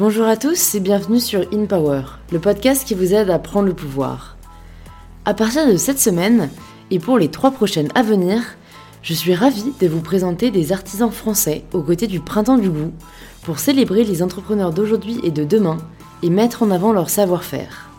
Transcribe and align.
Bonjour 0.00 0.24
à 0.24 0.38
tous 0.38 0.74
et 0.74 0.80
bienvenue 0.80 1.20
sur 1.20 1.42
In 1.52 1.66
Power, 1.66 2.04
le 2.32 2.38
podcast 2.38 2.88
qui 2.88 2.94
vous 2.94 3.12
aide 3.12 3.28
à 3.28 3.38
prendre 3.38 3.66
le 3.66 3.74
pouvoir. 3.74 4.38
À 5.26 5.34
partir 5.34 5.70
de 5.70 5.76
cette 5.76 5.98
semaine, 5.98 6.48
et 6.90 6.98
pour 6.98 7.18
les 7.18 7.28
trois 7.28 7.50
prochaines 7.50 7.90
à 7.94 8.02
venir, 8.02 8.40
je 9.02 9.12
suis 9.12 9.34
ravie 9.34 9.74
de 9.78 9.86
vous 9.86 10.00
présenter 10.00 10.50
des 10.50 10.72
artisans 10.72 11.10
français 11.10 11.64
aux 11.74 11.82
côtés 11.82 12.06
du 12.06 12.18
Printemps 12.18 12.56
du 12.56 12.70
Goût 12.70 12.92
pour 13.42 13.58
célébrer 13.58 14.04
les 14.04 14.22
entrepreneurs 14.22 14.72
d'aujourd'hui 14.72 15.20
et 15.22 15.30
de 15.30 15.44
demain 15.44 15.76
et 16.22 16.30
mettre 16.30 16.62
en 16.62 16.70
avant 16.70 16.94
leur 16.94 17.10
savoir-faire. 17.10 17.90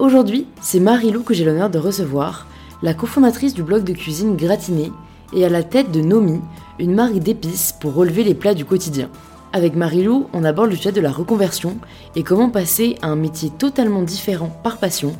Aujourd'hui, 0.00 0.48
c'est 0.62 0.80
Marie-Lou 0.80 1.22
que 1.22 1.32
j'ai 1.32 1.44
l'honneur 1.44 1.70
de 1.70 1.78
recevoir, 1.78 2.48
la 2.82 2.92
cofondatrice 2.92 3.54
du 3.54 3.62
blog 3.62 3.84
de 3.84 3.92
cuisine 3.92 4.34
Gratiné 4.34 4.90
et 5.32 5.44
à 5.44 5.48
la 5.48 5.62
tête 5.62 5.92
de 5.92 6.00
Nomi, 6.00 6.40
une 6.80 6.96
marque 6.96 7.20
d'épices 7.20 7.72
pour 7.72 7.94
relever 7.94 8.24
les 8.24 8.34
plats 8.34 8.54
du 8.54 8.64
quotidien. 8.64 9.10
Avec 9.54 9.76
Marilou, 9.76 10.26
on 10.32 10.42
aborde 10.42 10.70
le 10.70 10.76
sujet 10.76 10.90
de 10.90 11.00
la 11.00 11.12
reconversion 11.12 11.76
et 12.16 12.24
comment 12.24 12.50
passer 12.50 12.96
à 13.02 13.06
un 13.06 13.14
métier 13.14 13.50
totalement 13.50 14.02
différent 14.02 14.50
par 14.64 14.78
passion, 14.78 15.14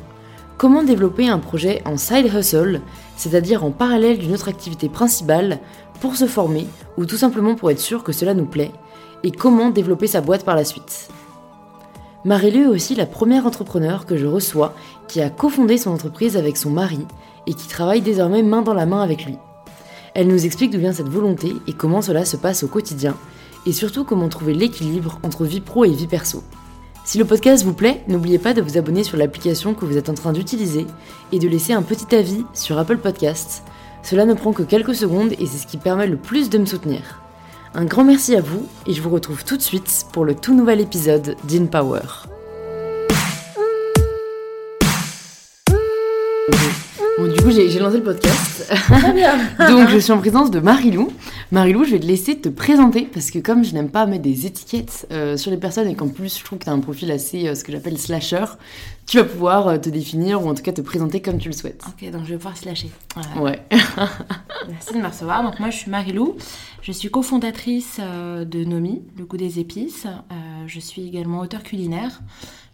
comment 0.57 0.83
développer 0.83 1.29
un 1.29 1.39
projet 1.39 1.81
en 1.85 1.95
side 1.95 2.29
hustle, 2.37 2.81
c'est-à-dire 3.15 3.63
en 3.63 3.71
parallèle 3.71 4.17
d'une 4.17 4.33
autre 4.33 4.49
activité 4.49 4.89
principale, 4.89 5.59
pour 6.01 6.17
se 6.17 6.27
former 6.27 6.67
ou 6.97 7.05
tout 7.05 7.15
simplement 7.15 7.55
pour 7.55 7.71
être 7.71 7.79
sûr 7.79 8.03
que 8.03 8.11
cela 8.11 8.33
nous 8.33 8.43
plaît, 8.43 8.73
et 9.23 9.31
comment 9.31 9.69
développer 9.69 10.07
sa 10.07 10.19
boîte 10.19 10.43
par 10.43 10.57
la 10.57 10.65
suite? 10.65 11.07
Marilou 12.25 12.63
est 12.63 12.75
aussi 12.75 12.93
la 12.93 13.05
première 13.05 13.45
entrepreneur 13.45 14.05
que 14.05 14.17
je 14.17 14.25
reçois 14.25 14.73
qui 15.07 15.21
a 15.21 15.29
cofondé 15.29 15.77
son 15.77 15.91
entreprise 15.91 16.35
avec 16.35 16.57
son 16.57 16.71
mari 16.71 17.07
et 17.47 17.53
qui 17.53 17.69
travaille 17.69 18.01
désormais 18.01 18.43
main 18.43 18.63
dans 18.63 18.73
la 18.73 18.85
main 18.85 19.01
avec 19.01 19.25
lui. 19.25 19.37
Elle 20.13 20.27
nous 20.27 20.45
explique 20.45 20.71
d'où 20.71 20.79
vient 20.79 20.91
cette 20.91 21.07
volonté 21.07 21.53
et 21.67 21.73
comment 21.73 22.01
cela 22.01 22.25
se 22.25 22.35
passe 22.35 22.63
au 22.63 22.67
quotidien, 22.67 23.15
et 23.65 23.73
surtout 23.73 24.03
comment 24.03 24.29
trouver 24.29 24.53
l'équilibre 24.53 25.19
entre 25.23 25.45
vie 25.45 25.61
pro 25.61 25.85
et 25.85 25.89
vie 25.89 26.07
perso. 26.07 26.43
Si 27.03 27.17
le 27.17 27.25
podcast 27.25 27.63
vous 27.63 27.73
plaît, 27.73 28.03
n'oubliez 28.07 28.39
pas 28.39 28.53
de 28.53 28.61
vous 28.61 28.77
abonner 28.77 29.03
sur 29.03 29.17
l'application 29.17 29.73
que 29.73 29.85
vous 29.85 29.97
êtes 29.97 30.09
en 30.09 30.15
train 30.15 30.33
d'utiliser 30.33 30.87
et 31.31 31.39
de 31.39 31.47
laisser 31.47 31.73
un 31.73 31.83
petit 31.83 32.15
avis 32.15 32.43
sur 32.53 32.77
Apple 32.79 32.97
Podcasts. 32.97 33.63
Cela 34.01 34.25
ne 34.25 34.33
prend 34.33 34.53
que 34.53 34.63
quelques 34.63 34.95
secondes 34.95 35.33
et 35.39 35.45
c'est 35.45 35.57
ce 35.57 35.67
qui 35.67 35.77
permet 35.77 36.07
le 36.07 36.17
plus 36.17 36.49
de 36.49 36.57
me 36.57 36.65
soutenir. 36.65 37.21
Un 37.73 37.85
grand 37.85 38.03
merci 38.03 38.35
à 38.35 38.41
vous 38.41 38.65
et 38.87 38.93
je 38.93 39.01
vous 39.01 39.09
retrouve 39.09 39.43
tout 39.43 39.57
de 39.57 39.61
suite 39.61 40.05
pour 40.13 40.25
le 40.25 40.35
tout 40.35 40.55
nouvel 40.55 40.79
épisode 40.79 41.35
d'In 41.43 41.65
Power. 41.65 42.01
Bon, 47.17 47.27
du 47.27 47.41
coup, 47.41 47.49
j'ai 47.49 47.79
lancé 47.79 47.97
le 47.97 48.03
podcast. 48.03 48.71
Donc, 49.69 49.89
je 49.89 49.97
suis 49.97 50.11
en 50.11 50.19
présence 50.19 50.51
de 50.51 50.59
Marilou. 50.59 51.11
Marilou, 51.51 51.83
je 51.85 51.91
vais 51.91 51.99
te 51.99 52.05
laisser 52.05 52.39
te 52.39 52.49
présenter 52.49 53.09
parce 53.11 53.31
que, 53.31 53.39
comme 53.39 53.63
je 53.63 53.73
n'aime 53.73 53.89
pas 53.89 54.05
mettre 54.05 54.23
des 54.23 54.45
étiquettes 54.45 55.07
euh, 55.11 55.37
sur 55.37 55.49
les 55.49 55.57
personnes 55.57 55.87
et 55.87 55.95
qu'en 55.95 56.09
plus, 56.09 56.37
je 56.37 56.43
trouve 56.43 56.59
que 56.59 56.65
tu 56.65 56.69
as 56.69 56.73
un 56.73 56.79
profil 56.79 57.11
assez, 57.11 57.47
euh, 57.47 57.55
ce 57.55 57.63
que 57.63 57.71
j'appelle 57.71 57.97
slasher, 57.97 58.45
tu 59.07 59.17
vas 59.17 59.23
pouvoir 59.23 59.67
euh, 59.67 59.77
te 59.77 59.89
définir 59.89 60.45
ou 60.45 60.49
en 60.49 60.53
tout 60.53 60.61
cas 60.61 60.73
te 60.73 60.81
présenter 60.81 61.21
comme 61.21 61.37
tu 61.37 61.49
le 61.49 61.55
souhaites. 61.55 61.83
Ok, 61.87 62.11
donc 62.11 62.25
je 62.25 62.31
vais 62.31 62.37
pouvoir 62.37 62.57
slasher. 62.57 62.91
Ouais. 63.39 63.61
Merci 64.69 64.93
de 64.93 64.99
me 64.99 65.07
recevoir. 65.07 65.43
Donc, 65.43 65.59
moi, 65.59 65.69
je 65.69 65.77
suis 65.77 65.91
Marilou. 65.91 66.35
Je 66.81 66.91
suis 66.91 67.09
cofondatrice 67.09 67.99
de 67.99 68.63
Nomi, 68.63 69.01
le 69.17 69.25
goût 69.25 69.37
des 69.37 69.59
épices. 69.59 70.05
je 70.67 70.79
suis 70.79 71.07
également 71.07 71.39
auteur 71.39 71.63
culinaire. 71.63 72.21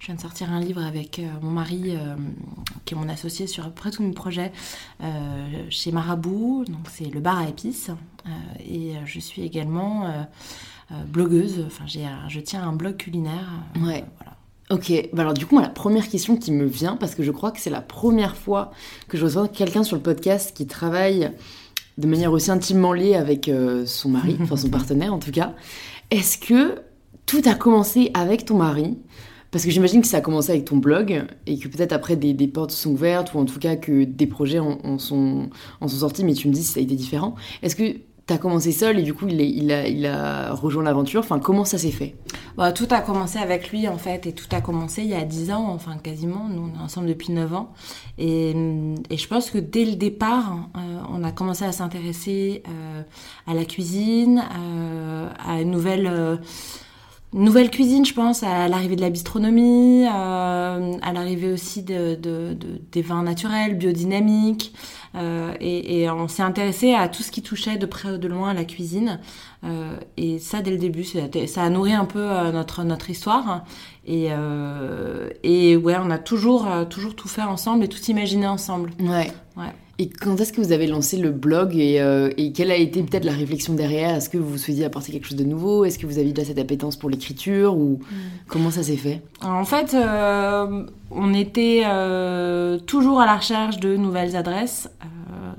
Je 0.02 0.08
viens 0.08 0.16
de 0.16 0.22
sortir 0.22 0.52
un 0.52 0.60
livre 0.60 0.84
avec 0.84 1.20
euh, 1.20 1.28
mon 1.44 1.52
mari, 1.52 1.92
euh, 1.96 2.16
qui 2.86 2.96
est 2.96 2.98
mon 2.98 3.08
associé 3.08 3.46
sur 3.46 3.66
à 3.66 3.68
peu 3.68 3.76
près 3.76 3.92
tous 3.92 4.02
mes 4.02 4.14
projets, 4.14 4.52
euh, 5.04 5.08
chez 5.70 5.92
Marabout. 5.92 6.66
Donc 6.68 6.88
c'est 6.92 7.06
le 7.06 7.20
bar 7.20 7.38
à 7.38 7.48
épices. 7.48 7.92
et 8.68 8.94
je 9.06 9.20
suis 9.20 9.44
également 9.44 10.12
blogueuse. 11.08 11.64
Enfin, 11.68 11.84
j'ai, 11.86 12.08
je 12.30 12.40
tiens 12.40 12.64
un 12.64 12.74
blog 12.74 12.98
culinaire. 12.98 13.48
ouais. 13.76 14.04
Voilà. 14.18 14.38
Ok, 14.72 14.92
bah 15.14 15.24
alors 15.24 15.34
du 15.34 15.46
coup, 15.46 15.56
moi, 15.56 15.64
la 15.64 15.70
première 15.70 16.10
question 16.10 16.38
qui 16.38 16.52
me 16.52 16.66
vient, 16.66 16.96
parce 16.96 17.14
que 17.14 17.24
je 17.24 17.32
crois 17.32 17.52
que 17.52 17.60
c'est 17.60 17.70
la 17.70 17.82
première 17.82 18.38
fois 18.38 18.72
que 19.08 19.18
je 19.18 19.26
reçois 19.26 19.50
quelqu'un 19.50 19.84
sur 19.84 19.98
le 19.98 20.02
podcast 20.02 20.56
qui 20.56 20.66
travaille 20.66 21.30
de 21.98 22.08
manière 22.08 22.32
aussi 22.32 22.50
intimement 22.50 22.94
liée 22.94 23.16
avec 23.16 23.52
son 23.86 24.10
mari, 24.10 24.38
enfin 24.42 24.58
son 24.58 24.70
partenaire 24.70 25.14
en 25.14 25.20
tout 25.20 25.32
cas. 25.32 25.54
Est-ce 26.10 26.40
que 26.40 26.82
tout 27.28 27.42
a 27.46 27.54
commencé 27.54 28.10
avec 28.16 28.46
ton 28.46 28.58
mari? 28.58 28.98
Parce 29.52 29.66
que 29.66 29.72
j'imagine 29.72 30.02
que 30.02 30.08
ça 30.08 30.18
a 30.18 30.22
commencé 30.22 30.52
avec 30.52 30.66
ton 30.66 30.78
blog 30.78 31.26
et 31.46 31.60
que 31.60 31.68
peut-être 31.68 31.92
après 31.92 32.16
des, 32.16 32.48
portes 32.48 32.72
sont 32.72 32.92
ouvertes 32.92 33.34
ou 33.34 33.40
en 33.40 33.46
tout 33.46 33.60
cas 33.60 33.76
que 33.76 34.06
des 34.06 34.28
projets 34.28 34.60
en, 34.60 34.98
sont, 34.98 35.50
en 35.82 35.88
sont 35.88 35.98
sortis, 35.98 36.24
mais 36.24 36.34
tu 36.34 36.48
me 36.48 36.54
dis 36.54 36.64
si 36.64 36.74
ça 36.74 36.80
a 36.80 36.84
été 36.84 36.96
différent. 36.96 37.36
Est-ce 37.62 37.76
que 37.76 37.98
tu 38.28 38.34
as 38.34 38.38
commencé 38.38 38.72
seul 38.72 38.98
et 39.00 39.04
du 39.04 39.14
coup 39.14 39.28
il, 39.28 39.72
a, 39.72 39.88
il 39.88 40.06
a 40.06 40.54
rejoint 40.54 40.84
l'aventure? 40.84 41.20
Enfin, 41.20 41.40
comment 41.40 41.66
ça 41.66 41.78
s'est 41.78 41.92
fait? 41.92 42.16
Bah, 42.56 42.72
Tout 42.72 42.88
a 42.92 43.02
commencé 43.02 43.40
avec 43.40 43.72
lui 43.72 43.90
en 43.90 43.98
fait 43.98 44.26
et 44.26 44.32
tout 44.32 44.48
a 44.52 44.62
commencé 44.62 45.02
il 45.02 45.10
y 45.10 45.16
a 45.16 45.26
10 45.26 45.52
ans, 45.52 45.68
enfin 45.68 45.98
quasiment. 45.98 46.48
Nous 46.50 46.72
on 46.74 46.80
est 46.80 46.82
ensemble 46.82 47.08
depuis 47.08 47.34
9 47.34 47.54
ans. 47.54 47.74
Et, 48.18 48.52
et 49.10 49.18
je 49.18 49.28
pense 49.28 49.52
que 49.52 49.58
dès 49.58 49.84
le 49.84 49.96
départ, 49.96 50.70
euh, 50.78 51.00
on 51.10 51.24
a 51.26 51.32
commencé 51.34 51.66
à 51.66 51.74
s'intéresser 51.74 52.64
euh, 52.70 53.02
à 53.48 53.54
la 53.54 53.66
cuisine, 53.66 54.44
euh, 54.58 55.30
à 55.46 55.62
une 55.62 55.72
nouvelle 55.72 56.40
nouvelle 57.34 57.70
cuisine, 57.70 58.06
je 58.06 58.14
pense, 58.14 58.44
à 58.44 58.68
l'arrivée 58.68 58.96
de 58.96 59.02
la 59.02 59.10
bistronomie, 59.10 60.06
euh, 60.06 60.98
à 61.02 61.14
l'arrivée 61.14 61.52
aussi 61.52 61.84
de, 61.84 62.18
des 62.92 63.02
vins 63.02 63.24
naturels, 63.24 63.78
biodynamiques. 63.78 64.74
Euh, 65.16 65.54
et, 65.60 66.10
on 66.10 66.28
s'est 66.28 66.44
intéressé 66.44 66.94
à 66.94 67.10
tout 67.10 67.24
ce 67.24 67.32
qui 67.32 67.42
touchait 67.42 67.78
de 67.78 67.86
près 67.86 68.12
ou 68.12 68.18
de 68.18 68.28
loin 68.28 68.50
à 68.50 68.54
la 68.54 68.66
cuisine. 68.66 69.20
Euh, 69.64 69.98
et 70.18 70.40
ça, 70.40 70.62
dès 70.62 70.72
le 70.72 70.78
début, 70.78 71.04
ça 71.04 71.62
a 71.62 71.70
nourri 71.70 71.94
un 71.94 72.06
peu 72.06 72.28
notre, 72.52 72.84
notre 72.84 73.10
histoire. 73.10 73.64
Et, 74.06 74.30
et 75.44 75.78
ouais, 75.78 75.96
on 76.00 76.10
a 76.10 76.18
toujours, 76.18 76.68
toujours 76.90 77.16
tout 77.16 77.28
fait 77.28 77.44
ensemble 77.44 77.84
et 77.86 77.88
tout 77.88 78.02
imaginé 78.10 78.48
ensemble. 78.48 78.92
Ouais. 79.00 79.32
ouais. 79.58 79.74
Et 80.02 80.10
quand 80.10 80.42
est-ce 80.42 80.52
que 80.52 80.60
vous 80.60 80.72
avez 80.72 80.88
lancé 80.88 81.16
le 81.16 81.30
blog 81.30 81.76
euh, 81.76 82.32
et, 82.36 82.54
quelle 82.54 82.72
a 82.72 82.76
été 82.76 83.04
peut-être 83.04 83.24
la 83.24 83.34
réflexion 83.34 83.76
derrière? 83.76 84.16
Est-ce 84.16 84.32
que 84.32 84.40
vous 84.40 84.58
souhaitiez 84.58 84.84
apporter 84.84 85.12
quelque 85.12 85.28
chose 85.28 85.38
de 85.38 85.44
nouveau? 85.44 85.86
Est-ce 85.86 86.00
que 86.00 86.08
vous 86.08 86.18
aviez 86.18 86.34
déjà 86.34 86.48
cette 86.48 86.58
appétence 86.58 86.96
pour 86.96 87.08
l'écriture 87.08 87.78
ou 87.78 88.00
mm. 88.02 88.16
comment 88.48 88.72
ça 88.72 88.82
s'est 88.82 88.98
fait? 88.98 89.22
En 89.44 89.64
fait, 89.64 89.94
euh, 89.94 90.88
on 91.12 91.36
était 91.36 91.84
euh, 91.86 92.80
toujours 92.80 93.22
à 93.22 93.28
la 93.28 93.36
recherche 93.36 93.80
de 93.80 93.96
nouvelles 93.96 94.36
adresses. 94.36 94.90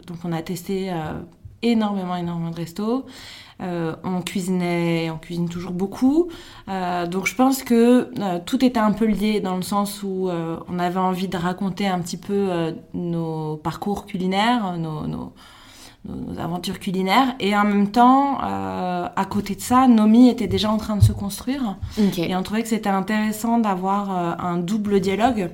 donc 0.08 0.16
on 0.24 0.32
a 0.32 0.42
testé 0.42 0.90
énormément, 1.62 2.16
énormément 2.16 2.50
de 2.50 2.56
restos. 2.56 3.06
Euh, 3.62 3.94
on 4.02 4.22
cuisinait, 4.22 5.10
on 5.10 5.18
cuisine 5.18 5.48
toujours 5.48 5.72
beaucoup. 5.72 6.28
Euh, 6.68 7.06
donc 7.06 7.26
je 7.26 7.34
pense 7.34 7.62
que 7.62 8.10
euh, 8.18 8.38
tout 8.44 8.64
était 8.64 8.80
un 8.80 8.92
peu 8.92 9.04
lié 9.04 9.40
dans 9.40 9.56
le 9.56 9.62
sens 9.62 10.02
où 10.02 10.28
on 10.68 10.78
avait 10.78 10.98
envie 10.98 11.28
de 11.28 11.36
raconter 11.36 11.86
un 11.86 12.00
petit 12.00 12.16
peu 12.16 12.74
nos 12.94 13.56
parcours 13.56 14.06
culinaires, 14.06 14.76
nos, 14.78 15.32
aventures 16.38 16.80
culinaires. 16.80 17.34
Et 17.38 17.56
en 17.56 17.64
même 17.64 17.90
temps, 17.90 18.38
à 18.40 19.24
côté 19.28 19.54
de 19.54 19.60
ça, 19.60 19.86
Nomi 19.86 20.28
était 20.28 20.48
déjà 20.48 20.70
en 20.70 20.78
train 20.78 20.96
de 20.96 21.02
se 21.02 21.12
construire. 21.12 21.76
Et 22.16 22.34
on 22.34 22.42
trouvait 22.42 22.62
que 22.62 22.68
c'était 22.68 22.90
intéressant 22.90 23.58
d'avoir 23.58 24.10
un 24.40 24.58
double 24.58 25.00
dialogue, 25.00 25.50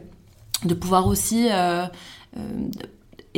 de 0.65 0.75
pouvoir 0.75 1.07
aussi 1.07 1.49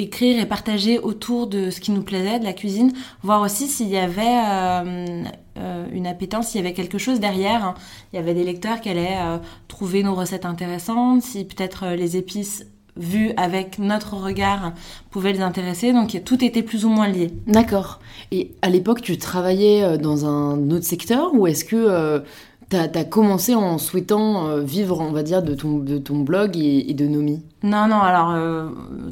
écrire 0.01 0.41
et 0.41 0.47
partager 0.47 0.99
autour 0.99 1.47
de 1.47 1.71
ce 1.71 1.81
qui 1.81 1.93
nous 1.93 2.03
plaisait, 2.03 2.39
de 2.39 2.45
la 2.45 2.53
cuisine, 2.53 2.93
voir 3.23 3.43
aussi 3.43 3.67
s'il 3.69 3.89
y 3.89 3.97
avait 3.97 4.23
euh, 4.23 5.25
euh, 5.59 5.87
une 5.93 6.07
appétence, 6.07 6.49
s'il 6.49 6.61
y 6.61 6.65
avait 6.65 6.75
quelque 6.75 6.99
chose 6.99 7.21
derrière. 7.21 7.65
Hein. 7.65 7.75
Il 8.13 8.17
y 8.17 8.19
avait 8.19 8.35
des 8.35 8.45
lecteurs 8.45 8.81
qui 8.81 8.89
allaient 8.89 9.19
euh, 9.21 9.39
trouver 9.69 10.03
nos 10.03 10.15
recettes 10.15 10.47
intéressantes, 10.47 11.23
si 11.23 11.45
peut-être 11.45 11.89
les 11.89 12.17
épices 12.17 12.67
vues 12.97 13.33
avec 13.37 13.79
notre 13.79 14.15
regard 14.15 14.73
pouvaient 15.11 15.33
les 15.33 15.43
intéresser. 15.43 15.93
Donc 15.93 16.21
tout 16.25 16.45
était 16.45 16.63
plus 16.63 16.85
ou 16.85 16.89
moins 16.89 17.09
lié. 17.09 17.33
D'accord. 17.47 18.01
Et 18.33 18.53
à 18.63 18.69
l'époque, 18.69 19.01
tu 19.01 19.17
travaillais 19.17 19.97
dans 19.97 20.27
un 20.27 20.71
autre 20.71 20.85
secteur 20.85 21.33
ou 21.35 21.47
est-ce 21.47 21.65
que 21.65 22.23
T'as 22.71 22.87
as 22.95 23.05
commencé 23.05 23.57
en 23.57 23.79
souhaitant 23.79 24.47
euh, 24.47 24.61
vivre, 24.61 25.01
on 25.01 25.11
va 25.11 25.25
dire, 25.25 25.43
de 25.43 25.57
ton, 25.57 25.79
de 25.79 25.99
ton 25.99 26.21
blog 26.21 26.57
et, 26.57 26.95
de 26.95 27.05
Nomi. 27.09 27.43
Non, 27.65 27.89
non, 27.89 27.99
alors 27.99 28.31
euh, 28.31 28.69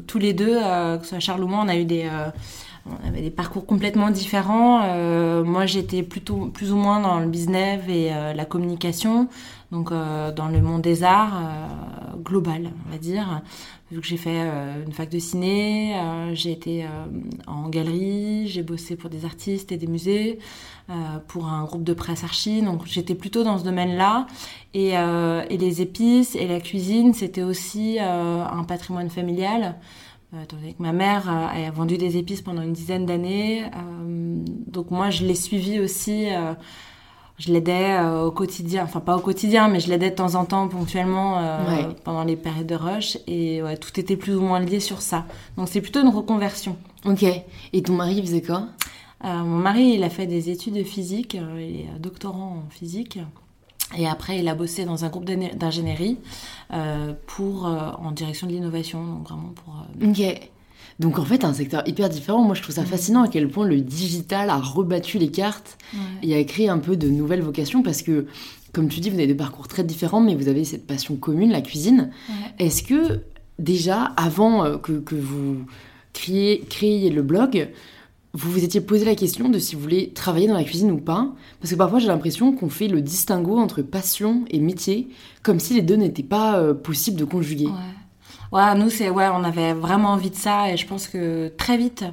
tous 0.07 0.17
les 0.17 0.31
deux, 0.31 0.57
euh, 0.57 0.97
que 0.97 1.03
ce 1.03 1.09
soit 1.09 1.19
Charles 1.19 1.43
ou 1.43 1.47
moi, 1.47 1.59
on 1.65 1.67
a 1.67 1.75
eu 1.75 1.83
des, 1.83 2.09
on 3.03 3.07
avait 3.07 3.21
des 3.21 3.29
parcours 3.29 3.65
complètement 3.65 4.09
différents. 4.11 4.81
moi, 5.43 5.65
j'étais 5.65 6.03
plutôt 6.03 6.47
plus 6.47 6.71
ou 6.71 6.75
moins 6.75 6.99
dans 6.99 7.19
le 7.19 7.27
business 7.27 7.81
et 7.87 8.09
la 8.09 8.45
communication, 8.45 9.27
donc 9.71 9.91
dans 9.91 10.49
le 10.51 10.61
monde 10.61 10.81
des 10.81 11.03
arts 11.03 11.41
global, 12.23 12.71
on 12.87 12.91
va 12.91 12.97
dire 12.97 13.41
j'ai 14.01 14.17
fait 14.17 14.47
une 14.85 14.91
fac 14.91 15.09
de 15.09 15.17
ciné, 15.17 15.95
j'ai 16.33 16.51
été 16.51 16.85
en 17.47 17.69
galerie, 17.69 18.47
j'ai 18.47 18.61
bossé 18.61 18.95
pour 18.95 19.09
des 19.09 19.25
artistes 19.25 19.71
et 19.71 19.77
des 19.77 19.87
musées. 19.87 20.39
Euh, 20.89 21.19
pour 21.27 21.45
un 21.45 21.65
groupe 21.65 21.83
de 21.83 21.93
presse 21.93 22.23
archi. 22.23 22.63
Donc 22.63 22.87
j'étais 22.87 23.13
plutôt 23.13 23.43
dans 23.43 23.59
ce 23.59 23.63
domaine-là. 23.63 24.25
Et, 24.73 24.97
euh, 24.97 25.43
les 25.45 25.83
épices 25.83 26.35
et 26.35 26.47
la 26.47 26.59
cuisine, 26.59 27.13
c'était 27.13 27.43
aussi 27.43 27.97
euh, 27.99 28.43
un 28.43 28.63
patrimoine 28.63 29.11
familial. 29.11 29.75
Étant 30.31 30.57
donné 30.57 30.73
que 30.73 30.81
ma 30.83 30.93
mère 30.93 31.27
a 31.27 31.71
vendu 31.71 31.97
des 31.97 32.17
épices 32.17 32.41
pendant 32.41 32.61
une 32.61 32.73
dizaine 32.73 33.05
d'années. 33.05 33.63
donc 34.67 34.91
moi, 34.91 35.09
je 35.09 35.25
l'ai 35.25 35.35
suivi 35.35 35.79
aussi 35.79 36.27
je 37.39 37.53
l'aidais 37.53 37.93
euh, 37.97 38.25
au 38.25 38.31
quotidien, 38.31 38.83
enfin 38.83 38.99
pas 38.99 39.15
au 39.15 39.21
quotidien, 39.21 39.69
mais 39.69 39.79
je 39.79 39.89
l'aidais 39.89 40.11
de 40.11 40.15
temps 40.15 40.35
en 40.35 40.43
temps 40.43 40.67
ponctuellement 40.67 41.39
euh, 41.39 41.83
pendant 42.03 42.25
les 42.25 42.35
périodes 42.35 42.67
de 42.67 42.75
rush 42.75 43.17
et 43.27 43.63
ouais, 43.63 43.77
tout 43.77 43.97
était 43.97 44.17
plus 44.17 44.35
ou 44.35 44.41
moins 44.41 44.59
lié 44.59 44.81
sur 44.81 45.01
ça. 45.01 45.25
Donc 45.55 45.69
c'est 45.69 45.81
plutôt 45.81 46.01
une 46.01 46.09
reconversion. 46.09 46.75
Ok. 47.05 47.23
Et 47.23 47.81
ton 47.81 47.93
mari 47.93 48.21
faisait 48.21 48.41
quoi? 48.41 48.67
Euh, 49.23 49.43
Mon 49.43 49.57
mari, 49.57 49.93
il 49.95 50.03
a 50.03 50.09
fait 50.09 50.27
des 50.27 50.49
études 50.49 50.75
de 50.75 50.83
physique, 50.83 51.37
il 51.57 51.81
est 51.81 51.99
doctorant 51.99 52.63
en 52.65 52.69
physique. 52.69 53.19
Et 53.97 54.07
après, 54.07 54.39
il 54.39 54.47
a 54.47 54.55
bossé 54.55 54.85
dans 54.85 55.03
un 55.03 55.09
groupe 55.09 55.25
d'ingénierie 55.25 56.17
pour 57.25 57.65
en 57.65 58.11
direction 58.11 58.45
de 58.45 58.51
l'innovation, 58.51 59.03
donc 59.03 59.27
vraiment 59.27 59.53
pour. 59.55 59.85
ok. 60.07 60.49
Donc 60.99 61.17
en 61.17 61.23
fait, 61.23 61.45
un 61.45 61.53
secteur 61.53 61.87
hyper 61.87 62.09
différent. 62.09 62.43
Moi, 62.43 62.55
je 62.55 62.61
trouve 62.61 62.75
ça 62.75 62.83
fascinant 62.83 63.23
à 63.23 63.29
quel 63.29 63.47
point 63.47 63.65
le 63.65 63.79
digital 63.79 64.49
a 64.49 64.57
rebattu 64.57 65.17
les 65.17 65.31
cartes 65.31 65.77
et 66.21 66.37
a 66.37 66.43
créé 66.43 66.67
un 66.67 66.77
peu 66.77 66.97
de 66.97 67.09
nouvelles 67.09 67.41
vocations 67.41 67.81
parce 67.81 68.01
que, 68.01 68.27
comme 68.73 68.89
tu 68.89 68.99
dis, 68.99 69.09
vous 69.09 69.15
avez 69.15 69.27
des 69.27 69.35
parcours 69.35 69.67
très 69.67 69.83
différents, 69.83 70.19
mais 70.19 70.35
vous 70.35 70.49
avez 70.49 70.65
cette 70.65 70.85
passion 70.85 71.15
commune, 71.15 71.51
la 71.51 71.61
cuisine. 71.61 72.11
Est-ce 72.59 72.83
que 72.83 73.21
déjà, 73.59 74.11
avant 74.17 74.65
euh, 74.65 74.77
que, 74.77 75.15
vous 75.15 75.57
créiez, 76.13 76.61
créiez 76.69 77.09
le 77.09 77.21
blog, 77.21 77.69
vous 78.33 78.51
vous 78.51 78.63
étiez 78.63 78.81
posé 78.81 79.05
la 79.05 79.15
question 79.15 79.49
de 79.49 79.57
si 79.57 79.75
vous 79.75 79.81
voulez 79.81 80.11
travailler 80.13 80.47
dans 80.47 80.53
la 80.53 80.63
cuisine 80.63 80.91
ou 80.91 80.99
pas 80.99 81.29
Parce 81.59 81.71
que 81.71 81.75
parfois 81.75 81.99
j'ai 81.99 82.07
l'impression 82.07 82.53
qu'on 82.53 82.69
fait 82.69 82.87
le 82.87 83.01
distinguo 83.01 83.57
entre 83.57 83.81
passion 83.81 84.45
et 84.49 84.59
métier, 84.59 85.09
comme 85.41 85.59
si 85.59 85.73
les 85.73 85.81
deux 85.81 85.95
n'étaient 85.95 86.21
pas 86.21 86.59
euh, 86.59 86.73
possibles 86.73 87.19
de 87.19 87.25
conjuguer. 87.25 87.69
Ouais, 88.51 88.75
nous, 88.75 88.89
c'est, 88.89 89.09
ouais, 89.09 89.27
on 89.31 89.43
avait 89.43 89.73
vraiment 89.73 90.09
envie 90.09 90.31
de 90.31 90.35
ça 90.35 90.71
et 90.71 90.77
je 90.77 90.87
pense 90.87 91.07
que 91.07 91.49
très 91.49 91.77
vite, 91.77 92.05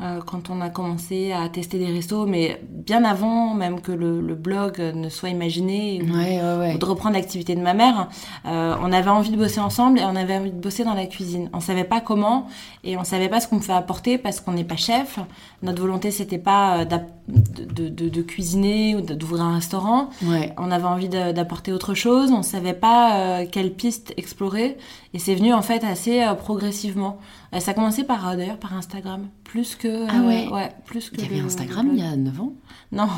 euh, 0.00 0.20
quand 0.26 0.50
on 0.50 0.60
a 0.60 0.70
commencé 0.70 1.32
à 1.32 1.48
tester 1.48 1.78
des 1.78 1.86
restos, 1.86 2.26
mais 2.26 2.60
bien 2.68 3.04
avant 3.04 3.54
même 3.54 3.80
que 3.80 3.92
le, 3.92 4.20
le 4.20 4.34
blog 4.34 4.80
ne 4.80 5.08
soit 5.08 5.28
imaginé 5.28 6.02
ou, 6.02 6.16
ouais, 6.16 6.40
ouais, 6.58 6.78
de 6.78 6.84
reprendre 6.84 7.14
l'activité 7.14 7.54
de 7.54 7.60
ma 7.60 7.74
mère, 7.74 8.08
euh, 8.44 8.74
on 8.82 8.90
avait 8.92 9.10
envie 9.10 9.30
de 9.30 9.36
bosser 9.36 9.60
ensemble 9.60 10.00
et 10.00 10.04
on 10.04 10.16
avait 10.16 10.36
envie 10.36 10.50
de 10.50 10.60
bosser 10.60 10.82
dans 10.82 10.94
la 10.94 11.06
cuisine. 11.06 11.48
On 11.52 11.60
savait 11.60 11.84
pas 11.84 12.00
comment 12.00 12.48
et 12.82 12.96
on 12.96 13.04
savait 13.04 13.28
pas 13.28 13.38
ce 13.38 13.46
qu'on 13.46 13.58
pouvait 13.58 13.72
apporter 13.72 14.18
parce 14.18 14.40
qu'on 14.40 14.52
n'est 14.52 14.64
pas 14.64 14.76
chef. 14.76 15.20
Notre 15.62 15.80
volonté 15.80 16.10
c'était 16.10 16.38
pas 16.38 16.78
euh, 16.80 16.84
de, 17.28 17.88
de, 17.88 18.08
de, 18.08 18.22
cuisiner 18.22 18.96
ou 18.96 19.00
d'ouvrir 19.00 19.42
un 19.42 19.54
restaurant. 19.54 20.10
On 20.58 20.70
avait 20.70 20.84
envie 20.84 21.08
d'apporter 21.08 21.72
autre 21.72 21.94
chose. 21.94 22.30
On 22.30 22.42
savait 22.42 22.74
pas 22.74 23.16
euh, 23.16 23.46
quelle 23.50 23.72
piste 23.72 24.12
explorer 24.16 24.76
et 25.14 25.18
c'est 25.18 25.34
venu 25.34 25.52
en 25.52 25.62
fait 25.62 25.84
assez 25.84 26.22
progressivement. 26.38 27.18
ça 27.58 27.70
a 27.70 27.74
commencé 27.74 28.04
par 28.04 28.36
d'ailleurs 28.36 28.58
par 28.58 28.74
Instagram 28.76 29.28
plus 29.44 29.76
que. 29.76 30.06
Ah 30.08 30.26
ouais 30.26 30.48
Ouais, 30.52 30.72
plus 30.84 31.10
que. 31.10 31.16
Il 31.16 31.22
y 31.22 31.26
avait 31.26 31.46
Instagram 31.46 31.88
il 31.92 32.00
y 32.00 32.02
a 32.02 32.16
9 32.16 32.40
ans? 32.40 32.52
Non. 32.90 33.08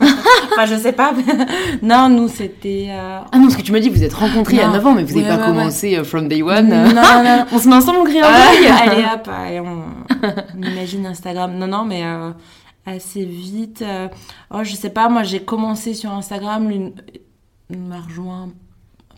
enfin, 0.00 0.66
je 0.66 0.76
sais 0.76 0.92
pas. 0.92 1.12
non, 1.82 2.08
nous, 2.08 2.28
c'était. 2.28 2.86
Euh, 2.90 3.18
ah 3.32 3.38
non, 3.38 3.44
parce 3.44 3.56
que 3.56 3.62
tu 3.62 3.72
m'as 3.72 3.80
dit, 3.80 3.88
vous 3.88 4.04
êtes 4.04 4.14
rencontrés 4.14 4.54
il 4.54 4.58
y 4.60 4.62
a 4.62 4.68
9 4.68 4.86
ans, 4.86 4.94
mais 4.94 5.02
vous 5.02 5.20
n'avez 5.20 5.36
pas 5.36 5.44
commencé 5.44 5.96
euh, 5.96 6.04
from 6.04 6.28
day 6.28 6.42
one. 6.42 6.68
Non, 6.68 6.94
non. 6.94 7.44
on 7.52 7.58
se 7.58 7.68
met 7.68 7.74
ensemble, 7.74 7.98
on 7.98 8.04
crée 8.04 8.20
un 8.20 8.26
Allez, 8.26 9.04
hop, 9.04 9.28
on... 9.32 10.64
imagine 10.64 11.06
Instagram. 11.06 11.58
Non, 11.58 11.66
non, 11.66 11.84
mais 11.84 12.04
euh, 12.04 12.30
assez 12.86 13.24
vite. 13.24 13.84
Oh, 14.50 14.64
je 14.64 14.74
sais 14.74 14.90
pas, 14.90 15.08
moi, 15.08 15.22
j'ai 15.22 15.40
commencé 15.40 15.94
sur 15.94 16.12
Instagram, 16.12 16.70
une... 16.70 16.92
m'a 17.70 18.00
rejoint 18.00 18.50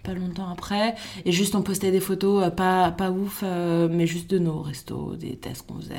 pas 0.03 0.15
longtemps 0.15 0.49
après. 0.51 0.95
Et 1.25 1.33
juste, 1.33 1.55
on 1.55 1.63
postait 1.63 1.91
des 1.91 2.01
photos, 2.01 2.45
euh, 2.45 2.51
pas, 2.51 2.91
pas 2.91 3.11
ouf, 3.11 3.43
euh, 3.43 3.89
mais 3.91 4.07
juste 4.07 4.31
de 4.31 4.39
nos 4.39 4.61
restos, 4.61 5.17
des 5.17 5.37
tests 5.37 5.67
qu'on 5.67 5.77
faisait, 5.81 5.95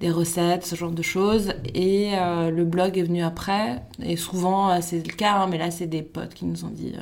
des 0.00 0.10
recettes, 0.10 0.64
ce 0.64 0.76
genre 0.76 0.92
de 0.92 1.02
choses. 1.02 1.54
Et 1.74 2.12
euh, 2.14 2.50
le 2.50 2.64
blog 2.64 2.98
est 2.98 3.02
venu 3.02 3.22
après. 3.22 3.82
Et 4.02 4.16
souvent, 4.16 4.80
c'est 4.80 5.06
le 5.06 5.12
cas, 5.14 5.36
hein, 5.36 5.48
mais 5.50 5.58
là, 5.58 5.70
c'est 5.70 5.86
des 5.86 6.02
potes 6.02 6.34
qui 6.34 6.44
nous 6.44 6.64
ont 6.64 6.70
dit 6.70 6.92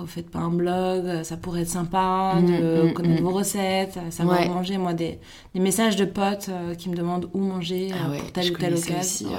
vous 0.00 0.06
faites 0.06 0.30
pas 0.30 0.40
un 0.40 0.50
blog 0.50 1.22
Ça 1.22 1.36
pourrait 1.36 1.62
être 1.62 1.68
sympa 1.68 2.34
mmh, 2.36 2.46
de 2.46 2.82
mmh, 2.82 2.92
connaître 2.92 3.22
mmh. 3.22 3.24
vos 3.24 3.32
recettes, 3.32 3.98
savoir 4.10 4.40
ouais. 4.40 4.48
manger. 4.48 4.78
Moi, 4.78 4.94
des, 4.94 5.18
des, 5.54 5.60
messages 5.60 5.96
de 5.96 6.04
potes 6.04 6.50
qui 6.78 6.88
me 6.88 6.96
demandent 6.96 7.28
où 7.32 7.38
manger 7.38 7.90
ah 7.92 8.10
pour 8.18 8.32
telle 8.32 8.52
ou 8.52 8.56
telle 8.56 8.74
occasion. 8.74 9.30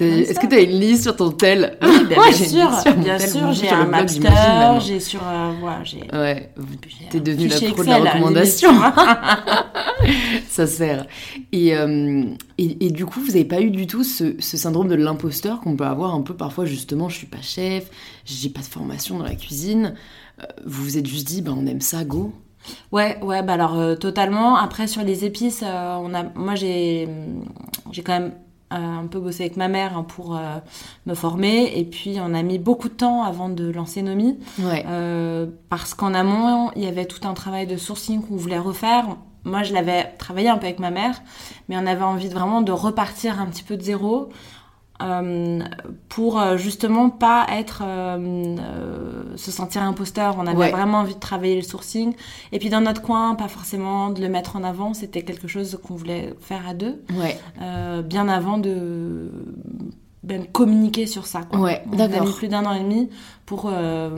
Est-ce 0.00 0.40
que 0.40 0.46
tu 0.46 0.54
as 0.54 0.60
une 0.60 0.80
liste 0.80 1.04
sur 1.04 1.16
ton 1.16 1.30
tel 1.30 1.78
Oui, 1.82 2.06
bien, 2.08 2.32
sûr, 2.32 2.70
bien 2.96 3.18
sûr, 3.18 3.52
j'ai 3.52 3.68
un 3.68 3.86
master, 3.86 4.80
j'ai 4.80 5.00
sur, 5.00 5.20
euh, 5.26 5.52
voilà, 5.60 5.84
j'ai. 5.84 6.02
Ouais, 6.12 6.52
t'es 7.10 7.20
devenue 7.20 7.48
la 7.48 7.60
pro 7.72 7.82
de 7.82 7.88
la 7.88 7.98
recommandation. 7.98 8.70
Ça 10.48 10.66
sert. 10.66 11.06
Et, 11.52 11.76
euh, 11.76 12.24
et, 12.58 12.86
et, 12.86 12.90
du 12.90 13.06
coup, 13.06 13.20
vous 13.20 13.28
n'avez 13.28 13.44
pas 13.44 13.60
eu 13.60 13.70
du 13.70 13.86
tout 13.86 14.04
ce, 14.04 14.34
ce 14.38 14.56
syndrome 14.56 14.88
de 14.88 14.94
l'imposteur 14.94 15.60
qu'on 15.60 15.76
peut 15.76 15.84
avoir 15.84 16.14
un 16.14 16.22
peu 16.22 16.34
parfois, 16.34 16.64
justement, 16.64 17.08
je 17.08 17.16
suis 17.16 17.26
pas 17.26 17.42
chef, 17.42 17.90
j'ai 18.24 18.50
pas 18.50 18.60
de 18.60 18.66
formation 18.66 19.18
dans 19.18 19.24
la 19.24 19.34
cuisine. 19.34 19.94
Euh, 20.40 20.44
vous 20.64 20.84
vous 20.84 20.98
êtes 20.98 21.06
juste 21.06 21.26
dit, 21.26 21.42
bah, 21.42 21.52
on 21.56 21.66
aime 21.66 21.80
ça, 21.80 22.04
go. 22.04 22.32
Ouais, 22.90 23.18
ouais, 23.22 23.42
bah 23.42 23.54
alors 23.54 23.78
euh, 23.78 23.94
totalement. 23.94 24.56
Après 24.56 24.86
sur 24.88 25.02
les 25.02 25.24
épices, 25.24 25.62
euh, 25.64 25.96
on 26.00 26.12
a, 26.14 26.24
moi 26.34 26.56
j'ai, 26.56 27.08
j'ai 27.92 28.02
quand 28.02 28.18
même 28.18 28.32
un 28.70 29.06
peu 29.06 29.20
bossé 29.20 29.44
avec 29.44 29.56
ma 29.56 29.68
mère 29.68 29.96
hein, 29.96 30.02
pour 30.02 30.36
euh, 30.36 30.58
me 31.06 31.14
former. 31.14 31.78
Et 31.78 31.84
puis 31.84 32.16
on 32.20 32.34
a 32.34 32.42
mis 32.42 32.58
beaucoup 32.58 32.88
de 32.88 32.94
temps 32.94 33.22
avant 33.22 33.48
de 33.48 33.70
lancer 33.70 34.02
Nomi. 34.02 34.38
Euh, 34.60 35.46
parce 35.68 35.94
qu'en 35.94 36.14
amont 36.14 36.70
il 36.76 36.82
y 36.82 36.86
avait 36.86 37.06
tout 37.06 37.26
un 37.26 37.34
travail 37.34 37.66
de 37.66 37.76
sourcing 37.76 38.22
qu'on 38.22 38.36
voulait 38.36 38.58
refaire. 38.58 39.04
Moi 39.44 39.62
je 39.62 39.72
l'avais 39.72 40.04
travaillé 40.18 40.48
un 40.48 40.58
peu 40.58 40.66
avec 40.66 40.80
ma 40.80 40.90
mère 40.90 41.22
mais 41.68 41.76
on 41.76 41.86
avait 41.86 42.02
envie 42.02 42.28
de, 42.28 42.34
vraiment 42.34 42.62
de 42.62 42.72
repartir 42.72 43.40
un 43.40 43.46
petit 43.46 43.62
peu 43.62 43.76
de 43.76 43.82
zéro 43.82 44.30
euh, 45.02 45.60
pour 46.08 46.40
euh, 46.40 46.56
justement 46.56 47.10
pas 47.10 47.46
être 47.50 47.82
euh, 47.84 48.56
se 49.36 49.50
sentir 49.50 49.82
imposteur. 49.82 50.36
On 50.38 50.46
avait 50.46 50.70
vraiment 50.70 50.98
envie 50.98 51.14
de 51.14 51.20
travailler 51.20 51.56
le 51.56 51.62
sourcing. 51.62 52.14
Et 52.52 52.58
puis 52.58 52.70
dans 52.70 52.80
notre 52.80 53.02
coin, 53.02 53.34
pas 53.34 53.48
forcément 53.48 54.10
de 54.10 54.20
le 54.20 54.28
mettre 54.28 54.56
en 54.56 54.64
avant. 54.64 54.94
C'était 54.94 55.22
quelque 55.22 55.48
chose 55.48 55.78
qu'on 55.82 55.94
voulait 55.94 56.34
faire 56.40 56.66
à 56.66 56.74
deux. 56.74 57.02
Ouais. 57.14 57.38
bien 58.02 58.28
avant 58.28 58.58
de 58.58 59.30
même 60.24 60.46
communiquer 60.46 61.06
sur 61.06 61.26
ça. 61.26 61.42
Quoi. 61.42 61.60
Ouais, 61.60 61.82
On 61.92 61.98
a 61.98 62.08
mis 62.08 62.32
plus 62.32 62.48
d'un 62.48 62.64
an 62.64 62.72
et 62.72 62.82
demi 62.82 63.08
pour 63.44 63.70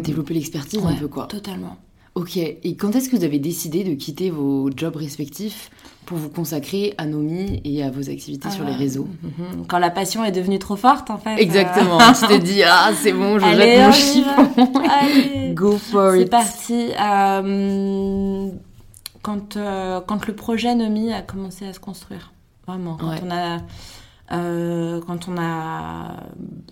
développer 0.03 0.35
l'expertise 0.35 0.85
un 0.85 0.95
peu 0.95 1.09
quoi. 1.09 1.27
Totalement. 1.27 1.77
Ok. 2.15 2.37
Et 2.37 2.75
quand 2.77 2.97
est-ce 2.97 3.09
que 3.09 3.17
vous 3.17 3.25
avez 3.25 3.39
décidé 3.39 3.85
de 3.85 3.95
quitter 3.95 4.31
vos 4.31 4.71
jobs 4.75 4.97
respectifs? 4.97 5.71
Pour 6.09 6.17
vous 6.17 6.31
consacrer 6.31 6.95
à 6.97 7.05
Nomi 7.05 7.61
et 7.65 7.83
à 7.85 7.91
vos 7.91 8.09
activités 8.09 8.49
sur 8.51 8.65
les 8.65 8.73
ah. 8.73 8.79
réseaux 8.79 9.07
mhm. 9.23 9.67
Quand 9.69 9.79
la 9.79 9.91
passion 9.91 10.25
est 10.25 10.33
devenue 10.33 10.59
trop 10.59 10.77
forte, 10.77 11.11
en 11.11 11.19
fait. 11.19 11.37
Exactement. 11.39 11.99
tu 12.19 12.27
t'es 12.27 12.39
dit, 12.39 12.63
ah, 12.65 12.93
c'est 12.95 13.13
bon, 13.13 13.39
je 13.39 13.45
jette 13.45 13.87
mon 13.87 13.93
chiffon. 13.93 14.73
Allez, 14.91 15.53
Go 15.53 15.77
for 15.77 16.17
it. 16.17 16.23
C'est 16.23 16.31
parti. 16.31 16.93
Euh, 16.99 18.49
quand, 19.21 19.59
euh, 19.59 20.01
quand 20.01 20.27
le 20.27 20.35
projet 20.35 20.75
Nomi 20.75 21.13
a 21.13 21.21
commencé 21.21 21.67
à 21.67 21.75
se 21.75 21.81
construire, 21.81 22.33
vraiment. 22.67 22.97
Quand 22.97 23.15
on 23.27 23.31
a... 23.31 23.59
Euh, 24.31 25.01
quand 25.07 25.29
on 25.29 25.39
a 25.39 26.17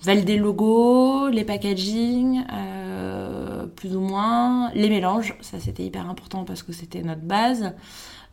validé 0.03 0.37
le 0.37 0.45
logo, 0.45 1.29
les 1.29 1.45
packaging, 1.45 2.43
plus 3.77 3.97
ou 3.97 4.01
moins, 4.01 4.71
les 4.75 4.89
mélanges, 4.89 5.35
ça 5.43 5.59
c'était 5.61 5.83
hyper 5.83 6.09
important 6.09 6.45
parce 6.45 6.63
que 6.63 6.73
c'était 6.73 7.03
notre 7.03 7.23
base. 7.23 7.73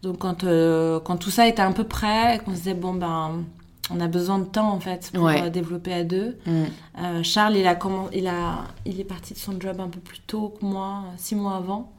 Donc 0.03 0.19
quand, 0.19 0.43
euh, 0.43 0.99
quand 0.99 1.15
tout 1.15 1.29
ça 1.29 1.47
était 1.47 1.61
un 1.61 1.71
peu 1.71 1.85
prêt, 1.85 2.39
qu'on 2.43 2.51
se 2.51 2.57
disait, 2.57 2.73
bon, 2.73 2.93
ben, 2.93 3.45
on 3.89 4.01
a 4.01 4.07
besoin 4.07 4.37
de 4.37 4.45
temps 4.45 4.71
en 4.71 4.79
fait 4.81 5.09
pour 5.13 5.29
euh, 5.29 5.49
développer 5.49 5.93
à 5.93 6.03
deux. 6.03 6.37
Mm. 6.45 6.51
Euh, 6.99 7.23
Charles, 7.23 7.55
il, 7.55 7.65
a 7.65 7.73
comment, 7.75 8.09
il, 8.13 8.27
a, 8.27 8.65
il 8.85 8.99
est 8.99 9.05
parti 9.05 9.33
de 9.33 9.39
son 9.39 9.59
job 9.59 9.79
un 9.79 9.87
peu 9.87 10.01
plus 10.01 10.19
tôt 10.19 10.53
que 10.59 10.65
moi, 10.65 11.05
six 11.15 11.35
mois 11.35 11.55
avant. 11.55 11.93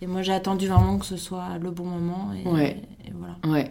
Et 0.00 0.06
moi, 0.06 0.22
j'ai 0.22 0.32
attendu 0.32 0.68
vraiment 0.68 0.98
que 0.98 1.04
ce 1.04 1.18
soit 1.18 1.58
le 1.60 1.70
bon 1.70 1.84
moment. 1.84 2.30
Et, 2.32 2.48
ouais. 2.48 2.82
et 3.06 3.12
voilà. 3.12 3.36
Ouais. 3.46 3.70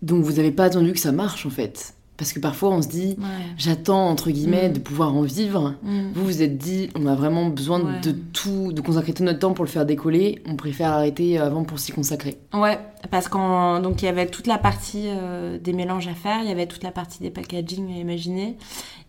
Donc 0.00 0.24
vous 0.24 0.32
n'avez 0.32 0.50
pas 0.50 0.64
attendu 0.64 0.92
que 0.92 0.98
ça 0.98 1.12
marche 1.12 1.44
en 1.46 1.50
fait 1.50 1.94
parce 2.22 2.32
que 2.32 2.38
parfois 2.38 2.70
on 2.70 2.82
se 2.82 2.86
dit, 2.86 3.16
j'attends 3.56 4.08
entre 4.08 4.30
guillemets 4.30 4.68
mm. 4.68 4.74
de 4.74 4.78
pouvoir 4.78 5.12
en 5.12 5.22
vivre. 5.22 5.74
Mm. 5.82 6.12
Vous 6.14 6.24
vous 6.24 6.40
êtes 6.40 6.56
dit, 6.56 6.88
on 6.94 7.06
a 7.06 7.16
vraiment 7.16 7.46
besoin 7.46 7.80
de 8.00 8.12
tout, 8.12 8.72
de 8.72 8.80
consacrer 8.80 9.12
tout 9.12 9.24
notre 9.24 9.40
temps 9.40 9.54
pour 9.54 9.64
le 9.64 9.70
faire 9.70 9.84
décoller. 9.84 10.40
On 10.46 10.54
préfère 10.54 10.92
arrêter 10.92 11.36
avant 11.38 11.64
pour 11.64 11.80
s'y 11.80 11.90
consacrer. 11.90 12.38
Ouais, 12.54 12.78
parce 13.10 13.26
qu'en 13.26 13.80
donc 13.80 14.02
il 14.02 14.04
y 14.04 14.08
avait 14.08 14.26
toute 14.26 14.46
la 14.46 14.58
partie 14.58 15.06
euh, 15.06 15.58
des 15.58 15.72
mélanges 15.72 16.06
à 16.06 16.14
faire, 16.14 16.38
il 16.44 16.48
y 16.48 16.52
avait 16.52 16.66
toute 16.66 16.84
la 16.84 16.92
partie 16.92 17.18
des 17.18 17.30
packaging 17.30 17.92
à 17.92 17.96
imaginer. 17.96 18.56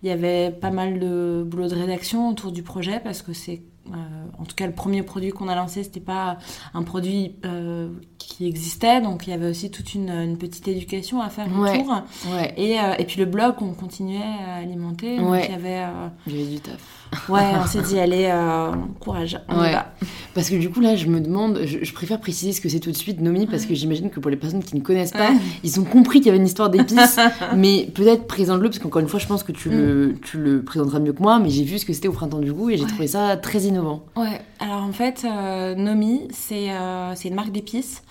Il 0.01 0.09
y 0.09 0.11
avait 0.11 0.49
pas 0.49 0.71
mal 0.71 0.97
de 0.97 1.43
boulot 1.45 1.67
de 1.67 1.75
rédaction 1.75 2.29
autour 2.29 2.51
du 2.51 2.63
projet 2.63 2.99
parce 3.03 3.21
que 3.21 3.33
c'est 3.33 3.61
euh, 3.91 3.95
en 4.39 4.45
tout 4.45 4.55
cas, 4.55 4.65
le 4.65 4.73
premier 4.73 5.03
produit 5.03 5.31
qu'on 5.31 5.47
a 5.49 5.55
lancé, 5.55 5.83
c'était 5.83 5.99
pas 5.99 6.37
un 6.73 6.83
produit 6.83 7.35
euh, 7.45 7.89
qui 8.17 8.47
existait, 8.47 9.01
donc 9.01 9.27
il 9.27 9.31
y 9.31 9.33
avait 9.33 9.49
aussi 9.49 9.69
toute 9.71 9.93
une, 9.93 10.09
une 10.09 10.37
petite 10.37 10.67
éducation 10.67 11.21
à 11.21 11.29
faire 11.29 11.47
autour. 11.47 12.01
Ouais. 12.33 12.53
Et, 12.57 12.79
euh, 12.79 12.95
et 12.97 13.03
puis 13.05 13.19
le 13.19 13.25
blog, 13.25 13.55
on 13.61 13.73
continuait 13.73 14.21
à 14.47 14.55
alimenter. 14.55 15.17
Donc 15.17 15.31
Ouais. 15.31 15.45
il 15.47 15.51
y 15.51 15.55
avait. 15.55 15.83
Il 16.27 16.35
y 16.37 16.41
avait 16.41 16.51
du 16.51 16.59
taf. 16.61 17.02
Ouais, 17.29 17.41
on 17.61 17.65
s'est 17.67 17.81
dit, 17.81 17.99
allez, 17.99 18.25
euh, 18.31 18.71
courage, 18.99 19.39
on 19.49 19.55
y 19.55 19.61
Ouais. 19.61 19.71
va. 19.73 19.93
Parce 20.33 20.49
que 20.49 20.55
du 20.55 20.69
coup, 20.69 20.79
là, 20.81 20.95
je 20.95 21.07
me 21.07 21.19
demande, 21.19 21.59
je, 21.65 21.79
je 21.83 21.93
préfère 21.93 22.19
préciser 22.19 22.53
ce 22.53 22.61
que 22.61 22.69
c'est 22.69 22.79
tout 22.79 22.91
de 22.91 22.95
suite, 22.95 23.21
Nomi, 23.21 23.45
parce 23.47 23.65
que 23.65 23.73
j'imagine 23.75 24.09
que 24.09 24.19
pour 24.19 24.31
les 24.31 24.37
personnes 24.37 24.63
qui 24.63 24.75
ne 24.75 24.81
connaissent 24.81 25.11
pas, 25.11 25.29
Ouais. 25.29 25.37
ils 25.63 25.79
ont 25.79 25.83
compris 25.83 26.19
qu'il 26.19 26.27
y 26.27 26.29
avait 26.29 26.39
une 26.39 26.45
histoire 26.47 26.69
d'épices, 26.69 27.19
mais 27.55 27.87
peut-être 27.93 28.25
présente-le, 28.25 28.67
parce 28.69 28.79
qu'encore 28.79 29.01
une 29.01 29.07
fois, 29.07 29.19
je 29.19 29.27
pense 29.27 29.43
que 29.43 29.51
tu, 29.51 29.69
Mm. 29.69 29.71
le, 29.73 30.15
tu 30.21 30.37
le 30.37 30.63
présenteras 30.63 30.99
mieux 30.99 31.13
que 31.13 31.21
moi, 31.21 31.39
mais 31.39 31.49
j'ai 31.49 31.63
vu 31.63 31.77
ce 31.79 31.85
que 31.85 31.93
c'était 31.93 32.07
au 32.07 32.13
printemps 32.13 32.39
du 32.39 32.51
goût 32.51 32.69
et 32.69 32.77
j'ai 32.77 32.85
trouvé 32.85 33.07
ça 33.07 33.37
très 33.37 33.59
innovant. 33.61 34.03
Ouais, 34.15 34.41
alors 34.59 34.83
en 34.83 34.91
fait, 34.91 35.23
euh, 35.25 35.75
Nomi, 35.75 36.27
c'est 36.31 36.71
euh, 36.71 37.13
c'est 37.15 37.29
une 37.29 37.35
marque 37.35 37.51
d'épices. 37.51 38.01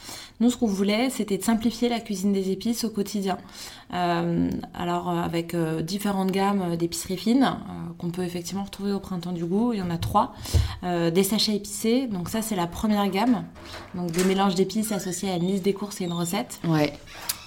Nous, 0.43 0.51
ce 0.51 0.57
qu'on 0.57 0.67
voulait, 0.67 1.09
c'était 1.09 1.39
de 1.39 1.45
simplifier 1.45 1.89
la 1.89 2.01
cuisine 2.01 2.33
des 2.33 2.51
épices 2.51 2.83
au 2.83 2.91
quotidien. 2.91 3.39
Euh, 3.95 4.51
alors, 4.75 5.09
euh, 5.09 5.23
avec 5.23 5.55
euh, 5.55 5.83
différentes 5.83 6.33
gammes 6.33 6.63
euh, 6.73 6.77
d'épicerie 6.77 7.17
fine, 7.17 7.45
euh, 7.45 7.93
qu'on 7.97 8.11
peut 8.11 8.25
effectivement 8.25 8.65
retrouver 8.65 8.91
au 8.91 8.99
printemps 8.99 9.31
du 9.31 9.45
goût, 9.45 9.73
il 9.73 9.79
y 9.79 9.83
en 9.83 9.91
a 9.91 9.99
trois. 9.99 10.35
Des 10.83 11.23
sachets 11.23 11.55
épicés, 11.55 12.09
donc 12.09 12.29
ça, 12.29 12.43
c'est 12.43 12.57
la 12.57 12.67
première 12.67 13.09
gamme. 13.09 13.45
Donc, 13.95 14.11
des 14.11 14.25
mélanges 14.25 14.57
d'épices 14.57 14.91
associés 14.91 15.31
à 15.31 15.37
une 15.37 15.47
liste 15.47 15.63
des 15.63 15.75
courses 15.75 16.01
et 16.01 16.07
une 16.07 16.13
recette. 16.13 16.59
Ouais, 16.67 16.93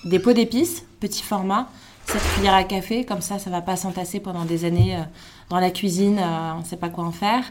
Des 0.06 0.20
pots 0.20 0.32
d'épices, 0.32 0.86
petit 1.02 1.22
format, 1.22 1.68
7 2.06 2.22
cuillères 2.36 2.54
à 2.54 2.64
café, 2.64 3.04
comme 3.04 3.20
ça, 3.20 3.40
ça 3.40 3.50
va 3.50 3.62
pas 3.62 3.76
s'entasser 3.76 4.22
pendant 4.22 4.46
des 4.46 4.64
années 4.64 4.98
dans 5.50 5.60
la 5.60 5.70
cuisine, 5.72 6.18
euh, 6.20 6.52
on 6.60 6.64
sait 6.64 6.78
pas 6.78 6.90
quoi 6.90 7.04
en 7.06 7.12
faire. 7.12 7.44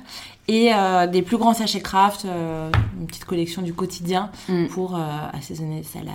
Et 0.48 0.74
euh, 0.74 1.06
des 1.06 1.22
plus 1.22 1.36
grands 1.38 1.54
sachets 1.54 1.80
craft, 1.80 2.24
euh, 2.26 2.70
une 3.00 3.06
petite 3.06 3.24
collection 3.24 3.62
du 3.62 3.72
quotidien 3.72 4.30
Mm. 4.48 4.66
pour 4.66 4.98
assaisonner 5.32 5.78
des 5.80 5.86
salades, 5.86 6.12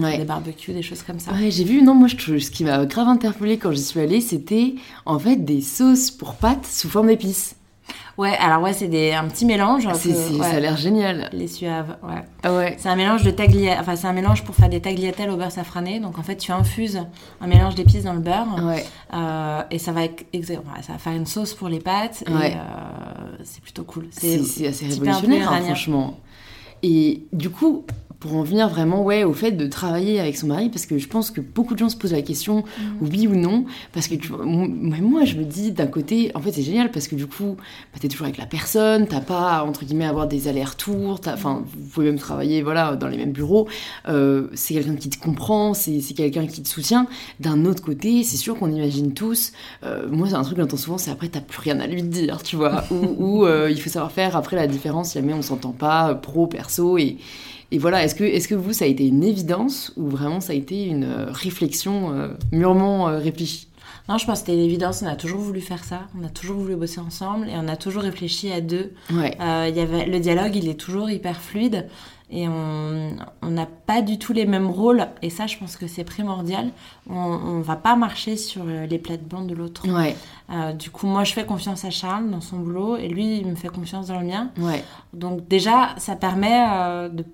Ouais. 0.00 0.18
des 0.18 0.24
barbecues, 0.24 0.72
des 0.72 0.82
choses 0.82 1.02
comme 1.02 1.18
ça. 1.20 1.32
Ouais, 1.32 1.50
j'ai 1.50 1.64
vu, 1.64 1.82
non, 1.82 1.94
moi, 1.94 2.08
je, 2.08 2.38
ce 2.38 2.50
qui 2.50 2.64
m'a 2.64 2.84
grave 2.86 3.08
interpellée 3.08 3.58
quand 3.58 3.70
j'y 3.72 3.82
suis 3.82 4.00
allée, 4.00 4.20
c'était 4.20 4.74
en 5.06 5.18
fait 5.18 5.36
des 5.36 5.60
sauces 5.60 6.10
pour 6.10 6.34
pâtes 6.34 6.66
sous 6.66 6.88
forme 6.88 7.08
d'épices. 7.08 7.54
Ouais, 8.18 8.36
alors 8.38 8.62
ouais, 8.62 8.72
c'est 8.72 8.88
des, 8.88 9.12
un 9.12 9.26
petit 9.28 9.46
mélange. 9.46 9.86
Ouais, 9.86 9.94
Ça 9.94 10.56
a 10.56 10.60
l'air 10.60 10.76
génial. 10.76 11.30
Les 11.32 11.48
suaves, 11.48 11.96
ouais. 12.02 12.22
Ah 12.42 12.54
ouais. 12.54 12.76
C'est 12.78 12.88
un 12.88 12.96
mélange 12.96 13.22
de 13.22 13.30
taglia, 13.30 13.78
enfin 13.80 13.96
c'est 13.96 14.06
un 14.06 14.12
mélange 14.12 14.44
pour 14.44 14.54
faire 14.54 14.68
des 14.68 14.80
tagliatelles 14.80 15.30
au 15.30 15.36
beurre 15.36 15.52
safrané. 15.52 15.98
Donc 16.00 16.18
en 16.18 16.22
fait, 16.22 16.36
tu 16.36 16.52
infuses 16.52 17.00
un 17.40 17.46
mélange 17.46 17.74
d'épices 17.74 18.04
dans 18.04 18.12
le 18.12 18.20
beurre. 18.20 18.46
Ouais. 18.64 18.84
Euh, 19.14 19.62
et 19.70 19.78
ça 19.78 19.92
va, 19.92 20.02
ça 20.02 20.92
va 20.92 20.98
faire 20.98 21.12
une 21.14 21.26
sauce 21.26 21.54
pour 21.54 21.68
les 21.68 21.80
pâtes. 21.80 22.24
Ouais. 22.28 22.54
Euh, 22.54 23.36
c'est 23.44 23.62
plutôt 23.62 23.84
cool. 23.84 24.08
C'est 24.10 24.66
assez 24.66 24.86
révolutionnaire, 24.86 25.50
hein, 25.52 25.62
franchement. 25.62 26.18
Et 26.82 27.22
du 27.32 27.48
coup, 27.48 27.86
pour 28.22 28.36
en 28.36 28.44
venir 28.44 28.68
vraiment 28.68 29.02
ouais, 29.02 29.24
au 29.24 29.32
fait 29.32 29.50
de 29.50 29.66
travailler 29.66 30.20
avec 30.20 30.36
son 30.36 30.46
mari, 30.46 30.68
parce 30.68 30.86
que 30.86 30.96
je 30.96 31.08
pense 31.08 31.32
que 31.32 31.40
beaucoup 31.40 31.74
de 31.74 31.80
gens 31.80 31.88
se 31.88 31.96
posent 31.96 32.12
la 32.12 32.22
question, 32.22 32.58
Mm. 32.62 32.82
oui 33.00 33.26
ou 33.26 33.34
non, 33.34 33.64
parce 33.92 34.06
que 34.06 34.14
tu 34.14 34.28
vois, 34.28 34.44
moi, 34.44 35.24
je 35.24 35.34
me 35.36 35.42
dis 35.44 35.72
d'un 35.72 35.88
côté, 35.88 36.30
en 36.36 36.40
fait 36.40 36.52
c'est 36.52 36.62
génial, 36.62 36.92
parce 36.92 37.08
que 37.08 37.16
du 37.16 37.26
coup, 37.26 37.56
bah, 37.92 37.98
t'es 38.00 38.06
toujours 38.06 38.26
avec 38.26 38.38
la 38.38 38.46
personne, 38.46 39.08
t'as 39.08 39.20
pas, 39.20 39.64
entre 39.64 39.84
guillemets, 39.84 40.04
à 40.04 40.10
avoir 40.10 40.28
des 40.28 40.46
allers-retours, 40.46 41.20
t'as- 41.20 41.34
enfin, 41.34 41.64
vous 41.76 41.88
pouvez 41.88 42.06
même 42.06 42.18
travailler 42.20 42.62
voilà, 42.62 42.94
dans 42.94 43.08
les 43.08 43.16
mêmes 43.16 43.32
bureaux, 43.32 43.66
euh, 44.08 44.46
c'est 44.54 44.74
quelqu'un 44.74 44.94
qui 44.94 45.10
te 45.10 45.18
comprend, 45.20 45.74
c'est 45.74 45.98
quelqu'un 46.14 46.46
qui 46.46 46.62
te 46.62 46.68
soutient. 46.68 47.08
D'un 47.40 47.64
autre 47.64 47.82
côté, 47.82 48.22
c'est 48.22 48.36
sûr 48.36 48.56
qu'on 48.56 48.70
imagine 48.70 49.14
tous, 49.14 49.50
euh, 49.84 50.06
moi 50.08 50.28
c'est 50.28 50.34
un 50.36 50.42
truc 50.42 50.56
que 50.58 50.62
j'entends 50.62 50.76
souvent, 50.76 50.98
c'est 50.98 51.10
après 51.10 51.26
t'as 51.28 51.40
plus 51.40 51.58
rien 51.58 51.80
à 51.80 51.88
lui 51.88 52.04
dire, 52.04 52.40
tu 52.44 52.54
vois, 52.54 52.84
ou, 52.92 53.16
ou, 53.40 53.46
euh, 53.46 53.68
il 53.68 53.80
faut 53.80 53.90
savoir 53.90 54.12
faire 54.12 54.36
après 54.36 54.54
la 54.54 54.68
différence, 54.68 55.14
jamais 55.14 55.32
on 55.34 55.42
s'entend 55.42 55.72
pas, 55.72 56.14
pro, 56.14 56.46
perso, 56.46 56.98
et, 56.98 57.16
et 57.74 57.78
voilà, 57.78 58.04
est-ce 58.04 58.14
que, 58.14 58.24
est 58.24 58.46
que 58.46 58.54
vous, 58.54 58.72
ça 58.72 58.84
a 58.84 58.88
été 58.88 59.06
une 59.06 59.24
évidence, 59.24 59.92
ou 59.96 60.06
vraiment 60.08 60.40
ça 60.40 60.52
a 60.52 60.56
été 60.56 60.84
une 60.84 61.04
euh, 61.04 61.26
réflexion 61.30 62.12
euh, 62.12 62.28
mûrement 62.52 63.08
euh, 63.08 63.18
réfléchie? 63.18 63.68
Non, 64.08 64.18
je 64.18 64.26
pense 64.26 64.40
que 64.40 64.46
c'était 64.46 64.58
une 64.58 64.64
évidence. 64.64 65.02
On 65.02 65.06
a 65.06 65.14
toujours 65.16 65.40
voulu 65.40 65.60
faire 65.60 65.84
ça. 65.84 66.02
On 66.20 66.24
a 66.24 66.28
toujours 66.28 66.58
voulu 66.58 66.74
bosser 66.76 67.00
ensemble 67.00 67.48
et 67.48 67.52
on 67.56 67.68
a 67.68 67.76
toujours 67.76 68.02
réfléchi 68.02 68.50
à 68.52 68.60
deux. 68.60 68.92
Ouais, 69.12 69.36
Euh, 69.40 69.70
y 69.74 69.78
avait, 69.80 70.06
le 70.06 70.18
dialogue, 70.18 70.56
il 70.56 70.68
est 70.68 70.74
toujours 70.74 71.08
hyper 71.08 71.40
fluide 71.40 71.86
et 72.28 72.48
on 72.48 73.14
n'a 73.48 73.66
pas 73.66 74.02
du 74.02 74.18
tout 74.18 74.32
les 74.32 74.44
mêmes 74.46 74.68
rôles. 74.68 75.06
Et 75.22 75.30
ça, 75.30 75.46
je 75.46 75.56
pense 75.56 75.76
que 75.76 75.86
c'est 75.86 76.02
primordial. 76.02 76.70
On, 77.08 77.14
on 77.16 77.60
va 77.60 77.76
pas 77.76 77.94
marcher 77.94 78.36
sur 78.36 78.64
les 78.64 78.98
plates-bandes 78.98 79.46
de 79.46 79.54
l'autre. 79.54 79.86
ouais, 79.88 80.16
Euh, 80.50 80.72
du 80.72 80.90
coup, 80.90 81.06
moi, 81.06 81.22
je 81.24 81.32
fais 81.32 81.44
confiance 81.46 81.84
à 81.84 81.90
Charles 81.90 82.28
dans 82.30 82.40
son 82.40 82.56
boulot 82.58 82.96
et 82.96 83.06
lui, 83.08 83.38
il 83.38 83.46
me 83.46 83.54
fait 83.54 83.68
confiance 83.68 84.08
dans 84.08 84.18
le 84.18 84.26
mien. 84.26 84.50
ouais. 84.58 84.82
Donc 85.12 85.46
déjà, 85.46 85.94
ça 85.98 86.16
permet 86.16 86.64
euh, 86.70 87.08
de 87.08 87.24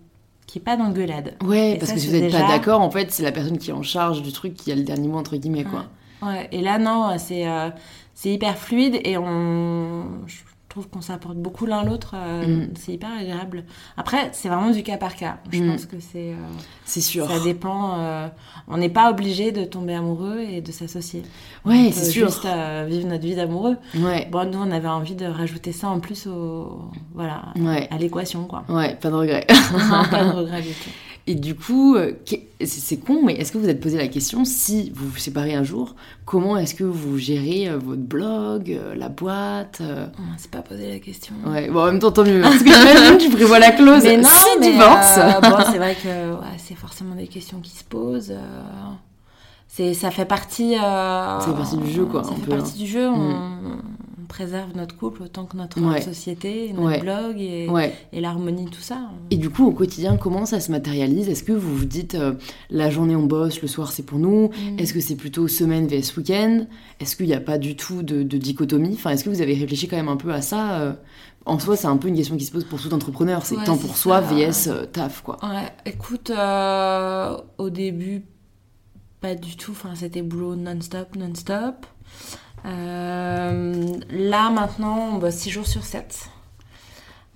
n'y 0.57 0.63
ait 0.63 0.65
pas 0.65 0.77
d'engueulade. 0.77 1.35
Ouais, 1.45 1.73
Et 1.73 1.77
parce 1.79 1.89
ça, 1.91 1.95
que 1.95 2.01
si 2.01 2.07
vous 2.07 2.13
n'êtes 2.15 2.23
déjà- 2.25 2.41
pas 2.41 2.49
d'accord, 2.49 2.81
en 2.81 2.91
fait, 2.91 3.11
c'est 3.13 3.23
la 3.23 3.33
personne 3.33 3.59
qui 3.59 3.71
est 3.71 3.75
en 3.75 3.83
charge 3.83 4.23
du 4.23 4.33
truc 4.33 4.55
qui 4.55 4.73
a 4.73 4.75
le 4.75 4.83
dernier 4.83 5.09
mot, 5.09 5.19
entre 5.19 5.37
guillemets, 5.37 5.65
quoi. 5.65 5.87
Ouais, 6.23 6.49
et 6.53 6.61
là, 6.63 6.79
non, 6.79 7.17
c'est 7.19 7.47
euh, 7.49 7.71
c'est 8.15 8.31
hyper 8.33 8.57
fluide 8.59 9.01
et 9.05 9.17
on... 9.19 10.05
je 10.27 10.37
trouve 10.81 10.89
qu'on 10.91 11.01
s'apporte 11.01 11.37
beaucoup 11.37 11.67
l'un 11.67 11.83
l'autre. 11.85 12.13
euh, 12.15 12.47
Mm. 12.67 12.69
C'est 12.77 12.93
hyper 12.93 13.11
agréable. 13.19 13.65
Après, 13.97 14.31
c'est 14.33 14.49
vraiment 14.49 14.71
du 14.71 14.83
cas 14.83 14.97
par 14.97 15.15
cas. 15.17 15.39
Je 15.51 15.63
Mm. 15.63 15.71
pense 15.73 15.87
que 15.87 15.99
c'est... 15.99 16.33
euh, 16.33 16.37
C'est 16.85 17.01
sûr. 17.01 17.29
ça 17.29 17.41
dépend. 17.41 17.99
euh, 17.99 18.29
on 18.69 18.77
n'est 18.77 18.89
pas 18.89 19.11
obligé 19.11 19.51
de 19.53 19.65
tomber 19.65 19.95
amoureux 19.95 20.41
et 20.41 20.61
de 20.61 20.71
s'associer. 20.73 21.23
Ouais, 21.65 21.91
c'est 21.93 22.11
sûr. 22.11 22.27
juste 22.29 22.47
vivre 22.87 23.09
notre 23.09 23.25
vie 23.25 23.35
d'amoureux. 23.35 23.77
Ouais, 23.97 24.29
Bon, 24.31 24.49
nous, 24.51 24.59
on 24.59 24.71
avait 24.71 24.89
envie 24.89 25.15
de 25.15 25.27
rajouter 25.27 25.73
ça 25.73 25.89
en 25.89 25.99
plus 26.01 26.27
au... 26.27 26.83
voilà, 27.15 27.43
ouais. 27.57 27.89
à 27.91 27.97
l'équation, 27.99 28.45
quoi. 28.45 28.65
Ouais, 28.69 28.95
pas 28.95 29.09
de 29.11 29.15
regret. 29.15 29.47
non, 29.73 30.05
pas 30.11 30.25
de 30.25 30.31
regret 30.37 30.63
du 30.63 30.69
tout. 30.69 30.91
Et 31.31 31.35
du 31.35 31.55
coup, 31.55 31.95
euh, 31.95 32.13
c'est 32.65 32.97
con, 32.97 33.21
mais 33.23 33.35
est-ce 33.35 33.53
que 33.53 33.59
vous 33.59 33.69
êtes 33.69 33.83
posé 33.83 33.99
la 33.99 34.09
question, 34.09 34.47
si 34.47 34.91
vous 34.95 35.09
vous 35.11 35.19
séparez 35.19 35.55
un 35.55 35.63
jour, 35.63 35.95
comment 36.25 36.57
est-ce 36.57 36.75
que 36.75 36.85
vous 36.85 37.19
gérez 37.19 37.69
euh, 37.69 37.77
votre 37.77 38.01
blog, 38.01 38.71
euh, 38.71 38.95
la 38.95 39.11
boîte 39.11 39.83
On 39.83 40.39
s'est 40.39 40.49
pas 40.49 40.63
posé 40.63 40.91
la 40.91 40.99
question. 41.01 41.35
Ouais, 41.47 41.69
bon, 41.69 41.83
en 41.83 41.87
même 41.87 41.99
temps, 41.99 42.13
tant 42.13 42.25
mieux. 42.25 42.41
Parce 42.41 42.63
que 42.63 42.73
j'imagine, 42.73 43.19
tu 43.19 43.29
prévois 43.29 43.59
la 43.59 43.73
clause. 43.73 44.05
Mais 44.05 44.17
non, 44.17 44.29
si 44.31 44.59
mais, 44.59 44.71
divorce. 44.73 45.19
euh, 45.19 45.41
bon, 45.43 45.57
c'est 45.71 45.77
vrai 45.77 45.95
que 46.03 46.33
ouais, 46.33 46.57
c'est 46.57 46.75
forcément 46.77 47.15
des 47.15 47.29
questions 47.29 47.61
qui 47.61 47.73
se 47.77 47.85
posent. 47.85 48.31
euh, 48.31 48.91
c'est, 49.67 49.93
ça 49.93 50.11
fait 50.11 50.25
partie. 50.25 50.77
euh, 50.77 51.41
Ça 51.41 51.47
fait 51.47 51.53
partie 51.59 51.77
du 51.77 51.91
jeu, 51.91 52.07
quoi, 52.07 52.25
Ça 52.25 52.31
un 52.31 52.37
fait 52.37 52.41
peu, 52.47 52.53
hein. 52.55 52.57
partie 52.57 52.79
du 52.79 52.87
jeu. 52.87 53.07
On, 53.07 53.13
on 53.21 53.79
préserve 54.29 54.77
notre 54.77 54.95
couple 54.97 55.23
autant 55.23 55.47
que 55.47 55.57
notre 55.57 55.81
Ouais. 55.81 56.01
société, 56.03 56.73
notre 56.73 56.87
Ouais. 56.87 57.01
blog 57.01 57.37
et, 57.41 57.69
Ouais. 57.69 57.95
et 58.13 58.21
l'harmonie, 58.21 58.67
tout 58.67 58.81
ça. 58.81 59.09
Et 59.31 59.37
du 59.37 59.51
coup, 59.51 59.67
au 59.67 59.73
quotidien, 59.73 60.17
comment 60.17 60.47
ça 60.47 60.61
se 60.61 60.71
matérialise? 60.71 61.29
Est-ce 61.29 61.43
que 61.43 61.53
vous 61.53 61.77
vous 61.77 61.85
dites, 61.87 62.15
euh, 62.15 62.35
la 62.71 62.91
journée 62.91 63.17
on 63.17 63.25
bosse, 63.27 63.61
le 63.63 63.69
soir 63.69 63.91
c'est 63.91 64.05
pour 64.05 64.19
nous? 64.19 64.49
Mm. 64.51 64.79
Est-ce 64.79 64.93
que 64.93 65.01
c'est 65.01 65.17
plutôt 65.17 65.49
semaine 65.49 65.87
vs 65.89 66.17
week-end? 66.17 66.67
Est-ce 67.01 67.17
qu'il 67.17 67.27
n'y 67.27 67.35
a 67.35 67.41
pas 67.41 67.59
du 67.59 67.75
tout 67.75 68.03
de, 68.03 68.23
de 68.23 68.39
dichotomie? 68.39 68.93
Enfin, 68.95 69.11
est-ce 69.11 69.25
que 69.25 69.31
vous 69.31 69.41
avez 69.41 69.55
réfléchi 69.55 69.89
quand 69.89 69.97
même 69.97 70.09
un 70.09 70.17
peu 70.17 70.33
à 70.33 70.43
ça 70.43 70.81
euh? 70.81 70.93
En 71.47 71.59
soi, 71.59 71.77
c'est 71.77 71.87
un 71.87 71.97
peu 71.97 72.09
une 72.09 72.17
question 72.17 72.37
qui 72.37 72.45
se 72.45 72.53
pose 72.53 72.65
pour 72.65 72.79
tout 72.79 72.93
entrepreneur. 72.93 73.45
C'est 73.47 73.57
Ouais, 73.57 73.65
temps 73.65 73.79
pour 73.79 73.97
soi 73.97 74.21
vs 74.21 74.67
euh, 74.69 74.85
taf, 74.85 75.23
quoi. 75.23 75.39
Ouais, 75.43 75.73
écoute, 75.87 76.29
euh, 76.31 77.35
au 77.57 77.71
début, 77.71 78.25
pas 79.23 79.35
du 79.35 79.57
tout. 79.57 79.71
Enfin, 79.73 79.95
c'était 79.95 80.21
boulot 80.21 80.57
non-stop, 80.57 81.17
non-stop. 81.17 81.87
Euh, 82.67 83.99
là, 84.11 84.51
maintenant, 84.51 85.11
on 85.15 85.19
bosse 85.19 85.37
6 85.37 85.51
jours 85.51 85.67
sur 85.67 85.85
7. 85.85 86.31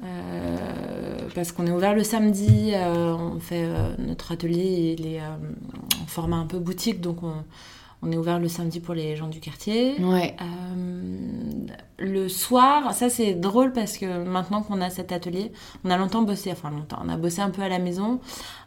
Euh, 0.03 1.29
parce 1.35 1.53
qu'on 1.53 1.67
est 1.67 1.71
ouvert 1.71 1.95
le 1.95 2.03
samedi, 2.03 2.73
euh, 2.75 3.15
on 3.15 3.39
fait 3.39 3.69
notre 3.99 4.33
atelier, 4.33 4.97
il 4.99 5.07
est 5.07 5.21
en 5.21 6.07
format 6.07 6.37
un 6.37 6.47
peu 6.47 6.59
boutique, 6.59 7.01
donc 7.01 7.23
on, 7.23 7.35
on 8.03 8.11
est 8.11 8.17
ouvert 8.17 8.39
le 8.39 8.49
samedi 8.49 8.81
pour 8.81 8.95
les 8.95 9.17
gens 9.17 9.29
du 9.29 9.41
quartier. 9.41 9.95
Ouais, 10.01 10.37
Euh, 10.41 11.67
le 11.99 12.29
soir, 12.29 12.95
ça 12.95 13.09
c'est 13.09 13.35
drôle 13.35 13.73
parce 13.73 13.97
que 13.97 14.25
maintenant 14.25 14.63
qu'on 14.63 14.81
a 14.81 14.91
cet 14.91 15.13
atelier, 15.13 15.53
on 15.85 15.91
a 15.91 15.97
longtemps 15.97 16.23
bossé, 16.23 16.51
enfin 16.51 16.71
longtemps, 16.71 16.99
on 17.05 17.09
a 17.09 17.17
bossé 17.17 17.41
un 17.41 17.51
peu 17.51 17.63
à 17.63 17.69
la 17.69 17.79
maison 17.79 18.19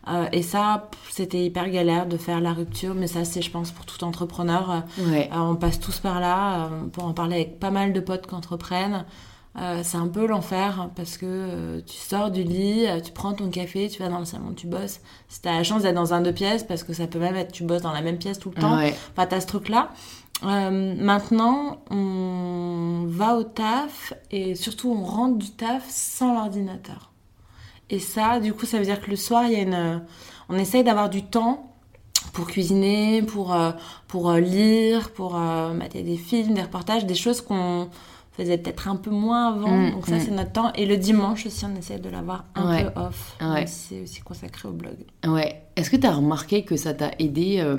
euh, 0.07 0.25
et 0.31 0.41
ça 0.41 0.89
c'était 1.11 1.43
hyper 1.43 1.69
galère 1.69 2.05
de 2.07 2.15
faire 2.17 2.39
la 2.39 2.53
rupture, 2.53 2.95
mais 2.95 3.07
ça 3.07 3.25
c'est 3.25 3.41
je 3.41 3.51
pense 3.51 3.71
pour 3.71 3.85
tout 3.85 4.03
entrepreneur, 4.05 4.83
ouais. 4.99 5.29
Euh, 5.33 5.37
on 5.37 5.55
passe 5.55 5.79
tous 5.79 5.99
par 5.99 6.19
là, 6.21 6.67
euh, 6.67 6.87
pour 6.93 7.03
en 7.03 7.13
parler 7.13 7.35
avec 7.35 7.59
pas 7.59 7.71
mal 7.71 7.91
de 7.91 7.99
potes 7.99 8.27
qui 8.27 8.35
entreprennent. 8.35 9.03
Euh, 9.57 9.81
c'est 9.83 9.97
un 9.97 10.07
peu 10.07 10.27
l'enfer 10.27 10.89
parce 10.95 11.17
que 11.17 11.25
euh, 11.25 11.81
tu 11.85 11.95
sors 11.95 12.29
du 12.29 12.43
lit, 12.43 12.87
euh, 12.87 12.99
tu 12.99 13.13
prends 13.13 13.33
ton 13.33 13.49
café, 13.49 13.87
tu 13.87 14.03
vas 14.03 14.09
dans 14.09 14.19
le 14.19 14.25
salon, 14.25 14.53
tu 14.53 14.67
bosses. 14.67 14.99
Si 15.29 15.41
t'as 15.41 15.53
la 15.53 15.63
chance 15.63 15.83
d'être 15.83 15.95
dans 15.95 16.13
un 16.13 16.21
deux 16.21 16.33
pièces, 16.33 16.63
parce 16.63 16.83
que 16.83 16.91
ça 16.91 17.07
peut 17.07 17.19
même 17.19 17.37
être 17.37 17.53
tu 17.53 17.63
bosses 17.63 17.81
dans 17.81 17.93
la 17.93 18.01
même 18.01 18.17
pièce 18.17 18.37
tout 18.37 18.51
le 18.53 18.61
temps, 18.61 18.77
Ouais, 18.77 18.93
Enfin, 19.11 19.27
t'as 19.27 19.39
ce 19.39 19.47
truc-là. 19.47 19.91
Maintenant, 20.41 21.79
on 21.89 23.05
va 23.07 23.37
au 23.37 23.43
taf 23.43 24.13
et 24.31 24.55
surtout 24.55 24.91
on 24.91 25.03
rentre 25.03 25.37
du 25.37 25.51
taf 25.51 25.89
sans 25.89 26.33
l'ordinateur. 26.33 27.11
Et 27.89 27.99
ça, 27.99 28.41
du 28.41 28.53
coup, 28.53 28.65
ça 28.65 28.77
veut 28.77 28.83
dire 28.83 28.99
que 28.99 29.09
le 29.09 29.15
soir, 29.15 29.45
il 29.45 29.53
y 29.53 29.55
a 29.55 29.61
une... 29.61 30.03
on 30.49 30.57
essaye 30.57 30.83
d'avoir 30.83 31.09
du 31.09 31.23
temps 31.23 31.73
pour 32.33 32.47
cuisiner, 32.47 33.21
pour, 33.21 33.55
pour 34.09 34.33
lire, 34.33 35.11
pour 35.11 35.35
mater 35.35 36.03
des 36.03 36.17
films, 36.17 36.53
des 36.53 36.63
reportages, 36.63 37.05
des 37.05 37.15
choses 37.15 37.39
qu'on 37.39 37.89
faisait 38.35 38.57
peut-être 38.57 38.87
un 38.87 38.95
peu 38.95 39.09
moins 39.11 39.53
avant. 39.53 39.69
Mm, 39.71 39.91
donc 39.91 40.07
ça, 40.07 40.17
mm. 40.17 40.19
c'est 40.19 40.31
notre 40.31 40.51
temps. 40.51 40.73
Et 40.73 40.85
le 40.85 40.97
dimanche 40.97 41.45
aussi, 41.45 41.65
on 41.65 41.75
essaie 41.77 41.99
de 41.99 42.09
l'avoir 42.09 42.45
un 42.55 42.69
Ouais. 42.69 42.83
peu 42.85 42.99
off. 42.99 43.35
Ouais. 43.41 43.65
C'est 43.67 44.01
aussi 44.01 44.21
consacré 44.21 44.67
au 44.67 44.71
blog. 44.73 44.95
Ouais. 45.25 45.61
Est-ce 45.75 45.89
que 45.89 45.95
tu 45.97 46.05
as 46.07 46.13
remarqué 46.13 46.63
que 46.63 46.75
ça 46.75 46.93
t'a 46.93 47.11
aidé, 47.19 47.57
euh, 47.59 47.77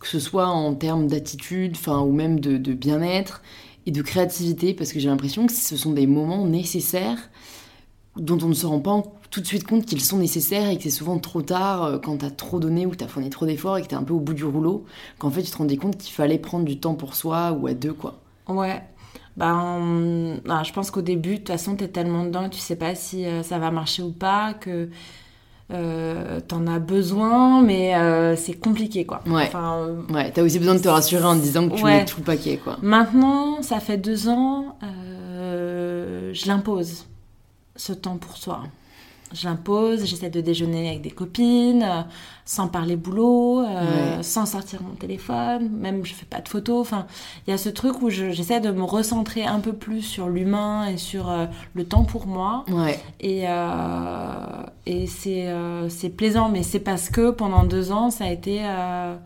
que 0.00 0.08
ce 0.08 0.18
soit 0.18 0.48
en 0.48 0.74
termes 0.74 1.06
d'attitude, 1.06 1.72
enfin, 1.76 2.00
ou 2.00 2.12
même 2.12 2.40
de, 2.40 2.56
de 2.56 2.72
bien-être 2.72 3.42
et 3.86 3.90
de 3.92 4.02
créativité? 4.02 4.74
Parce 4.74 4.92
que 4.92 4.98
j'ai 5.00 5.08
l'impression 5.08 5.46
que 5.46 5.52
ce 5.52 5.76
sont 5.76 5.92
des 5.92 6.06
moments 6.06 6.44
nécessaires 6.46 7.30
dont 8.16 8.38
on 8.42 8.48
ne 8.48 8.54
se 8.54 8.66
rend 8.66 8.80
pas 8.80 9.02
tout 9.30 9.40
de 9.42 9.46
suite 9.46 9.64
compte 9.66 9.84
qu'ils 9.84 10.00
sont 10.00 10.16
nécessaires 10.18 10.70
et 10.70 10.76
que 10.78 10.82
c'est 10.84 10.90
souvent 10.90 11.18
trop 11.18 11.42
tard 11.42 11.82
euh, 11.84 11.98
quand 11.98 12.16
t'as 12.18 12.30
trop 12.30 12.58
donné 12.58 12.86
ou 12.86 12.90
que 12.90 12.96
t'as 12.96 13.08
fourni 13.08 13.28
trop 13.28 13.44
d'efforts 13.44 13.76
et 13.76 13.82
que 13.82 13.88
t'es 13.88 13.94
un 13.96 14.04
peu 14.04 14.14
au 14.14 14.20
bout 14.20 14.32
du 14.34 14.44
rouleau, 14.44 14.84
qu'en 15.18 15.30
fait 15.30 15.42
tu 15.42 15.50
te 15.50 15.56
rendais 15.58 15.76
compte 15.76 15.98
qu'il 15.98 16.14
fallait 16.14 16.38
prendre 16.38 16.64
du 16.64 16.78
temps 16.80 16.94
pour 16.94 17.14
soi 17.14 17.52
ou 17.52 17.66
à 17.66 17.74
deux, 17.74 17.92
quoi. 17.92 18.20
Ouais. 18.48 18.82
Ben, 19.36 20.40
ah, 20.48 20.62
je 20.64 20.72
pense 20.72 20.90
qu'au 20.90 21.02
début, 21.02 21.32
de 21.32 21.36
toute 21.38 21.48
façon, 21.48 21.76
t'es 21.76 21.88
tellement 21.88 22.24
dedans, 22.24 22.48
tu 22.48 22.58
sais 22.58 22.76
pas 22.76 22.94
si 22.94 23.26
euh, 23.26 23.42
ça 23.42 23.58
va 23.58 23.70
marcher 23.70 24.02
ou 24.02 24.10
pas, 24.12 24.54
que 24.54 24.88
euh, 25.72 26.40
t'en 26.40 26.66
as 26.66 26.78
besoin, 26.78 27.60
mais 27.60 27.94
euh, 27.96 28.34
c'est 28.36 28.54
compliqué, 28.54 29.04
quoi. 29.04 29.20
Ouais. 29.26 29.44
Enfin, 29.48 29.88
Ouais, 30.10 30.30
t'as 30.30 30.42
aussi 30.42 30.58
besoin 30.58 30.74
de 30.76 30.80
te 30.80 30.88
rassurer 30.88 31.24
en 31.24 31.34
te 31.36 31.42
disant 31.42 31.68
que 31.68 31.74
tu 31.74 31.82
Ouais. 31.84 31.98
mets 31.98 32.04
tout 32.06 32.18
le 32.20 32.24
paquet, 32.24 32.56
quoi. 32.56 32.78
Maintenant, 32.82 33.62
ça 33.62 33.78
fait 33.80 33.98
deux 33.98 34.28
ans, 34.28 34.76
je 34.82 36.46
l'impose, 36.46 37.06
ce 37.76 37.92
temps 37.92 38.16
pour 38.16 38.36
soi. 38.36 38.62
Je 39.34 39.48
l'impose, 39.48 40.04
j'essaie 40.04 40.30
de 40.30 40.40
déjeuner 40.40 40.88
avec 40.90 41.02
des 41.02 41.10
copines, 41.10 41.82
euh, 41.82 42.02
sans 42.44 42.68
parler 42.68 42.94
boulot, 42.94 43.60
euh, 43.60 44.16
Ouais. 44.18 44.22
sans 44.22 44.46
sortir 44.46 44.80
mon 44.82 44.94
téléphone, 44.94 45.68
même 45.72 46.04
je 46.04 46.14
fais 46.14 46.26
pas 46.26 46.40
de 46.40 46.48
photos. 46.48 46.80
Enfin, 46.80 47.06
il 47.46 47.50
y 47.50 47.52
a 47.52 47.58
ce 47.58 47.68
truc 47.68 48.02
où 48.02 48.08
je- 48.08 48.30
j'essaie 48.30 48.60
de 48.60 48.70
me 48.70 48.84
recentrer 48.84 49.44
un 49.44 49.58
peu 49.58 49.72
plus 49.72 50.02
sur 50.02 50.28
l'humain 50.28 50.86
et 50.86 50.96
sur 50.96 51.28
euh, 51.28 51.46
le 51.74 51.84
temps 51.84 52.04
pour 52.04 52.26
moi. 52.28 52.64
Ouais, 52.70 53.00
Et, 53.18 53.48
euh, 53.48 54.30
et 54.86 55.06
c'est 55.08 55.48
euh, 55.48 55.88
c'est 55.88 56.10
plaisant, 56.10 56.48
mais 56.48 56.62
c'est 56.62 56.80
parce 56.80 57.10
que 57.10 57.30
pendant 57.30 57.64
deux 57.64 57.90
ans, 57.92 58.10
ça 58.10 58.24
a 58.26 58.30
été, 58.30 58.60
euh, 58.62 59.16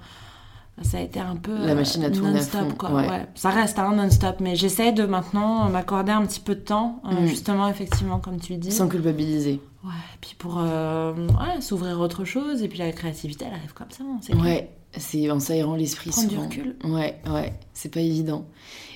ça 0.83 0.99
a 0.99 1.01
été 1.01 1.21
un 1.21 1.37
peu 1.37 1.55
La 1.67 1.75
machine 1.75 2.11
tourné 2.11 2.31
à 2.31 2.33
non-stop. 2.35 2.61
fond, 2.63 2.75
quoi. 2.77 2.93
ouais. 2.93 3.09
Ouais. 3.09 3.27
Ça 3.35 3.51
reste 3.51 3.79
un 3.79 3.95
non-stop, 3.95 4.37
mais 4.41 4.57
j'essaie 4.57 4.93
de 4.93 5.05
maintenant 5.05 5.69
m'accorder 5.69 6.13
un 6.13 6.25
petit 6.27 6.41
peu 6.41 6.55
de 6.55 6.61
temps, 6.61 7.03
euh, 7.07 7.21
Mm. 7.23 7.27
justement, 7.27 7.69
effectivement, 7.69 8.19
comme 8.19 8.39
tu 8.41 8.57
dis. 8.57 8.73
sans 8.73 8.89
culpabiliser. 8.89 9.61
Ouais, 9.85 9.91
et 10.15 10.19
puis 10.21 10.35
pour 10.39 10.59
euh, 10.59 11.13
ouais, 11.15 11.61
s'ouvrir 11.61 11.99
à 11.99 12.05
autre 12.05 12.25
chose, 12.25 12.63
et 12.63 12.69
puis 12.69 12.79
la 12.79 12.93
créativité, 12.93 13.47
elle 13.49 13.55
arrive 13.55 13.73
comme 13.73 13.91
ça. 13.91 14.05
hein. 14.05 14.39
Ouais, 14.43 14.71
c'est 14.97 15.31
en 15.31 15.41
s'aérant 15.41 15.75
l'esprit 15.77 16.11
Prendre 16.11 16.29
du 16.29 16.35
souvent. 16.35 16.47
recul. 16.49 16.77
Ouais, 16.85 17.21
ouais, 17.31 17.53
c'est 17.73 17.89
pas 17.93 18.01
évident. 18.01 18.45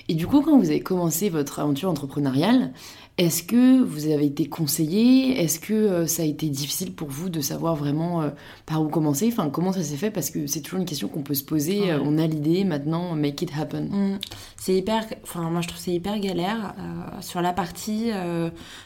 Et 0.09 0.13
du 0.13 0.27
coup, 0.27 0.41
quand 0.41 0.57
vous 0.59 0.69
avez 0.69 0.81
commencé 0.81 1.29
votre 1.29 1.57
aventure 1.59 1.89
entrepreneuriale, 1.89 2.71
est-ce 3.17 3.43
que 3.43 3.81
vous 3.81 4.07
avez 4.07 4.25
été 4.25 4.47
conseillé? 4.47 5.41
Est-ce 5.41 5.61
que 5.61 5.73
euh, 5.73 6.05
ça 6.05 6.23
a 6.23 6.25
été 6.25 6.49
difficile 6.49 6.91
pour 6.93 7.07
vous 7.07 7.29
de 7.29 7.39
savoir 7.39 7.75
vraiment 7.77 8.21
euh, 8.21 8.29
par 8.65 8.81
où 8.81 8.89
commencer? 8.89 9.29
Enfin, 9.31 9.49
comment 9.49 9.71
ça 9.71 9.83
s'est 9.83 9.95
fait? 9.95 10.11
Parce 10.11 10.29
que 10.29 10.47
c'est 10.47 10.59
toujours 10.59 10.81
une 10.81 10.85
question 10.85 11.07
qu'on 11.07 11.21
peut 11.21 11.33
se 11.33 11.43
poser. 11.45 11.79
Ouais. 11.79 11.91
Euh, 11.91 11.99
on 12.03 12.17
a 12.17 12.27
l'idée, 12.27 12.65
maintenant, 12.65 13.15
make 13.15 13.41
it 13.41 13.51
happen. 13.57 13.87
Mm. 13.89 14.19
C'est 14.57 14.75
hyper, 14.75 15.05
enfin 15.23 15.49
moi 15.49 15.61
je 15.61 15.67
trouve 15.67 15.77
que 15.77 15.85
c'est 15.85 15.93
hyper 15.93 16.19
galère 16.19 16.73
sur 17.21 17.39
la 17.41 17.53
partie 17.53 18.09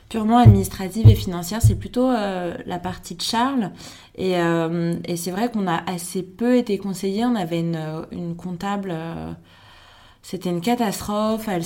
purement 0.10 0.40
administrative 0.40 1.08
et 1.08 1.16
financière. 1.16 1.62
C'est 1.62 1.76
plutôt 1.76 2.12
la 2.12 2.80
partie 2.80 3.16
de 3.16 3.22
Charles 3.22 3.72
et, 4.18 4.34
et 4.34 5.16
c'est 5.16 5.32
vrai 5.32 5.50
qu'on 5.50 5.68
a 5.68 5.82
assez 5.90 6.22
peu 6.22 6.58
été 6.58 6.78
conseillé. 6.78 7.24
On 7.24 7.36
avait 7.36 7.62
une, 7.62 7.80
une 8.12 8.36
comptable, 8.36 8.94
c'était 10.22 10.50
une 10.50 10.60
catastrophe. 10.60 11.48
Elle 11.48 11.64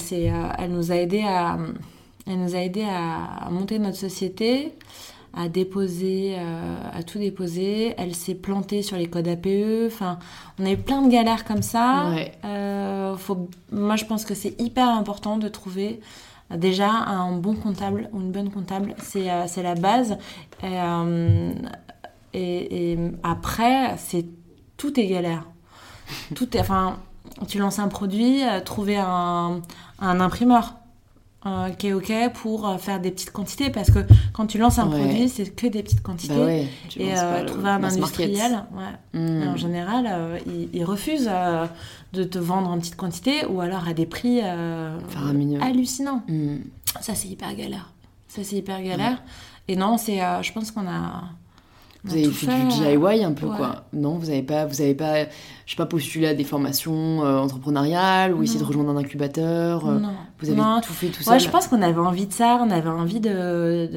elle 0.60 0.72
nous 0.72 0.92
a 0.92 0.96
aidé 0.96 1.24
à, 1.26 1.58
elle 2.28 2.40
nous 2.40 2.56
a 2.56 2.60
aidé 2.60 2.84
à, 2.84 3.46
à 3.46 3.50
monter 3.50 3.80
notre 3.80 3.98
société 3.98 4.74
à 5.36 5.50
déposer, 5.50 6.36
euh, 6.38 6.78
à 6.94 7.02
tout 7.02 7.18
déposer. 7.18 7.96
Elle 7.98 8.14
s'est 8.14 8.36
plantée 8.36 8.84
sur 8.84 8.98
les 8.98 9.08
codes 9.08 9.28
APE. 9.28 9.88
Enfin, 9.88 10.20
on 10.60 10.66
a 10.66 10.72
eu 10.72 10.78
plein 10.78 11.02
de 11.02 11.10
galères 11.10 11.44
comme 11.44 11.64
ça. 11.64 12.12
Ouais. 12.12 12.34
Euh, 12.46 13.16
faut, 13.18 13.50
moi, 13.72 13.96
je 13.96 14.06
pense 14.06 14.26
que 14.26 14.36
c'est 14.36 14.60
hyper 14.62 14.88
important 14.88 15.38
de 15.38 15.48
trouver 15.48 16.02
euh, 16.52 16.58
déjà 16.58 16.90
un 16.92 17.32
bon 17.32 17.56
comptable 17.56 18.10
ou 18.14 18.22
une 18.22 18.32
bonne 18.32 18.52
comptable. 18.52 18.94
C'est 19.00 19.32
euh, 19.32 19.46
la 19.64 19.74
base. 19.76 20.18
Et, 20.62 20.78
et, 22.34 22.92
et 22.94 23.00
après, 23.24 23.98
c'est 23.98 24.26
tout 24.78 25.00
est 25.00 25.08
galère. 25.08 25.46
Tout 26.36 26.56
est, 26.56 26.60
enfin, 26.60 26.98
tu 27.48 27.58
lances 27.58 27.80
un 27.80 27.88
produit, 27.88 28.42
trouver 28.66 28.98
un, 28.98 29.62
un 30.00 30.20
imprimeur. 30.20 30.76
Euh, 31.46 31.70
qui 31.72 31.88
est 31.88 31.94
ok 31.94 32.12
pour 32.36 32.68
euh, 32.68 32.78
faire 32.78 33.00
des 33.02 33.12
petites 33.12 33.32
quantités 33.32 33.70
parce 33.70 33.92
que 33.92 34.00
quand 34.32 34.46
tu 34.48 34.58
lances 34.58 34.80
un 34.80 34.88
Ouais. 34.90 35.00
produit 35.00 35.28
c'est 35.30 35.54
que 35.56 35.68
des 35.68 35.84
petites 35.84 36.02
quantités 36.02 36.34
Bah 36.36 36.46
ouais, 36.46 36.68
et 36.98 37.18
euh, 37.18 37.46
trouver 37.46 37.70
un 37.70 37.84
industriel 37.84 38.64
ouais, 38.74 39.20
Mm. 39.20 39.42
et 39.44 39.48
en 39.48 39.58
général, 39.58 40.08
euh, 40.10 40.40
ils, 40.48 40.70
ils 40.74 40.84
refusent 40.86 41.30
de 42.14 42.24
te 42.24 42.38
vendre 42.40 42.70
en 42.70 42.80
petite 42.80 42.96
quantité 42.96 43.46
ou 43.46 43.60
alors 43.62 43.88
à 43.88 43.94
des 43.94 44.06
prix 44.06 44.40
hallucinants. 45.62 46.22
Mm. 46.28 46.58
Ça, 47.02 47.16
c'est 47.16 47.28
hyper 47.28 47.54
galère. 47.56 47.90
Ça, 48.28 48.44
c'est 48.44 48.56
hyper 48.58 48.82
galère. 48.82 49.22
Et 49.68 49.76
non, 49.76 49.98
c'est, 49.98 50.20
je 50.42 50.52
pense 50.54 50.72
qu'on 50.72 50.88
a. 50.88 51.24
Vous 52.06 52.14
avez 52.14 52.30
fait, 52.32 52.48
du 52.48 52.68
DIY 52.68 53.24
un 53.24 53.32
peu, 53.32 53.46
ouais. 53.48 53.56
quoi. 53.56 53.86
Non, 53.94 54.18
vous 54.18 54.30
avez 54.30 54.42
pas, 54.44 54.66
vous 54.66 54.82
avez 54.82 54.94
pas, 54.94 55.24
je 55.24 55.30
sais 55.72 55.76
pas, 55.78 55.86
postulé 55.86 56.28
à 56.28 56.34
des 56.34 56.44
formations 56.44 57.24
euh, 57.24 57.38
entrepreneuriales 57.40 58.34
ou 58.34 58.44
essayé 58.44 58.60
de 58.60 58.64
Non. 58.64 58.68
rejoindre 58.70 58.90
un 58.92 58.98
incubateur. 58.98 59.88
euh, 59.88 60.00
Non. 60.00 60.10
Vous 60.42 60.50
avez 60.50 60.60
Non. 60.60 60.82
tout 60.82 60.92
fait 60.92 61.08
tout 61.08 61.20
Ouais, 61.20 61.24
seul. 61.24 61.40
je 61.40 61.50
pense 61.50 61.68
qu'on 61.68 61.82
avait 61.82 61.98
envie 62.00 62.28
de 62.28 62.34
ça. 62.34 62.60
On 62.62 62.70
avait 62.72 62.90
envie 62.90 63.22
de, 63.22 63.30
de, 63.30 63.88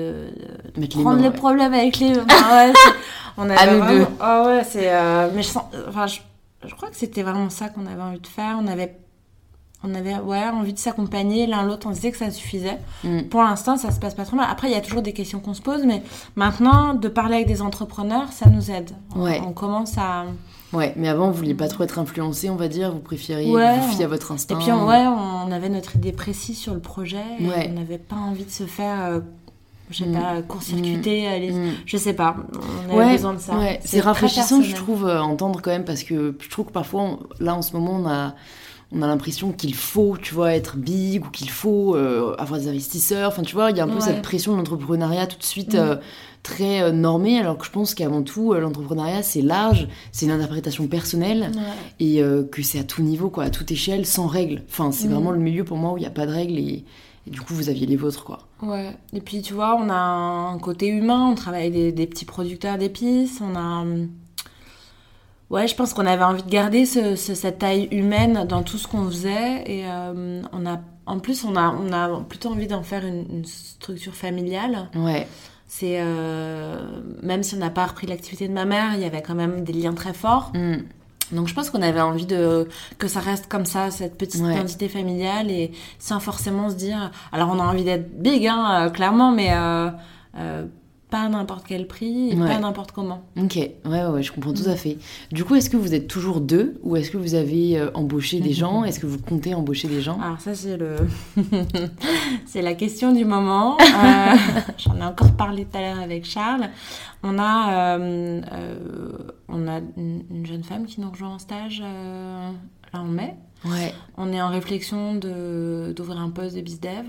de 0.76 0.80
les 0.80 0.86
prendre 0.86 1.10
mains, 1.14 1.16
les 1.16 1.28
ouais. 1.28 1.34
problèmes 1.34 1.74
avec 1.74 1.98
les. 1.98 2.12
Enfin, 2.20 2.66
ouais, 2.68 2.72
c'est- 2.74 2.92
on 3.38 3.50
avait 3.50 3.54
À 3.58 3.72
nous 3.72 3.78
vraiment- 3.80 3.98
deux. 3.98 4.06
Ah 4.20 4.44
ouais, 4.46 4.62
c'est. 4.64 4.88
euh, 4.94 5.28
Mais 5.34 5.42
je 5.42 5.48
sens. 5.48 5.64
Enfin, 5.88 6.06
je, 6.06 6.20
je 6.64 6.74
crois 6.76 6.88
que 6.90 6.96
c'était 6.96 7.22
vraiment 7.24 7.50
ça 7.50 7.70
qu'on 7.70 7.86
avait 7.86 8.02
envie 8.02 8.20
de 8.20 8.26
faire. 8.28 8.56
On 8.62 8.68
avait. 8.68 8.96
On 9.88 9.94
avait 9.94 10.14
ouais, 10.18 10.42
envie 10.52 10.72
de 10.72 10.78
s'accompagner 10.78 11.46
l'un 11.46 11.62
l'autre, 11.64 11.86
on 11.86 11.90
disait 11.92 12.10
que 12.10 12.18
ça 12.18 12.30
suffisait. 12.30 12.78
Mm. 13.04 13.22
Pour 13.30 13.42
l'instant, 13.42 13.76
ça 13.76 13.90
se 13.90 14.00
passe 14.00 14.14
pas 14.14 14.24
trop 14.24 14.36
mal. 14.36 14.48
Après, 14.50 14.68
il 14.68 14.72
y 14.72 14.76
a 14.76 14.80
toujours 14.80 15.02
des 15.02 15.12
questions 15.12 15.38
qu'on 15.40 15.54
se 15.54 15.62
pose, 15.62 15.84
mais 15.86 16.02
maintenant, 16.34 16.94
de 16.94 17.08
parler 17.08 17.36
avec 17.36 17.46
des 17.46 17.62
entrepreneurs, 17.62 18.32
ça 18.32 18.48
nous 18.50 18.70
aide. 18.70 18.90
On- 19.14 19.22
Ouais. 19.22 19.40
On 19.46 19.52
commence 19.52 19.96
à. 19.98 20.24
Ouais, 20.72 20.92
mais 20.96 21.08
avant, 21.08 21.30
vous 21.30 21.36
vouliez 21.38 21.54
pas 21.54 21.68
trop 21.68 21.84
être 21.84 21.98
influencé, 21.98 22.50
on 22.50 22.56
va 22.56 22.68
dire. 22.68 22.90
Vous 22.92 22.98
préfériez 22.98 23.52
Ouais, 23.54 23.78
vous 23.78 23.92
fier 23.92 24.04
à 24.04 24.08
votre 24.08 24.30
Et 24.32 24.34
instinct. 24.34 24.56
puis, 24.56 24.72
on, 24.72 24.86
ouais, 24.86 25.06
on 25.06 25.52
avait 25.52 25.68
notre 25.68 25.94
idée 25.96 26.12
précise 26.12 26.58
sur 26.58 26.74
le 26.74 26.80
projet. 26.80 27.22
et 27.38 27.46
Ouais. 27.46 27.68
On 27.70 27.78
n'avait 27.78 27.98
pas 27.98 28.16
envie 28.16 28.44
de 28.44 28.50
se 28.50 28.64
faire, 28.64 29.04
euh, 29.04 29.20
je 29.90 29.98
sais 30.02 30.06
Mm. 30.10 30.12
pas, 30.14 30.42
court-circuiter. 30.42 31.28
euh, 31.28 31.38
les- 31.38 31.52
Mm. 31.52 31.72
Je 31.86 31.96
sais 31.96 32.12
pas. 32.14 32.34
On 32.88 32.92
avait 32.94 32.98
Ouais, 33.06 33.12
besoin 33.12 33.34
de 33.34 33.38
ça. 33.38 33.56
ouais. 33.56 33.78
c'est 33.84 34.00
rafraîchissant, 34.00 34.60
je 34.60 34.74
trouve, 34.74 35.06
euh, 35.06 35.20
entendre 35.20 35.60
quand 35.62 35.70
même, 35.70 35.84
parce 35.84 36.02
que 36.02 36.34
je 36.40 36.50
trouve 36.50 36.66
que 36.66 36.72
parfois, 36.72 37.02
on- 37.02 37.18
là, 37.38 37.54
en 37.54 37.62
ce 37.62 37.72
moment, 37.76 38.00
on 38.02 38.08
a, 38.08 38.34
on 38.92 39.02
a 39.02 39.06
l'impression 39.06 39.52
qu'il 39.52 39.74
faut, 39.74 40.16
tu 40.20 40.32
vois, 40.34 40.54
être 40.54 40.76
big 40.76 41.24
ou 41.26 41.30
qu'il 41.30 41.50
faut 41.50 41.96
euh, 41.96 42.34
avoir 42.38 42.60
des 42.60 42.68
investisseurs. 42.68 43.28
Enfin, 43.28 43.42
tu 43.42 43.54
vois, 43.54 43.70
il 43.70 43.76
y 43.76 43.80
a 43.80 43.84
un 43.84 43.88
peu 43.88 43.94
Ouais. 43.96 44.00
cette 44.00 44.22
pression 44.22 44.52
de 44.52 44.58
l'entrepreneuriat 44.58 45.26
tout 45.26 45.38
de 45.38 45.42
suite 45.44 45.74
Mm. 45.74 45.78
euh, 45.78 45.96
très 46.44 46.82
euh, 46.82 46.92
normée, 46.92 47.38
alors 47.40 47.58
que 47.58 47.66
je 47.66 47.70
pense 47.72 47.94
qu'avant 47.94 48.22
tout, 48.22 48.54
l'entrepreneuriat, 48.54 49.22
c'est 49.24 49.42
large, 49.42 49.88
c'est 50.12 50.26
une 50.26 50.32
interprétation 50.32 50.86
personnelle 50.86 51.50
Ouais. 51.54 51.62
et 52.06 52.22
que 52.52 52.62
c'est 52.62 52.78
à 52.78 52.84
tout 52.84 53.02
niveau, 53.02 53.28
quoi, 53.30 53.44
à 53.44 53.50
toute 53.50 53.70
échelle, 53.72 54.06
sans 54.06 54.28
règles. 54.28 54.62
Enfin, 54.68 54.92
c'est 54.92 55.08
Mm. 55.08 55.12
vraiment 55.12 55.30
le 55.32 55.40
milieu 55.40 55.64
pour 55.64 55.76
moi 55.78 55.92
où 55.92 55.96
il 55.96 56.00
n'y 56.00 56.06
a 56.06 56.10
pas 56.10 56.26
de 56.26 56.32
règles 56.32 56.56
et, 56.58 56.84
et 57.26 57.30
du 57.30 57.40
coup, 57.40 57.54
vous 57.54 57.68
aviez 57.68 57.86
les 57.86 57.96
vôtres, 57.96 58.22
quoi. 58.22 58.38
Ouais. 58.62 58.96
Et 59.12 59.20
puis, 59.20 59.42
tu 59.42 59.52
vois, 59.52 59.76
on 59.76 59.90
a 59.90 59.94
un 59.96 60.58
côté 60.60 60.86
humain. 60.86 61.28
On 61.32 61.34
travaille 61.34 61.62
avec 61.62 61.72
des, 61.72 61.90
des 61.92 62.06
petits 62.06 62.24
producteurs 62.24 62.78
d'épices. 62.78 63.40
On 63.42 63.56
a. 63.56 63.84
Ouais, 65.50 65.68
je 65.68 65.74
pense 65.76 65.94
qu'on 65.94 66.06
avait 66.06 66.24
envie 66.24 66.42
de 66.42 66.50
garder 66.50 66.86
ce- 66.86 67.14
ce- 67.14 67.34
cette 67.34 67.58
taille 67.60 67.88
humaine 67.92 68.46
dans 68.48 68.62
tout 68.62 68.78
ce 68.78 68.88
qu'on 68.88 69.04
faisait. 69.06 69.62
Et 69.66 69.84
euh, 69.86 70.42
on 70.52 70.66
a, 70.66 70.80
en 71.06 71.18
plus, 71.20 71.44
on 71.44 71.54
a, 71.54 71.70
on 71.70 71.92
a 71.92 72.20
plutôt 72.28 72.50
envie 72.50 72.66
d'en 72.66 72.82
faire 72.82 73.04
une, 73.06 73.24
une 73.30 73.44
structure 73.44 74.14
familiale. 74.14 74.88
Ouais, 74.96 75.26
C'est 75.68 75.98
euh, 76.00 76.80
même 77.22 77.42
si 77.44 77.54
on 77.54 77.58
n'a 77.58 77.70
pas 77.70 77.86
repris 77.86 78.06
l'activité 78.08 78.48
de 78.48 78.52
ma 78.52 78.64
mère, 78.64 78.94
il 78.94 79.00
y 79.00 79.04
avait 79.04 79.22
quand 79.22 79.34
même 79.36 79.62
des 79.62 79.72
liens 79.72 79.94
très 79.94 80.12
forts. 80.12 80.50
Mm. 80.54 80.78
Donc 81.32 81.48
je 81.48 81.54
pense 81.54 81.70
qu'on 81.70 81.82
avait 81.82 82.00
envie 82.00 82.26
de 82.26 82.68
que 82.98 83.08
ça 83.08 83.18
reste 83.18 83.48
comme 83.48 83.66
ça, 83.66 83.90
cette 83.90 84.16
petite 84.16 84.42
Ouais. 84.42 84.52
identité 84.54 84.88
familiale 84.88 85.50
et 85.50 85.72
sans 85.98 86.20
forcément 86.20 86.70
se 86.70 86.76
dire. 86.76 87.10
Alors 87.32 87.50
on 87.52 87.58
a 87.58 87.64
envie 87.64 87.82
d'être 87.82 88.20
big, 88.20 88.46
hein, 88.46 88.86
euh, 88.86 88.90
clairement, 88.90 89.32
mais 89.32 89.48
euh, 89.50 89.90
pas 91.10 91.20
à 91.22 91.28
n'importe 91.28 91.64
quel 91.68 91.86
prix 91.86 92.30
et 92.30 92.34
Ouais. 92.34 92.48
pas 92.48 92.58
n'importe 92.58 92.90
comment. 92.90 93.22
Ok, 93.40 93.54
ouais, 93.56 94.06
ouais, 94.06 94.22
je 94.24 94.32
comprends 94.32 94.52
tout 94.52 94.64
Mm. 94.64 94.70
à 94.72 94.76
fait. 94.76 94.98
Du 95.30 95.44
coup, 95.44 95.54
est-ce 95.54 95.70
que 95.70 95.76
vous 95.76 95.94
êtes 95.94 96.08
toujours 96.08 96.40
deux 96.40 96.80
ou 96.82 96.96
est-ce 96.96 97.10
que 97.12 97.16
vous 97.16 97.34
avez 97.34 97.78
euh, 97.78 97.90
embauché 97.94 98.40
des 98.40 98.52
gens? 98.60 98.82
Est-ce 98.84 98.98
que 98.98 99.06
vous 99.06 99.18
comptez 99.18 99.54
embaucher 99.54 99.86
des 99.86 100.00
gens? 100.02 100.18
Alors 100.20 100.40
ça 100.40 100.54
c'est 100.56 100.76
le 100.76 100.96
c'est 102.46 102.62
la 102.62 102.74
question 102.74 103.12
du 103.12 103.24
moment. 103.24 103.76
Euh, 103.80 104.34
J'en 104.78 104.96
ai 104.96 105.04
encore 105.04 105.32
parlé 105.32 105.64
tout 105.64 105.76
à 105.78 105.80
l'heure 105.80 106.00
avec 106.00 106.24
Charles. 106.24 106.68
On 107.22 107.38
a 107.38 107.96
euh, 107.98 108.40
on 109.48 109.68
a 109.68 109.78
une, 109.96 110.24
une 110.30 110.46
jeune 110.46 110.64
femme 110.64 110.86
qui 110.86 111.00
nous 111.00 111.10
rejoint 111.10 111.34
en 111.34 111.38
stage 111.38 111.80
là 111.80 113.00
en 113.00 113.04
mai. 113.04 113.34
Ouais. 113.64 113.92
On 114.16 114.32
est 114.32 114.40
en 114.40 114.48
réflexion 114.48 115.14
d'ouvrir 115.14 116.18
un 116.20 116.30
poste 116.30 116.56
de 116.56 116.60
bizdev, 116.60 117.06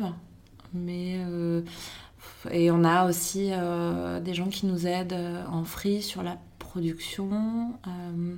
mais 0.74 1.18
et 2.52 2.72
on 2.72 2.84
a 2.84 3.08
aussi 3.08 3.50
euh, 3.52 4.20
des 4.20 4.34
gens 4.34 4.48
qui 4.48 4.66
nous 4.66 4.88
aident 4.88 5.14
euh, 5.14 5.44
en 5.52 5.64
free 5.64 6.02
sur 6.02 6.24
la 6.24 6.38
production. 6.60 7.30
euh, 7.88 8.36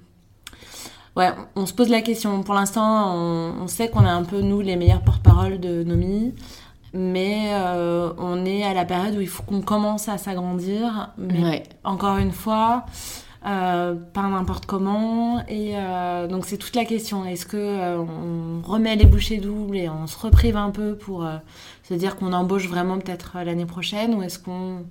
Ouais, 1.15 1.31
on 1.55 1.65
se 1.65 1.73
pose 1.73 1.89
la 1.89 2.01
question. 2.01 2.43
Pour 2.43 2.53
l'instant, 2.53 3.13
on, 3.15 3.63
on 3.63 3.67
sait 3.67 3.89
qu'on 3.89 4.03
est 4.05 4.09
un 4.09 4.23
peu, 4.23 4.41
nous, 4.41 4.61
les 4.61 4.75
meilleurs 4.77 5.01
porte-parole 5.01 5.59
de 5.59 5.83
Nomi. 5.83 6.33
Mais 6.93 7.49
euh, 7.51 8.11
on 8.17 8.45
est 8.45 8.63
à 8.63 8.73
la 8.73 8.85
période 8.85 9.15
où 9.15 9.21
il 9.21 9.27
faut 9.27 9.43
qu'on 9.43 9.61
commence 9.61 10.07
à 10.07 10.17
s'agrandir. 10.17 11.11
Mais 11.17 11.43
Ouais. 11.43 11.63
encore 11.83 12.17
une 12.17 12.31
fois, 12.31 12.85
euh, 13.45 13.95
pas 13.95 14.23
n'importe 14.23 14.65
comment. 14.65 15.43
Et 15.47 15.73
euh, 15.75 16.27
donc 16.27 16.45
c'est 16.45 16.57
toute 16.57 16.75
la 16.75 16.85
question. 16.85 17.25
Est-ce 17.25 17.45
que 17.45 17.57
euh, 17.57 17.97
on 17.99 18.61
remet 18.67 18.95
les 18.95 19.05
bouchées 19.05 19.37
doubles 19.37 19.77
et 19.77 19.89
on 19.89 20.07
se 20.07 20.17
reprive 20.17 20.55
un 20.57 20.71
peu 20.71 20.95
pour 20.95 21.27
euh, 21.91 21.95
se 21.95 21.99
dire 21.99 22.15
qu'on 22.15 22.33
embauche 22.33 22.67
vraiment 22.67 22.97
peut-être 22.99 23.33
euh, 23.37 23.43
l'année 23.43 23.65
prochaine 23.65 24.13
ou 24.15 24.21
est-ce 24.23 24.39
qu'on 24.39 24.85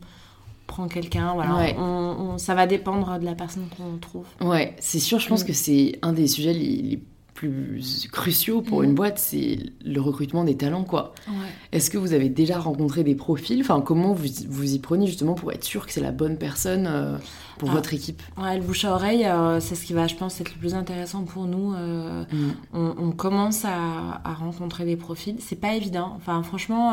prend 0.66 0.88
quelqu'un 0.88 1.32
Voilà, 1.34 1.56
Ouais. 1.56 1.76
on, 1.78 1.82
on- 1.82 2.38
ça 2.38 2.54
va 2.54 2.66
dépendre 2.66 3.18
de 3.18 3.24
la 3.24 3.34
personne 3.34 3.66
qu'on 3.76 3.96
trouve. 3.98 4.26
Ouais, 4.40 4.74
c'est 4.80 4.98
sûr, 4.98 5.18
je 5.18 5.28
pense 5.28 5.42
Mm. 5.44 5.46
que 5.46 5.52
c'est 5.52 5.98
un 6.02 6.12
des 6.12 6.26
sujets 6.28 6.52
les, 6.52 6.76
les 6.82 7.02
plus 7.38 8.08
cruciaux 8.10 8.62
pour 8.62 8.82
une 8.82 8.94
boîte, 8.94 9.18
c'est 9.18 9.58
le 9.84 10.00
recrutement 10.00 10.42
des 10.42 10.56
talents, 10.56 10.82
quoi. 10.82 11.12
Ouais. 11.28 11.34
Est-ce 11.70 11.88
que 11.88 11.96
vous 11.96 12.12
avez 12.12 12.28
déjà 12.28 12.58
rencontré 12.58 13.04
des 13.04 13.14
profils? 13.14 13.60
Enfin, 13.60 13.80
comment 13.80 14.12
vous, 14.12 14.26
vous 14.48 14.74
y 14.74 14.78
prenez 14.80 15.06
justement 15.06 15.34
pour 15.34 15.52
être 15.52 15.62
sûr 15.64 15.86
que 15.86 15.92
c'est 15.92 16.00
la 16.00 16.10
bonne 16.10 16.36
personne 16.36 16.86
euh, 16.88 17.16
pour 17.58 17.70
Ah. 17.70 17.74
votre 17.74 17.94
équipe? 17.94 18.20
Ouais, 18.36 18.56
le 18.58 18.62
bouche 18.64 18.84
à 18.84 18.92
oreille, 18.92 19.24
euh, 19.24 19.60
c'est 19.60 19.76
ce 19.76 19.84
qui 19.84 19.92
va, 19.92 20.08
je 20.08 20.16
pense, 20.16 20.40
être 20.40 20.52
le 20.52 20.58
plus 20.58 20.74
intéressant 20.74 21.22
pour 21.22 21.44
nous. 21.46 21.74
euh, 21.74 22.24
Mm. 22.32 22.50
on, 22.74 22.94
on 22.98 23.10
commence 23.12 23.64
à, 23.64 24.20
à 24.24 24.34
rencontrer 24.34 24.84
des 24.84 24.96
profils. 24.96 25.36
C'est 25.38 25.60
pas 25.60 25.74
évident. 25.74 26.14
Enfin, 26.16 26.42
franchement, 26.42 26.92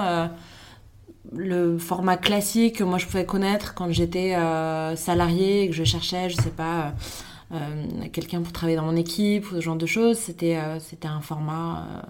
le 1.34 1.78
format 1.80 2.18
classique 2.18 2.76
que 2.78 2.84
moi 2.84 3.00
je 3.00 3.08
pouvais 3.08 3.26
connaître 3.26 3.74
quand 3.74 3.92
j'étais 3.92 4.36
euh, 4.36 4.96
salarié 4.96 5.64
et 5.64 5.70
que 5.70 5.74
je 5.76 5.84
cherchais, 5.84 6.30
je 6.30 6.36
sais 6.36 6.52
pas, 6.52 6.94
quelqu'un 8.12 8.42
pour 8.42 8.52
travailler 8.52 8.78
dans 8.78 8.86
mon 8.86 8.96
équipe 8.96 9.52
ou 9.52 9.56
ce 9.56 9.62
genre 9.62 9.76
de 9.76 9.86
choses, 9.86 10.18
c'était 10.18 10.56
euh, 10.58 10.80
c'était 10.80 11.08
un 11.08 11.22
format. 11.22 11.80
euh, 11.80 12.02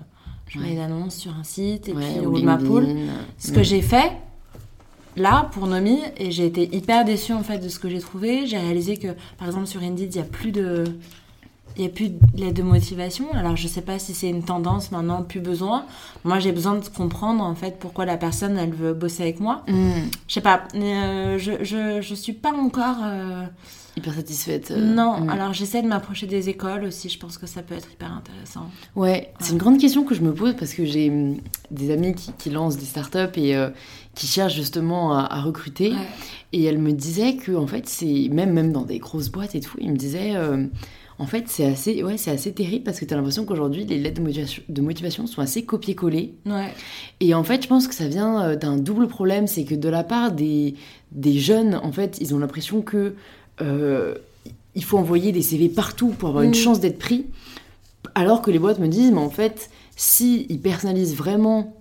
je 0.47 0.59
mets 0.59 0.65
Ouais. 0.67 0.73
une 0.73 0.79
annonce 0.79 1.15
sur 1.15 1.33
un 1.35 1.43
site 1.43 1.89
et 1.89 1.93
Ouais, 1.93 2.01
puis 2.17 2.25
ou 2.25 2.37
ou 2.37 2.41
ma 2.43 2.57
pool. 2.57 2.83
LinkedIn, 2.85 3.11
Ce 3.39 3.51
que 3.51 3.63
j'ai 3.63 3.81
fait 3.81 4.11
là 5.17 5.49
pour 5.53 5.65
Nomi 5.67 5.99
et 6.17 6.29
j'ai 6.31 6.45
été 6.45 6.75
hyper 6.75 7.05
déçue 7.05 7.33
en 7.33 7.41
fait 7.43 7.57
de 7.59 7.69
ce 7.69 7.79
que 7.79 7.89
j'ai 7.89 7.99
trouvé. 7.99 8.45
J'ai 8.47 8.57
réalisé 8.57 8.97
que 8.97 9.09
par 9.37 9.47
exemple 9.47 9.65
sur 9.67 9.81
Indeed 9.81 10.13
il 10.13 10.17
y 10.17 10.21
a 10.21 10.25
plus 10.25 10.51
de 10.51 10.83
il 11.77 11.83
y 11.83 11.87
a 11.87 11.89
plus 11.89 12.09
de 12.09 12.51
de 12.51 12.61
motivation. 12.63 13.25
Alors 13.33 13.55
je 13.57 13.67
sais 13.67 13.81
pas 13.81 13.97
si 13.99 14.13
c'est 14.13 14.29
une 14.29 14.43
tendance 14.43 14.91
maintenant 14.91 15.23
plus 15.23 15.39
besoin. 15.41 15.85
Moi 16.23 16.39
j'ai 16.39 16.51
besoin 16.51 16.75
de 16.75 16.87
comprendre 16.87 17.43
en 17.43 17.55
fait 17.55 17.77
pourquoi 17.79 18.05
la 18.05 18.17
personne 18.17 18.57
elle 18.57 18.73
veut 18.73 18.93
bosser 18.93 19.23
avec 19.23 19.39
moi. 19.39 19.63
Mm. 19.67 19.89
Je 20.27 20.33
sais 20.33 20.41
pas. 20.41 20.63
euh, 20.75 21.37
je, 21.39 21.63
je 21.63 22.01
je 22.01 22.13
suis 22.15 22.33
pas 22.33 22.53
encore 22.53 22.97
euh, 23.03 23.45
Hyper 23.97 24.13
satisfaite. 24.13 24.71
euh, 24.71 24.77
non. 24.79 25.21
mm. 25.21 25.29
Alors 25.29 25.53
j'essaie 25.53 25.81
de 25.81 25.87
m'approcher 25.87 26.27
des 26.27 26.49
écoles 26.49 26.83
aussi. 26.83 27.09
Je 27.09 27.17
pense 27.17 27.37
que 27.37 27.47
ça 27.47 27.61
peut 27.61 27.75
être 27.75 27.91
hyper 27.91 28.11
intéressant. 28.11 28.69
Ouais, 28.95 29.31
c'est 29.39 29.53
une 29.53 29.57
grande 29.57 29.79
question 29.79 30.03
que 30.03 30.13
je 30.15 30.21
me 30.21 30.33
pose 30.33 30.53
parce 30.57 30.73
que 30.73 30.83
j'ai 30.85 31.09
hum, 31.09 31.37
des 31.71 31.91
amis 31.91 32.13
qui, 32.13 32.31
qui 32.37 32.49
lancent 32.49 32.77
des 32.77 32.85
startups 32.85 33.37
et 33.37 33.55
euh, 33.55 33.69
qui 34.13 34.27
cherchent 34.27 34.55
justement 34.55 35.13
à, 35.17 35.21
à 35.33 35.41
recruter. 35.41 35.91
Ouais. 35.91 35.97
Et 36.53 36.63
elle 36.65 36.77
me 36.79 36.91
disait 36.91 37.35
que 37.37 37.53
en 37.53 37.67
fait, 37.67 37.87
c'est 37.87 38.29
même 38.31 38.51
même 38.53 38.71
dans 38.71 38.83
des 38.83 38.99
grosses 38.99 39.29
boîtes 39.29 39.55
et 39.55 39.59
tout, 39.61 39.77
il 39.79 39.91
me 39.91 39.97
disait 39.97 40.35
euh, 40.35 40.65
en 41.17 41.25
fait, 41.25 41.45
c'est 41.47 41.65
assez 41.65 42.03
ouais, 42.03 42.17
c'est 42.17 42.31
assez 42.31 42.51
terrible 42.53 42.83
parce 42.83 42.99
que 42.99 43.05
tu 43.05 43.13
as 43.13 43.17
l'impression 43.17 43.45
qu'aujourd'hui 43.45 43.85
les 43.85 43.97
lettres 43.97 44.17
de 44.21 44.25
motivation, 44.25 44.61
de 44.67 44.81
motivation 44.81 45.27
sont 45.27 45.41
assez 45.41 45.63
copiées-collées. 45.63 46.33
Ouais. 46.45 46.73
Et 47.21 47.33
en 47.33 47.43
fait, 47.45 47.63
je 47.63 47.67
pense 47.69 47.87
que 47.87 47.95
ça 47.95 48.07
vient 48.09 48.55
d'un 48.57 48.75
double 48.77 49.07
problème, 49.07 49.47
c'est 49.47 49.63
que 49.63 49.75
de 49.75 49.87
la 49.89 50.03
part 50.03 50.33
des 50.33 50.75
des 51.11 51.37
jeunes, 51.39 51.75
en 51.83 51.91
fait, 51.91 52.17
ils 52.21 52.33
ont 52.35 52.39
l'impression 52.39 52.81
que 52.81 53.15
euh, 53.61 54.15
il 54.75 54.83
faut 54.83 54.97
envoyer 54.97 55.31
des 55.31 55.41
CV 55.41 55.69
partout 55.69 56.09
pour 56.09 56.29
avoir 56.29 56.43
une 56.43 56.51
Mm. 56.51 56.55
chance 56.55 56.79
d'être 56.79 56.99
pris, 56.99 57.25
alors 58.15 58.41
que 58.41 58.51
les 58.51 58.59
boîtes 58.59 58.79
me 58.79 58.87
disent, 58.87 59.11
mais 59.11 59.19
en 59.19 59.29
fait, 59.29 59.69
si 59.95 60.45
ils 60.49 60.59
personnalisent 60.59 61.15
vraiment 61.15 61.73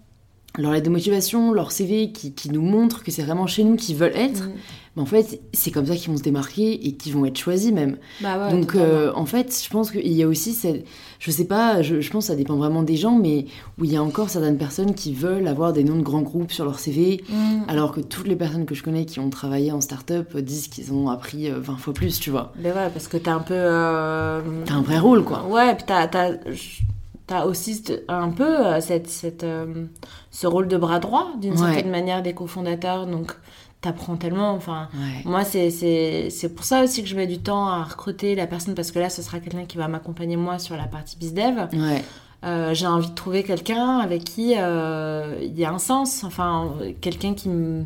leur 0.59 0.73
lettre 0.73 0.87
de 0.87 0.91
motivation, 0.91 1.53
leur 1.53 1.73
CV 1.73 2.13
qui, 2.13 2.33
qui 2.33 2.49
nous 2.51 2.63
montre 2.63 3.03
que 3.03 3.11
c'est 3.11 3.23
vraiment 3.23 3.47
chez 3.47 3.65
nous 3.65 3.77
qu'ils 3.77 3.97
veulent 3.97 4.17
être, 4.17 4.45
Mm. 4.45 4.53
ben 4.97 5.03
en 5.03 5.07
fait, 5.07 5.41
c'est 5.53 5.73
comme 5.73 5.87
ça 5.87 5.97
qu'ils 5.97 6.13
vont 6.13 6.17
se 6.17 6.23
démarquer 6.23 6.87
et 6.87 6.93
qu'ils 6.95 7.13
vont 7.13 7.25
être 7.27 7.37
choisis 7.39 7.73
même. 7.73 7.97
Bah 8.21 8.39
ouais. 8.39 8.53
Donc, 8.53 8.77
euh, 8.77 9.11
en 9.17 9.27
fait, 9.27 9.61
je 9.65 9.69
pense 9.69 9.91
qu'il 9.91 10.13
y 10.13 10.23
a 10.23 10.29
aussi 10.29 10.53
cette... 10.53 10.85
Je 11.19 11.31
sais 11.33 11.47
pas, 11.47 11.83
je, 11.83 12.01
je 12.01 12.11
pense 12.11 12.25
que 12.27 12.29
ça 12.29 12.37
dépend 12.37 12.55
vraiment 12.57 12.85
des 12.85 12.97
gens, 12.97 13.19
mais 13.19 13.47
où 13.81 13.85
il 13.85 13.93
y 13.93 13.97
a 13.97 14.03
encore 14.03 14.31
certaines 14.31 14.59
personnes 14.59 14.95
qui 14.95 15.13
veulent 15.13 15.49
avoir 15.49 15.73
des 15.73 15.83
noms 15.83 15.97
de 15.97 16.03
grands 16.03 16.23
groupes 16.23 16.53
sur 16.53 16.65
leur 16.65 16.79
CV, 16.79 17.25
Mm. 17.29 17.63
alors 17.67 17.91
que 17.93 18.01
toutes 18.01 18.29
les 18.29 18.37
personnes 18.37 18.65
que 18.67 18.77
je 18.77 18.85
connais 18.85 19.07
qui 19.07 19.19
ont 19.19 19.31
travaillé 19.31 19.73
en 19.73 19.81
start-up 19.81 20.31
euh, 20.37 20.41
disent 20.41 20.69
qu'ils 20.69 20.93
ont 20.93 21.09
appris 21.09 21.51
euh, 21.51 21.59
20 21.59 21.77
fois 21.79 21.93
plus, 21.95 22.21
tu 22.21 22.31
vois. 22.31 22.53
Ben 22.63 22.73
ouais, 22.77 22.91
parce 22.93 23.09
que 23.09 23.17
t'as 23.17 23.33
un 23.35 23.41
peu. 23.41 23.55
euh, 23.57 24.41
T'as 24.67 24.75
un 24.75 24.83
vrai 24.83 24.99
rôle, 25.01 25.25
quoi. 25.25 25.45
Ouais, 25.49 25.75
puis 25.75 25.85
t'as, 25.87 26.07
t'as, 27.27 27.45
aussi 27.45 27.83
un 28.09 28.31
peu 28.31 28.67
euh, 28.67 28.81
cette, 28.81 29.09
cette, 29.09 29.45
euh, 29.45 29.87
ce 30.31 30.47
rôle 30.47 30.69
de 30.69 30.77
bras 30.77 30.99
droit, 30.99 31.29
d'une 31.41 31.53
Ouais. 31.53 31.59
certaine 31.75 31.91
manière, 31.91 32.23
des 32.23 32.35
cofondateurs. 32.35 33.07
Donc, 33.07 33.33
t'apprends 33.81 34.17
tellement. 34.17 34.53
Enfin, 34.53 34.89
Ouais. 34.95 35.23
moi, 35.25 35.45
c'est, 35.45 36.31
pour 36.55 36.65
ça 36.65 36.83
aussi 36.83 37.03
que 37.03 37.09
je 37.09 37.17
mets 37.17 37.27
du 37.27 37.39
temps 37.39 37.67
à 37.67 37.83
recruter 37.85 38.35
la 38.35 38.47
personne, 38.47 38.75
parce 38.75 38.93
que 38.93 38.99
là, 38.99 39.11
ce 39.11 39.23
sera 39.23 39.41
quelqu'un 39.41 39.65
qui 39.67 39.77
va 39.77 39.89
m'accompagner, 39.89 40.37
moi, 40.37 40.59
sur 40.59 40.77
la 40.77 40.85
partie 40.87 41.17
bizdev. 41.17 41.69
Ouais. 41.73 42.03
Euh, 42.45 42.75
j'ai 42.75 42.87
envie 42.87 43.09
de 43.09 43.15
trouver 43.15 43.43
quelqu'un 43.43 43.99
avec 44.01 44.23
qui 44.25 44.55
euh, 44.59 45.39
il 45.41 45.59
y 45.59 45.65
a 45.65 45.73
un 45.73 45.79
sens. 45.79 46.25
Enfin, 46.25 46.75
quelqu'un 47.01 47.33
qui 47.35 47.49
me. 47.49 47.85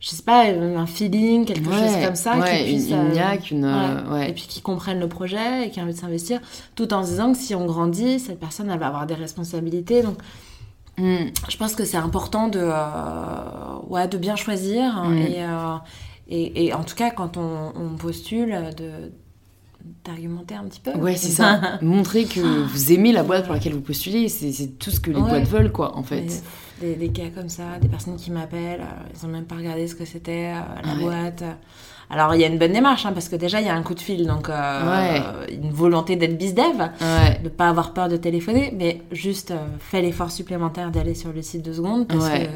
Je 0.00 0.08
sais 0.08 0.22
pas, 0.22 0.44
un 0.46 0.86
feeling, 0.86 1.44
quelque 1.44 1.68
Ouais, 1.68 1.76
chose 1.76 2.04
comme 2.06 2.14
ça. 2.16 2.38
ouais, 2.38 2.64
qui 2.64 2.72
puisse, 2.72 2.88
une, 2.88 2.94
une 2.96 3.06
euh, 3.08 3.12
niaque, 3.12 3.50
une... 3.50 3.64
euh, 3.66 4.10
ouais. 4.12 4.30
et 4.30 4.32
puis 4.32 4.46
qui 4.48 4.62
comprennent 4.62 4.98
le 4.98 5.08
projet 5.08 5.66
et 5.66 5.70
qui 5.70 5.78
ont 5.78 5.82
envie 5.82 5.92
de 5.92 5.98
s'investir, 5.98 6.40
tout 6.74 6.92
en 6.94 7.02
se 7.04 7.10
disant 7.10 7.32
que 7.32 7.38
si 7.38 7.54
on 7.54 7.66
grandit, 7.66 8.18
cette 8.18 8.40
personne 8.40 8.70
elle 8.70 8.78
va 8.78 8.86
avoir 8.86 9.06
des 9.06 9.14
responsabilités. 9.14 10.02
Donc 10.02 10.16
Mm. 10.98 11.28
je 11.48 11.56
pense 11.56 11.74
que 11.76 11.84
c'est 11.84 11.96
important 11.96 12.48
de, 12.48 12.58
euh, 12.62 13.78
ouais, 13.88 14.06
de 14.08 14.18
bien 14.18 14.36
choisir 14.36 14.82
hein, 14.84 15.08
Mm. 15.10 15.18
et, 15.18 15.36
euh, 15.38 15.76
et, 16.28 16.66
et 16.66 16.74
en 16.74 16.82
tout 16.82 16.94
cas 16.96 17.10
quand 17.10 17.36
on, 17.36 17.72
on 17.76 17.96
postule, 17.96 18.54
de 18.76 19.10
d'argumenter 20.04 20.54
un 20.56 20.64
petit 20.64 20.80
peu. 20.80 20.92
Ouais, 20.92 21.16
c'est 21.16 21.30
ça. 21.30 21.78
Montrer 21.82 22.24
que 22.24 22.40
vous 22.40 22.92
aimez 22.92 23.12
la 23.12 23.22
boîte 23.22 23.44
pour 23.44 23.54
laquelle 23.54 23.72
vous 23.72 23.80
postulez, 23.80 24.28
c'est 24.28 24.78
tout 24.78 24.90
ce 24.90 25.00
que 25.00 25.10
les 25.10 25.20
boîtes 25.20 25.48
veulent, 25.48 25.72
quoi, 25.72 25.96
en 25.96 26.02
fait. 26.02 26.20
Des, 26.22 26.34
des, 26.80 26.94
des 26.96 27.08
cas 27.10 27.28
comme 27.34 27.48
ça, 27.48 27.62
des 27.80 27.88
personnes 27.88 28.16
qui 28.16 28.30
m'appellent, 28.30 28.80
euh, 28.80 29.08
ils 29.14 29.24
ont 29.26 29.28
même 29.28 29.44
pas 29.44 29.56
regardé 29.56 29.86
ce 29.86 29.94
que 29.94 30.04
c'était, 30.04 30.52
euh, 30.54 30.82
la 30.84 30.94
Ouais. 30.94 31.00
boîte. 31.02 31.44
Alors 32.12 32.34
il 32.34 32.40
y 32.40 32.44
a 32.44 32.48
une 32.48 32.58
bonne 32.58 32.72
démarche, 32.72 33.06
hein, 33.06 33.12
parce 33.12 33.28
que 33.28 33.36
déjà 33.36 33.60
il 33.60 33.66
y 33.66 33.70
a 33.70 33.74
un 33.74 33.82
coup 33.82 33.94
de 33.94 34.00
fil, 34.00 34.26
donc 34.26 34.48
euh, 34.48 35.46
une 35.48 35.70
volonté 35.70 36.16
d'être 36.16 36.36
bizdev. 36.36 36.90
Ouais. 37.00 37.40
de 37.44 37.48
pas 37.48 37.68
avoir 37.68 37.92
peur 37.92 38.08
de 38.08 38.16
téléphoner, 38.16 38.74
mais 38.76 39.02
juste 39.12 39.52
fais 39.78 40.02
l'effort 40.02 40.30
supplémentaire 40.32 40.90
d'aller 40.90 41.14
sur 41.14 41.32
le 41.32 41.40
site 41.42 41.62
deux 41.64 41.74
secondes 41.74 42.08
parce 42.08 42.28
que 42.28 42.46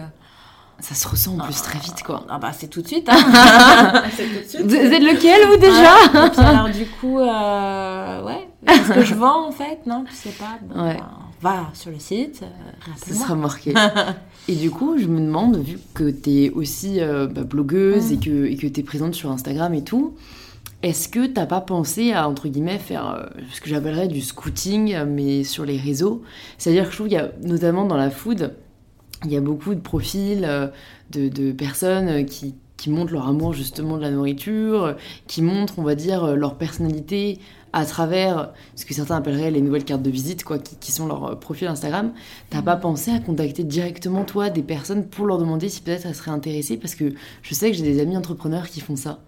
Ça 0.81 0.97
se 0.97 1.07
ressent 1.07 1.35
en 1.39 1.45
plus 1.45 1.63
très 1.63 1.79
vite, 1.79 2.03
quoi. 2.03 2.25
ah 2.29 2.39
bah 2.39 2.51
c'est 2.53 2.67
tout 2.67 2.83
de 2.83 2.89
suite. 2.89 3.09
Hein. 3.09 3.15
c'est 4.17 4.25
tout 4.27 4.43
de 4.43 4.49
suite. 4.49 4.63
Vous 4.67 4.75
êtes 4.75 5.03
lequel, 5.03 5.47
vous, 5.49 5.57
déjà 5.57 5.95
Ouais. 6.21 6.27
Et 6.27 6.31
puis 6.31 6.41
alors 6.41 6.69
du 6.69 6.87
coup, 6.87 7.21
euh, 7.21 8.23
ouais, 8.25 8.49
qu'est-ce 8.67 8.93
que 8.93 9.05
je 9.05 9.15
vends 9.15 9.47
en 9.47 9.53
fait? 9.53 9.79
Non, 9.87 10.05
tu 10.05 10.13
sais 10.15 10.31
pas. 10.31 10.59
Bon, 10.63 10.83
Ouais. 10.83 10.95
ben, 10.97 11.09
va 11.45 11.71
sur 11.75 11.91
le 11.91 11.99
site, 11.99 12.43
euh, 12.43 12.91
rappelle-moi. 12.91 13.23
sera 13.23 13.35
marqué. 13.37 13.75
et 14.49 14.57
du 14.57 14.71
coup, 14.71 14.97
je 14.99 15.07
me 15.07 15.21
demande, 15.21 15.59
vu 15.59 15.79
que 15.93 16.11
tu 16.11 16.31
es 16.31 16.51
aussi 16.51 17.01
euh, 17.01 17.27
bah, 17.27 17.45
blogueuse 17.45 18.13
et 18.13 18.19
que 18.19 18.47
et 18.47 18.57
que 18.57 18.67
tu 18.67 18.81
es 18.81 18.83
présente 18.83 19.15
sur 19.15 19.31
Instagram 19.31 19.75
et 19.75 19.85
tout, 19.85 20.15
est-ce 20.83 21.09
que 21.09 21.27
t'as 21.27 21.47
pas 21.47 21.61
pensé 21.61 22.13
à, 22.13 22.29
entre 22.29 22.49
guillemets, 22.49 22.79
faire 22.79 23.11
euh, 23.11 23.27
ce 23.53 23.61
que 23.61 23.69
j'appellerais 23.69 24.09
du 24.09 24.23
scouting, 24.23 24.95
euh, 24.95 25.05
mais 25.07 25.45
sur 25.45 25.67
les 25.67 25.77
réseaux? 25.77 26.23
C'est-à-dire 26.57 26.85
que 26.87 26.91
je 26.91 26.97
trouve 26.97 27.09
qu'il 27.09 27.19
y 27.19 27.21
a, 27.21 27.31
notamment 27.43 27.85
dans 27.85 27.97
la 27.99 28.11
food, 28.11 28.55
il 29.27 29.31
y 29.31 29.37
a 29.37 29.41
beaucoup 29.41 29.75
de 29.75 29.81
profils 29.81 30.49
de, 31.11 31.29
de 31.29 31.53
personnes 31.53 32.27
qui, 32.27 32.55
qui 32.77 32.91
montrent 32.91 33.13
leur 33.13 33.29
amour 33.29 33.55
justement 33.55 33.97
de 33.97 34.03
la 34.03 34.11
nourriture, 34.11 34.97
qui 35.27 35.41
montrent, 35.41 35.79
on 35.79 35.83
va 35.83 35.95
dire, 35.95 36.37
leur 36.37 36.57
personnalité 36.57 37.39
à 37.75 37.85
travers 37.85 38.51
ce 38.77 38.85
que 38.85 38.95
certains 38.95 39.17
appelleraient 39.17 39.51
les 39.51 39.61
nouvelles 39.61 39.85
cartes 39.85 40.03
de 40.03 40.11
visite, 40.11 40.45
quoi, 40.45 40.59
qui, 40.59 40.93
sont 40.93 41.07
leur 41.07 41.25
euh, 41.25 41.35
profil 41.35 41.67
Instagram. 41.67 42.13
T'as 42.49 42.63
pas 42.63 42.77
pensé 42.77 43.11
à 43.11 43.19
contacter 43.19 43.65
directement 43.65 44.25
toi 44.25 44.49
des 44.49 44.63
personnes 44.63 45.07
pour 45.07 45.27
leur 45.27 45.39
demander 45.39 45.69
si 45.69 45.81
peut-être 45.83 46.07
elles 46.07 46.15
seraient 46.15 46.31
intéressées? 46.31 46.77
Parce 46.77 46.95
que 46.95 47.13
je 47.43 47.55
sais 47.55 47.73
que 47.73 47.77
j'ai 47.77 47.83
des 47.83 48.01
amis 48.01 48.17
entrepreneurs 48.17 48.69
qui 48.69 48.81
font 48.81 48.95
ça. 48.95 49.19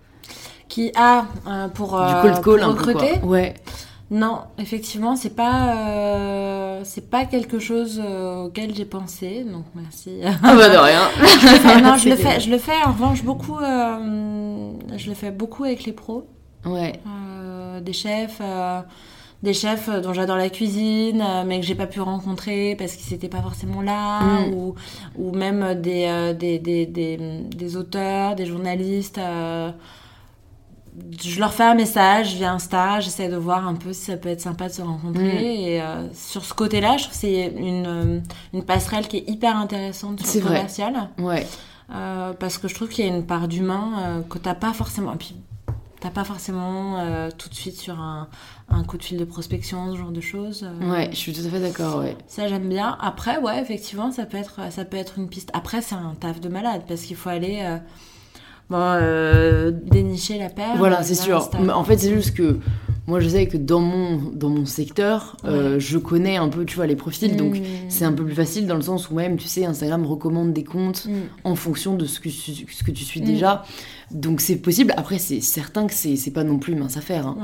Qui 0.69 0.93
a 0.95 1.27
euh, 1.49 1.69
pour, 1.69 1.99
du 2.01 2.13
cold 2.23 2.41
call 2.41 2.61
pour 2.61 2.69
recruter? 2.71 3.19
Ouais. 3.25 3.55
Non, 4.13 4.43
effectivement, 4.59 5.17
c'est 5.17 5.35
pas 5.35 5.75
euh, 5.75 6.81
c'est 6.85 7.11
pas 7.11 7.25
quelque 7.25 7.59
chose 7.59 8.01
auquel 8.01 8.73
j'ai 8.73 8.85
pensé, 8.85 9.43
donc 9.43 9.65
merci. 9.75 10.21
Ah 10.25 10.55
bah 10.55 10.69
de 10.69 10.77
rien. 10.77 11.81
non, 11.83 11.97
je 11.97 12.11
le 12.11 12.15
fais, 12.15 12.39
je 12.39 12.49
le 12.49 12.59
fais 12.59 12.81
en 12.85 12.93
revanche 12.93 13.25
beaucoup. 13.25 13.59
je 13.59 15.09
le 15.09 15.15
fais 15.15 15.33
beaucoup 15.33 15.65
avec 15.65 15.83
les 15.83 15.93
pros. 15.93 16.29
Ouais. 16.65 17.01
Euh, 17.77 17.81
des 17.81 17.93
chefs 17.93 18.39
euh, 18.41 18.81
des 19.43 19.53
chefs 19.53 19.91
dont 20.03 20.15
j'adore 20.15 20.37
la 20.37 20.49
cuisine, 20.49 21.23
euh, 21.23 21.45
mais 21.47 21.61
que 21.61 21.67
j'ai 21.67 21.75
pas 21.75 21.87
pu 21.87 22.01
rencontrer 22.01 22.75
parce 22.79 22.97
qu'ils 22.97 23.13
n'étaient 23.13 23.29
pas 23.29 23.43
forcément 23.43 23.83
là, 23.83 24.21
mm. 24.23 24.55
ou, 24.55 24.75
ou 25.17 25.33
même 25.33 25.75
des, 25.81 26.35
des, 26.39 26.59
des, 26.59 26.87
des, 26.87 27.77
auteurs, 27.77 28.35
des 28.35 28.47
journalistes. 28.47 29.21
je 31.23 31.39
leur 31.39 31.53
fais 31.53 31.65
un 31.65 31.75
message 31.75 32.35
via 32.35 32.51
Insta, 32.53 33.01
j'essaie 33.01 33.29
de 33.29 33.37
voir 33.37 33.69
un 33.69 33.75
peu 33.75 33.93
si 33.93 34.07
ça 34.07 34.17
peut 34.17 34.31
être 34.31 34.41
sympa 34.41 34.69
de 34.69 34.73
se 34.73 34.83
rencontrer. 34.83 35.23
Mm. 35.23 35.45
Et 35.45 35.83
sur 36.15 36.43
ce 36.43 36.55
côté-là, 36.55 36.97
je 36.97 37.03
trouve 37.05 37.13
que 37.13 37.21
c'est 37.21 37.53
une, 37.59 38.23
une, 38.55 38.65
passerelle 38.65 39.07
qui 39.07 39.19
est 39.19 39.29
hyper 39.29 39.55
intéressante 39.55 40.25
sur 40.25 40.41
le 40.41 40.47
commercial. 40.47 41.11
Ouais. 41.19 41.47
parce 41.89 42.57
que 42.57 42.69
je 42.69 42.75
trouve 42.75 42.89
qu'il 42.89 43.05
y 43.05 43.09
a 43.09 43.15
une 43.15 43.27
part 43.27 43.49
d'humain 43.49 44.25
que 44.31 44.39
t'as 44.39 44.55
pas 44.55 44.73
forcément. 44.73 45.13
Et 45.13 45.19
puis 45.19 45.37
T'as 46.01 46.11
pas 46.11 46.25
forcément 46.25 46.99
euh, 46.99 47.31
tout 47.37 47.49
de 47.49 47.55
suite 47.55 47.77
sur 47.77 47.99
un, 47.99 48.29
un, 48.69 48.85
coup 48.85 48.99
de 48.99 49.03
fil 49.03 49.17
de 49.17 49.25
prospection, 49.25 49.93
ce 49.93 49.99
genre 49.99 50.11
de 50.11 50.21
choses. 50.21 50.65
Euh. 50.65 50.91
Ouais, 50.91 51.09
je 51.11 51.17
suis 51.17 51.33
tout 51.33 51.41
à 51.45 51.49
fait 51.49 51.61
d'accord, 51.61 52.01
ouais. 52.01 52.17
Ça, 52.27 52.49
j'aime 52.49 52.69
bien. 52.69 52.99
Après, 53.01 53.39
ouais, 53.39 53.61
effectivement, 53.63 54.13
ça 54.13 54.27
peut 54.27 54.37
être, 54.37 54.61
ça 54.71 54.85
peut 54.85 54.99
être 54.99 55.19
une 55.19 55.29
piste. 55.29 55.51
Après, 55.55 55.81
c'est 55.81 55.95
un 55.95 56.15
taf 56.21 56.41
de 56.41 56.51
malade 56.51 56.83
parce 56.87 57.03
qu'il 57.03 57.17
faut 57.17 57.31
aller 57.31 57.63
euh, 57.63 57.79
bon, 58.69 59.79
dénicher 59.91 60.39
la 60.39 60.51
paire. 60.51 60.77
Voilà, 60.77 61.03
c'est 61.03 61.15
sûr. 61.15 61.49
En 61.75 61.85
fait, 61.85 61.97
c'est 61.97 62.13
juste 62.13 62.37
que 62.37 62.59
moi, 63.07 63.21
je 63.21 63.29
sais 63.31 63.47
que 63.47 63.57
dans 63.57 63.81
mon, 63.81 64.19
dans 64.35 64.51
mon 64.51 64.67
secteur, 64.67 65.39
je 65.45 65.97
connais 65.97 66.37
un 66.37 66.49
peu, 66.49 66.67
tu 66.67 66.77
vois, 66.77 66.87
les 66.87 66.97
profils, 66.97 67.37
donc 67.39 67.57
mm. 67.59 67.63
c'est 67.89 68.05
un 68.05 68.13
peu 68.13 68.25
plus 68.25 68.35
facile 68.35 68.67
dans 68.67 68.75
le 68.75 68.83
sens 68.83 69.09
où 69.09 69.15
même, 69.15 69.39
tu 69.39 69.49
sais, 69.49 69.65
Instagram 69.65 70.05
recommande 70.05 70.53
des 70.53 70.65
comptes 70.65 71.07
mm. 71.07 71.13
en 71.45 71.55
fonction 71.55 71.95
de 71.95 72.05
ce 72.05 72.21
que, 72.21 72.29
ce 72.29 72.85
que 72.85 72.91
tu 72.91 73.05
suis 73.05 73.23
mm. 73.23 73.25
déjà. 73.25 73.65
Donc 74.11 74.41
c'est 74.41 74.57
possible. 74.57 74.95
Après, 74.97 75.19
c'est 75.19 75.41
certain 75.41 75.87
que 75.87 75.95
c'est 75.95 76.31
pas 76.31 76.45
non 76.45 76.59
plus 76.59 76.75
mince 76.77 76.97
affaire. 76.97 77.27
Hein. 77.27 77.37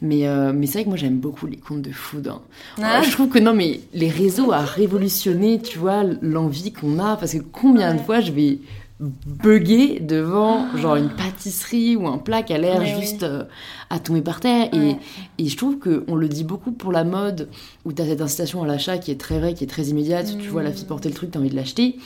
Mais, 0.00 0.26
euh, 0.26 0.52
mais 0.54 0.66
c'est 0.66 0.74
vrai 0.74 0.84
que 0.84 0.88
moi 0.88 0.96
j'aime 0.96 1.18
beaucoup 1.18 1.46
les 1.46 1.58
comptes 1.58 1.82
de 1.82 1.92
food. 1.92 2.28
Hein. 2.28 2.40
Ah. 2.82 3.02
je 3.02 3.10
trouve 3.10 3.28
que 3.28 3.38
non, 3.38 3.54
mais 3.54 3.80
les 3.92 4.08
réseaux 4.08 4.52
a 4.52 4.60
révolutionné, 4.60 5.60
tu 5.60 5.78
vois, 5.78 6.04
l'envie 6.22 6.72
qu'on 6.72 6.98
a. 6.98 7.16
Parce 7.16 7.34
que 7.34 7.42
combien 7.52 7.94
de 7.94 8.00
fois 8.00 8.20
je 8.20 8.32
vais 8.32 8.60
bugger 8.98 10.00
devant 10.00 10.66
ah. 10.72 10.76
genre 10.78 10.96
une 10.96 11.10
pâtisserie 11.10 11.96
ou 11.96 12.06
un 12.06 12.16
plat 12.16 12.42
qui 12.42 12.54
a 12.54 12.58
l'air 12.58 12.82
juste 12.98 13.24
euh, 13.24 13.44
à 13.90 13.98
tomber 13.98 14.22
par 14.22 14.40
terre 14.40 14.70
et, 14.72 14.96
et 15.36 15.48
je 15.48 15.56
trouve 15.58 15.78
que 15.78 16.04
on 16.08 16.14
le 16.14 16.28
dit 16.28 16.44
beaucoup 16.44 16.72
pour 16.72 16.92
la 16.92 17.04
mode 17.04 17.50
où 17.84 17.92
tu 17.92 18.00
as 18.00 18.06
cette 18.06 18.22
incitation 18.22 18.62
à 18.62 18.66
l'achat 18.66 18.96
qui 18.96 19.10
est 19.10 19.20
très 19.20 19.38
vraie 19.38 19.52
qui 19.52 19.64
est 19.64 19.66
très 19.66 19.88
immédiate 19.88 20.38
tu 20.38 20.48
vois 20.48 20.62
la 20.62 20.72
fille 20.72 20.86
porter 20.86 21.10
le 21.10 21.14
truc 21.14 21.30
t'as 21.30 21.40
envie 21.40 21.50
de 21.50 21.56
l'acheter 21.56 21.98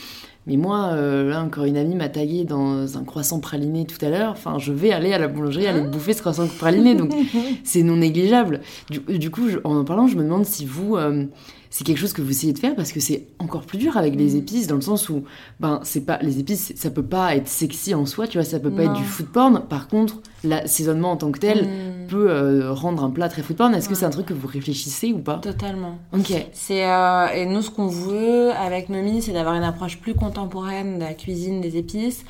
mais 0.47 0.57
moi, 0.57 0.91
euh, 0.93 1.29
là 1.29 1.43
encore, 1.43 1.65
une 1.65 1.77
amie 1.77 1.95
m'a 1.95 2.09
tagué 2.09 2.45
dans 2.45 2.97
un 2.97 3.05
croissant 3.05 3.41
praliné 3.41 3.87
tout 3.87 4.03
à 4.05 4.09
l'heure. 4.09 4.33
Enfin, 4.33 4.59
je 4.59 4.73
vais 4.73 4.91
aller 4.91 5.13
à 5.13 5.19
la 5.19 5.29
boulangerie 5.29 5.67
aller 5.67 5.83
ah. 5.85 5.89
bouffer 5.89 6.15
ce 6.15 6.21
croissant 6.21 6.47
praliné, 6.47 6.95
donc 6.95 7.13
c'est 7.65 7.83
non 7.83 7.97
négligeable. 7.97 8.61
Du, 8.89 9.31
coup, 9.31 9.49
en 9.65 9.77
en 9.77 9.85
parlant, 9.85 10.07
je 10.07 10.17
me 10.17 10.23
demande 10.23 10.47
si 10.47 10.65
vous, 10.65 10.97
euh, 10.97 11.27
c'est 11.71 11.85
quelque 11.85 11.99
chose 11.99 12.13
que 12.13 12.21
vous 12.21 12.31
essayez 12.31 12.53
de 12.53 12.59
faire 12.59 12.75
parce 12.75 12.91
que 12.93 12.99
c'est 12.99 13.29
encore 13.39 13.63
plus 13.63 13.79
dur 13.79 13.97
avec 13.97 14.17
les 14.17 14.35
mm. 14.35 14.39
épices 14.39 14.67
dans 14.67 14.75
le 14.75 14.81
sens 14.81 15.09
où 15.09 15.23
ben 15.61 15.81
c'est 15.85 16.05
pas 16.05 16.19
les 16.21 16.41
épices 16.41 16.73
ça 16.75 16.91
peut 16.91 17.05
pas 17.05 17.37
être 17.37 17.47
sexy 17.47 17.95
en 17.95 18.07
soi 18.07 18.27
tu 18.27 18.39
vois 18.39 18.45
ça 18.45 18.59
peut 18.59 18.73
pas 18.73 18.83
être 18.83 18.95
du 18.95 19.05
food 19.05 19.27
porn 19.27 19.63
par 19.69 19.87
contre 19.87 20.21
l'assaisonnement 20.43 21.13
en 21.13 21.17
tant 21.17 21.31
que 21.31 21.39
tel 21.39 21.67
mm. 21.67 21.90
Peut 22.11 22.31
euh, 22.31 22.73
rendre 22.73 23.05
un 23.05 23.11
plat 23.11 23.29
très 23.29 23.43
food 23.43 23.57
porn 23.57 23.75
est-ce 23.75 23.89
que 23.89 23.95
c'est 23.95 24.05
un 24.05 24.11
truc 24.11 24.27
que 24.27 24.35
vous 24.35 24.49
réfléchissez 24.49 25.13
ou 25.13 25.19
pas 25.19 25.39
totalement. 25.39 25.99
Ok. 26.13 26.33
C'est 26.53 26.85
euh, 26.85 27.29
et 27.35 27.47
nous 27.47 27.63
ce 27.63 27.71
qu'on 27.71 27.87
veut 27.87 28.51
avec 28.53 28.89
Nomi 28.89 29.23
c'est 29.23 29.33
d'avoir 29.33 29.55
une 29.55 29.63
approche 29.63 29.99
plus 29.99 30.15
contemporaine 30.15 30.99
de 30.99 31.05
la 31.05 31.15
cuisine 31.15 31.61
des 31.61 31.77
épices. 31.77 32.25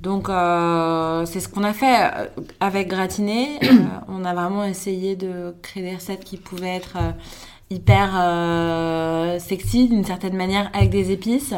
Donc 0.00 0.28
euh, 0.28 1.26
c'est 1.26 1.40
ce 1.40 1.48
qu'on 1.48 1.64
a 1.64 1.72
fait 1.72 2.10
avec 2.60 2.88
Gratiné. 2.88 3.58
On 4.08 4.24
a 4.24 4.34
vraiment 4.34 4.64
essayé 4.64 5.16
de 5.16 5.54
créer 5.62 5.82
des 5.82 5.94
recettes 5.96 6.24
qui 6.24 6.36
pouvaient 6.36 6.76
être 6.76 6.96
hyper 7.70 8.10
sexy 9.40 9.88
d'une 9.88 10.04
certaine 10.04 10.36
manière 10.36 10.70
avec 10.72 10.90
des 10.90 11.10
épices. 11.10 11.54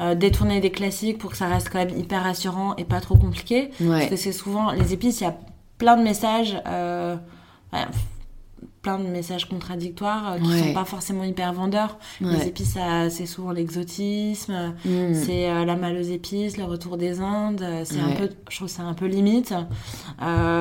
Euh, 0.00 0.14
détourner 0.14 0.60
des 0.60 0.70
classiques 0.70 1.18
pour 1.18 1.32
que 1.32 1.36
ça 1.36 1.46
reste 1.46 1.68
quand 1.68 1.78
même 1.78 1.96
hyper 1.96 2.22
rassurant 2.22 2.74
et 2.76 2.84
pas 2.84 3.00
trop 3.00 3.16
compliqué. 3.16 3.70
Parce 3.86 4.06
que 4.06 4.16
c'est 4.16 4.32
souvent 4.32 4.70
les 4.70 4.94
épices, 4.94 5.20
il 5.20 5.24
y 5.24 5.26
a 5.26 5.36
plein 5.80 5.96
de 5.96 6.02
messages. 6.02 6.56
Euh, 6.68 7.16
plein 8.82 8.98
de 8.98 9.04
messages 9.04 9.46
contradictoires 9.46 10.32
euh, 10.32 10.38
qui 10.38 10.58
sont 10.58 10.72
pas 10.72 10.86
forcément 10.86 11.22
hyper 11.24 11.52
vendeurs. 11.52 11.98
Les 12.20 12.46
épices, 12.46 12.78
c'est 13.10 13.26
souvent 13.26 13.50
l'exotisme, 13.52 14.74
mm. 14.86 15.14
c'est 15.14 15.50
euh, 15.50 15.66
la 15.66 15.76
maleuse 15.76 16.10
épice, 16.10 16.56
le 16.56 16.64
retour 16.64 16.96
des 16.96 17.20
Indes. 17.20 17.64
C'est 17.84 18.00
un 18.00 18.12
peu, 18.12 18.30
je 18.48 18.56
trouve 18.56 18.68
c'est 18.68 18.80
un 18.80 18.94
peu 18.94 19.06
limite. 19.06 19.54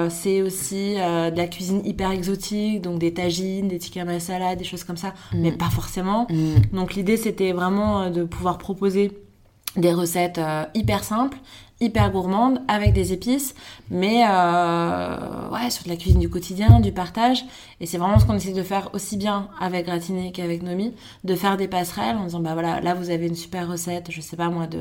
c'est 0.09 0.41
aussi 0.41 0.95
de 0.95 1.35
la 1.37 1.47
cuisine 1.47 1.81
hyper 1.85 2.11
exotique, 2.11 2.81
donc 2.81 2.99
des 2.99 3.13
tagines, 3.13 3.69
des 3.69 3.79
tikka 3.79 4.03
masala, 4.03 4.55
des 4.55 4.65
choses 4.65 4.83
comme 4.83 4.97
ça, 4.97 5.13
mm. 5.33 5.39
mais 5.39 5.51
pas 5.51 5.69
forcément. 5.69 6.27
Mm. 6.29 6.75
Donc 6.75 6.95
l'idée, 6.95 7.15
c'était 7.15 7.53
vraiment 7.53 8.09
de 8.09 8.23
pouvoir 8.23 8.57
proposer 8.57 9.17
des 9.77 9.93
recettes 9.93 10.41
hyper 10.73 11.03
simples 11.03 11.37
hyper 11.81 12.11
gourmande 12.11 12.61
avec 12.67 12.93
des 12.93 13.13
épices, 13.13 13.55
mais 13.89 14.23
euh, 14.27 15.49
ouais, 15.51 15.69
sur 15.69 15.85
de 15.85 15.89
la 15.89 15.95
cuisine 15.95 16.19
du 16.19 16.29
quotidien, 16.29 16.79
du 16.79 16.91
partage. 16.91 17.45
Et 17.79 17.85
c'est 17.85 17.97
vraiment 17.97 18.19
ce 18.19 18.25
qu'on 18.25 18.35
essaie 18.35 18.53
de 18.53 18.63
faire 18.63 18.89
aussi 18.93 19.17
bien 19.17 19.47
avec 19.59 19.85
Gratiné 19.85 20.31
qu'avec 20.31 20.61
Nomi, 20.61 20.93
de 21.23 21.35
faire 21.35 21.57
des 21.57 21.67
passerelles 21.67 22.17
en 22.17 22.25
disant 22.25 22.39
bah 22.39 22.53
voilà, 22.53 22.81
là 22.81 22.93
vous 22.93 23.09
avez 23.09 23.27
une 23.27 23.35
super 23.35 23.69
recette, 23.69 24.11
je 24.11 24.21
sais 24.21 24.35
pas 24.35 24.49
moi, 24.49 24.67
de 24.67 24.79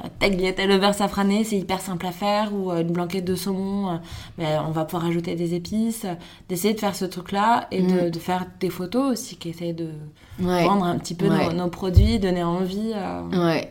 euh, 0.00 0.08
tagliatelle 0.18 0.72
au 0.72 0.78
beurre 0.78 0.94
safrané, 0.94 1.44
c'est 1.44 1.58
hyper 1.58 1.80
simple 1.80 2.06
à 2.06 2.12
faire, 2.12 2.52
ou 2.54 2.72
euh, 2.72 2.80
une 2.80 2.92
blanquette 2.92 3.26
de 3.26 3.34
saumon, 3.34 3.90
euh, 3.90 3.96
ben, 4.38 4.64
on 4.66 4.70
va 4.70 4.86
pouvoir 4.86 5.08
ajouter 5.08 5.34
des 5.34 5.54
épices, 5.54 6.06
d'essayer 6.48 6.72
de 6.72 6.80
faire 6.80 6.96
ce 6.96 7.04
truc-là 7.04 7.68
et 7.70 7.82
de, 7.82 8.08
mm. 8.08 8.14
faire 8.14 8.46
des 8.58 8.70
photos 8.70 9.12
aussi 9.12 9.36
qui 9.36 9.50
essayent 9.50 9.74
de 9.74 9.90
vendre 10.38 10.84
un 10.84 10.98
petit 10.98 11.14
peu 11.14 11.28
nos, 11.28 11.52
nos, 11.52 11.68
produits, 11.68 12.18
donner 12.18 12.42
envie. 12.42 12.92
Ouais. 13.32 13.70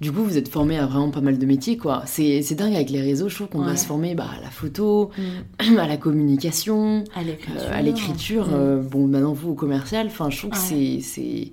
Du 0.00 0.12
coup, 0.12 0.24
vous 0.24 0.38
êtes 0.38 0.48
formé 0.48 0.78
à 0.78 0.86
vraiment 0.86 1.10
pas 1.10 1.20
mal 1.20 1.38
de 1.38 1.44
métiers, 1.44 1.76
quoi. 1.76 2.02
C'est 2.06 2.54
dingue 2.54 2.74
avec 2.74 2.88
les 2.88 3.02
réseaux, 3.02 3.28
je 3.28 3.34
trouve 3.34 3.48
qu'on 3.48 3.62
va 3.62 3.76
se 3.76 3.84
former 3.84 4.14
bah, 4.14 4.28
à 4.38 4.40
la 4.40 4.48
photo, 4.48 5.10
mm. 5.18 5.78
à 5.78 5.86
la 5.86 5.98
communication, 5.98 7.04
à 7.14 7.82
l'écriture. 7.82 8.48
Mm. 8.48 8.54
Euh, 8.54 8.82
bon, 8.82 9.06
maintenant, 9.06 9.34
vous, 9.34 9.50
au 9.50 9.54
commercial, 9.54 10.06
enfin, 10.06 10.30
je 10.30 10.38
trouve 10.38 10.50
que 10.52 10.56
c'est... 10.56 11.52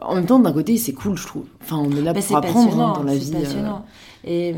En 0.00 0.14
même 0.14 0.26
temps, 0.26 0.38
d'un 0.38 0.52
côté, 0.52 0.78
c'est 0.78 0.94
cool, 0.94 1.18
je 1.18 1.26
trouve. 1.26 1.44
Enfin, 1.62 1.76
on 1.76 1.90
est 1.94 2.00
là 2.00 2.14
pour 2.14 2.36
apprendre 2.36 2.80
hein, 2.80 2.94
dans 2.96 3.02
la 3.02 3.14
vie. 3.14 3.30
Euh. 3.34 3.40
Passionnant. 3.40 3.86
Et, 4.24 4.54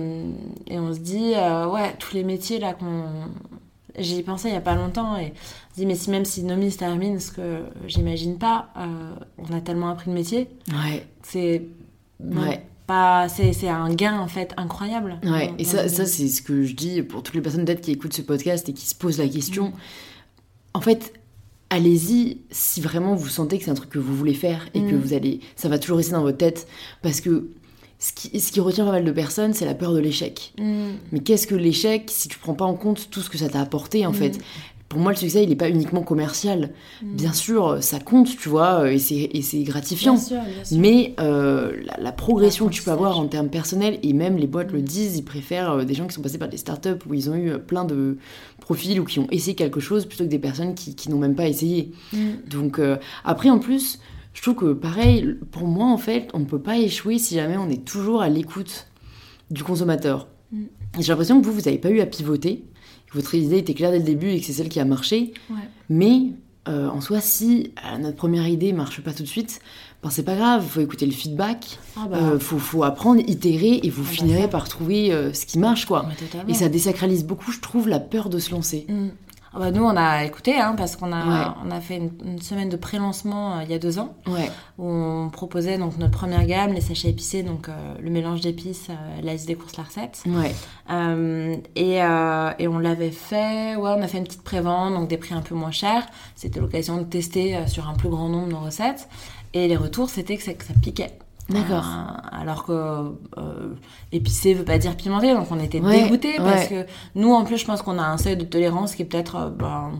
et, 0.69 0.79
on 0.79 0.95
se 0.95 1.01
dit, 1.01 1.33
euh, 1.35 1.69
ouais, 1.69 1.95
tous 1.99 2.15
les 2.15 2.23
métiers, 2.23 2.61
là, 2.61 2.75
qu'on... 2.75 3.05
J'y 3.97 4.19
ai 4.19 4.23
pensé 4.23 4.49
il 4.49 4.55
y 4.55 4.57
a 4.57 4.61
pas 4.61 4.75
longtemps 4.75 5.17
et 5.17 5.33
on 5.33 5.75
se 5.75 5.81
dit, 5.81 5.87
mais 5.87 5.95
si 5.95 6.11
même 6.11 6.25
si 6.25 6.43
Nomi 6.43 6.73
se 6.73 6.79
termine, 6.79 7.21
ce 7.21 7.31
que 7.31 7.61
j'imagine 7.87 8.39
pas, 8.39 8.71
on 9.39 9.57
a 9.57 9.61
tellement 9.61 9.89
appris 9.89 10.11
de 10.11 10.15
métier. 10.17 10.49
Ouais. 10.69 11.07
C'est... 11.23 11.63
Ouais 12.21 12.65
pas 12.87 13.29
c'est 13.29 13.69
un 13.69 13.93
gain 13.95 14.19
en 14.19 14.29
fait 14.29 14.53
incroyable 14.57 15.19
ouais 15.25 15.53
et 15.59 15.65
ça, 15.65 15.89
ça 15.89 16.05
c'est 16.05 16.29
ce 16.29 16.43
que 16.43 16.65
je 16.65 16.75
dis 16.75 17.03
pour 17.03 17.23
toutes 17.23 17.35
les 17.35 17.41
personnes 17.41 17.65
peut-être 17.65 17.81
qui 17.81 17.93
écoutent 17.93 18.15
ce 18.15 18.23
podcast 18.23 18.69
et 18.69 18.73
qui 18.73 18.87
se 18.87 18.95
posent 18.95 19.19
la 19.19 19.29
question 19.29 19.69
mm. 19.69 19.73
en 20.75 20.81
fait 20.81 21.15
allez-y 21.71 22.39
si 22.51 22.81
vraiment 22.81 23.15
vous 23.15 23.29
sentez 23.29 23.59
que 23.59 23.65
c'est 23.65 23.71
un 23.71 23.75
truc 23.75 23.91
que 23.91 23.99
vous 23.99 24.15
voulez 24.15 24.35
faire 24.35 24.69
et 24.75 24.81
que 24.81 24.95
mm. 24.95 25.01
vous 25.01 25.13
allez 25.15 25.41
ça 25.57 25.69
va 25.69 25.79
toujours 25.79 25.97
rester 25.97 26.13
dans 26.13 26.23
votre 26.23 26.39
tête 26.39 26.67
parce 27.03 27.21
que 27.21 27.49
ce 27.99 28.13
qui, 28.13 28.39
ce 28.39 28.53
qui 28.53 28.61
retient 28.61 28.85
pas 28.85 28.93
mal 28.93 29.05
de 29.05 29.13
personnes, 29.13 29.55
c'est 29.55 29.65
la 29.65 29.75
peur 29.75 29.95
de 29.95 29.99
l'échec. 29.99 30.53
Mm. 30.59 30.91
Mais 31.13 31.21
qu'est-ce 31.21 31.47
que 31.47 31.55
l'échec 31.55 32.05
si 32.09 32.29
tu 32.29 32.39
prends 32.39 32.53
pas 32.53 32.67
en 32.67 32.75
compte 32.75 33.09
tout 33.09 33.23
ce 33.23 33.31
que 33.31 33.39
ça 33.39 33.49
t'a 33.49 33.61
apporté 33.61 34.05
en 34.05 34.13
fait? 34.13 34.39
Pour 34.89 35.01
moi, 35.01 35.13
le 35.13 35.17
succès, 35.17 35.43
il 35.43 35.49
n'est 35.49 35.57
pas 35.57 35.71
uniquement 35.71 36.03
commercial. 36.03 36.71
Mm. 37.03 37.17
Bien 37.17 37.33
sûr, 37.33 37.83
ça 37.83 37.99
compte, 37.99 38.37
tu 38.37 38.49
vois, 38.49 38.93
et 38.93 38.99
c'est 38.99 39.63
gratifiant. 39.63 40.17
Mais 40.73 41.15
euh, 41.21 41.73
la, 41.99 42.13
progression 42.13 42.69
que 42.69 42.73
tu 42.73 42.83
peux 42.83 42.91
avoir 42.91 43.19
en 43.19 43.27
termes 43.27 43.49
personnels, 43.49 43.99
et 44.03 44.13
même 44.13 44.37
les 44.37 44.47
boîtes 44.47 44.73
le 44.73 44.83
disent, 44.83 45.17
ils 45.17 45.25
préfèrent 45.25 45.73
euh, 45.73 45.85
des 45.85 45.95
gens 45.95 46.07
qui 46.07 46.15
sont 46.15 46.23
passés 46.23 46.39
par 46.39 46.49
des 46.49 46.59
startups 46.59 47.05
où 47.09 47.15
ils 47.15 47.29
ont 47.31 47.35
eu 47.35 47.51
euh, 47.51 47.59
plein 47.59 47.85
de 47.85 48.19
profils 48.61 49.01
ou 49.01 49.05
qui 49.05 49.19
ont 49.19 49.27
essayé 49.31 49.55
quelque 49.55 49.81
chose 49.81 50.07
plutôt 50.07 50.25
que 50.25 50.29
des 50.29 50.39
personnes 50.39 50.75
qui, 50.75 51.11
n'ont 51.11 51.19
même 51.19 51.35
pas 51.35 51.49
essayé. 51.49 51.93
Mm. 52.13 52.19
Donc, 52.49 52.81
après, 53.25 53.51
en 53.51 53.59
plus, 53.59 53.99
je 54.33 54.43
trouve 54.43 54.55
que 54.55 54.73
pareil, 54.73 55.37
pour 55.51 55.67
moi, 55.67 55.87
en 55.87 55.99
fait, 55.99 56.29
on 56.35 56.41
ne 56.41 56.45
peut 56.45 56.61
pas 56.61 56.79
échouer 56.79 57.19
si 57.19 57.35
jamais 57.35 57.57
on 57.57 57.69
est 57.69 57.85
toujours 57.85 58.23
à 58.23 58.29
l'écoute 58.29 58.87
du 59.51 59.65
consommateur. 59.65 60.29
J'ai 60.99 61.09
l'impression 61.09 61.41
que 61.41 61.47
vous, 61.47 61.53
vous 61.53 61.63
n'avez 61.63 61.79
pas 61.79 61.91
eu 61.91 62.01
à 62.01 62.07
pivoter, 62.07 62.65
que 63.11 63.15
votre 63.15 63.35
idée 63.35 63.59
était 63.59 63.75
claire 63.75 63.91
dès 63.91 63.99
le 63.99 64.05
début 64.05 64.31
et 64.31 64.41
que 64.41 64.47
c'est 64.47 64.53
celle 64.53 64.69
qui 64.69 64.81
a 64.81 64.85
marché. 64.85 65.33
Mais 65.89 66.33
euh, 66.69 66.89
en 66.89 67.01
soi, 67.01 67.21
si 67.21 67.73
euh, 67.85 67.99
notre 67.99 68.17
première 68.17 68.49
idée 68.49 68.73
marche 68.73 69.01
pas 69.03 69.13
tout 69.13 69.23
de 69.23 69.29
suite, 69.29 69.61
ben, 70.03 70.11
c'est 70.11 70.23
pas 70.23 70.35
grave, 70.35 70.63
il 70.65 70.71
faut 70.71 70.81
écouter 70.81 71.05
le 71.07 71.13
feedback, 71.13 71.67
il 71.73 72.03
ah 72.03 72.09
bah. 72.09 72.17
euh, 72.17 72.39
faut, 72.39 72.59
faut, 72.59 72.85
apprendre, 72.85 73.21
itérer 73.27 73.81
et 73.83 73.91
vous 73.91 74.03
ah 74.03 74.09
bah 74.09 74.17
finirez 74.17 74.49
par 74.49 74.69
trouver 74.69 75.11
ce 75.33 75.45
qui 75.47 75.59
marche. 75.59 75.85
quoi. 75.85 76.07
Et 76.49 76.55
ça 76.55 76.69
désacralise 76.69 77.25
beaucoup, 77.25 77.53
je 77.53 77.61
trouve, 77.61 77.89
la 77.89 78.01
peur 78.01 78.31
de 78.31 78.39
se 78.39 78.51
lancer. 78.51 78.87
Mm. 78.89 79.09
Ah 79.57 79.61
bah, 79.61 79.71
nous, 79.71 79.85
on 79.85 79.97
a 79.97 80.25
écouté, 80.25 80.57
hein, 80.57 80.75
parce 80.77 80.97
qu'on 80.97 81.13
a, 81.13 81.57
on 81.65 81.71
a 81.71 81.81
fait 81.81 81.97
une, 81.97 82.41
semaine 82.41 82.69
de 82.69 82.77
pré-lancement 82.77 83.59
euh, 83.59 83.63
il 83.63 83.71
y 83.71 83.75
a 83.75 83.79
deux 83.79 84.01
ans, 84.01 84.17
où 84.79 84.89
on 84.89 85.31
proposait 85.31 85.79
donc 85.79 85.97
notre 85.97 86.19
première 86.19 86.45
gamme, 86.45 86.73
les 86.73 86.81
sachets 86.81 87.09
épicés, 87.11 87.45
donc 87.45 87.69
euh, 87.69 87.73
le 88.01 88.11
mélange 88.11 88.41
d'épices, 88.41 88.89
euh, 88.91 89.23
l'AS 89.23 89.47
des 89.47 89.55
courses 89.55 89.77
la 89.77 89.85
recette. 89.85 90.25
et, 91.77 91.99
et, 91.99 92.69
on 92.69 92.79
l'avait 92.81 93.13
fait, 93.13 93.77
ouais, 93.77 93.91
on 93.97 94.03
a 94.03 94.09
fait 94.09 94.19
une 94.19 94.25
petite 94.25 94.43
pré-vente, 94.43 94.93
donc 94.95 95.09
des 95.09 95.19
prix 95.19 95.35
un 95.35 95.43
peu 95.43 95.55
moins 95.55 95.71
chers. 95.71 96.05
C'était 96.35 96.59
l'occasion 96.59 96.99
de 96.99 97.05
tester 97.05 97.57
sur 97.69 97.89
un 97.89 97.95
plus 97.95 98.09
grand 98.09 98.29
nombre 98.29 98.49
nos 98.49 98.61
recettes. 98.61 99.09
Et 99.53 99.69
les 99.69 99.77
retours, 99.77 100.11
c'était 100.11 100.37
que 100.37 100.43
ça, 100.43 100.53
que 100.55 100.65
ça 100.65 100.75
piquait. 100.83 101.17
D'accord. 101.49 101.85
Euh, 101.85 102.41
alors 102.41 102.65
que 102.65 102.73
euh, 102.73 103.75
épicé 104.13 104.55
veut 104.55 104.65
pas 104.65 104.79
dire 104.79 104.97
pimenté, 104.97 105.35
donc 105.35 105.49
on 105.51 105.59
était 105.59 105.81
dégoûtés 105.81 106.37
parce 106.39 106.69
que 106.69 106.87
nous, 107.15 107.33
en 107.33 107.45
plus, 107.45 107.59
je 107.59 107.67
pense 107.67 107.83
qu'on 107.83 107.99
a 107.99 108.03
un 108.03 108.17
seuil 108.19 108.37
de 108.37 108.45
tolérance 108.45 108.95
qui 108.95 109.03
est 109.03 109.05
peut-être 109.05 109.37
euh, 109.37 109.51
ben, 109.51 109.93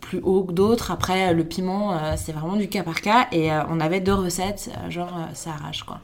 plus 0.00 0.20
haut 0.22 0.44
que 0.44 0.52
d'autres. 0.52 0.90
Après, 0.90 1.32
le 1.32 1.44
piment, 1.44 1.98
c'est 2.16 2.32
vraiment 2.32 2.56
du 2.56 2.68
cas 2.68 2.82
par 2.82 3.00
cas 3.00 3.26
et 3.32 3.50
on 3.68 3.80
avait 3.80 4.00
deux 4.00 4.14
recettes, 4.14 4.70
genre 4.90 5.12
ça 5.34 5.50
arrache 5.50 5.82
quoi. 5.82 5.98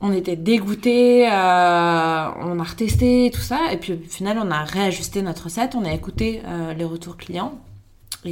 On 0.00 0.10
était 0.10 0.36
dégoûtés, 0.36 1.26
on 1.28 1.30
a 1.30 2.64
retesté 2.66 3.30
tout 3.34 3.42
ça 3.42 3.72
et 3.72 3.76
puis 3.76 3.92
au 3.92 4.08
final, 4.08 4.40
on 4.42 4.50
a 4.50 4.64
réajusté 4.64 5.20
notre 5.20 5.44
recette, 5.44 5.74
on 5.74 5.84
a 5.84 5.92
écouté 5.92 6.40
les 6.78 6.84
retours 6.84 7.18
clients 7.18 7.58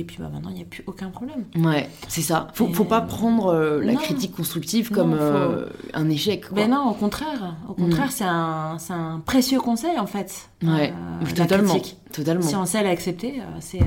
et 0.01 0.05
puis 0.05 0.17
bah, 0.19 0.31
maintenant, 0.33 0.51
il 0.51 0.57
n'y 0.57 0.63
a 0.63 0.67
plus 0.67 0.83
aucun 0.87 1.11
problème. 1.11 1.45
Ouais, 1.57 1.89
c'est 2.09 2.23
ça. 2.23 2.49
Faut, 2.55 2.69
faut 2.73 2.85
pas 2.85 3.01
prendre 3.01 3.47
euh, 3.47 3.83
la 3.83 3.95
critique 3.95 4.33
constructive 4.33 4.91
comme 4.91 5.17
euh, 5.19 5.67
un 5.95 6.09
échec. 6.09 6.49
Quoi. 6.49 6.57
Ben 6.57 6.71
non, 6.71 6.91
au 6.91 6.95
contraire. 6.95 7.57
Au 7.69 7.75
contraire, 7.75 8.09
mm. 8.09 8.11
c'est 8.11 8.25
un, 8.25 8.77
un, 8.91 9.21
précieux 9.21 9.61
conseil 9.61 9.99
en 9.99 10.07
fait. 10.07 10.49
Ouais, 10.63 10.93
euh, 10.93 11.35
totalement. 11.35 11.77
totalement. 12.13 12.43
Si 12.43 12.57
on 12.57 12.67
sait 12.67 12.83
l'accepter, 12.83 13.41
c'est 13.61 13.81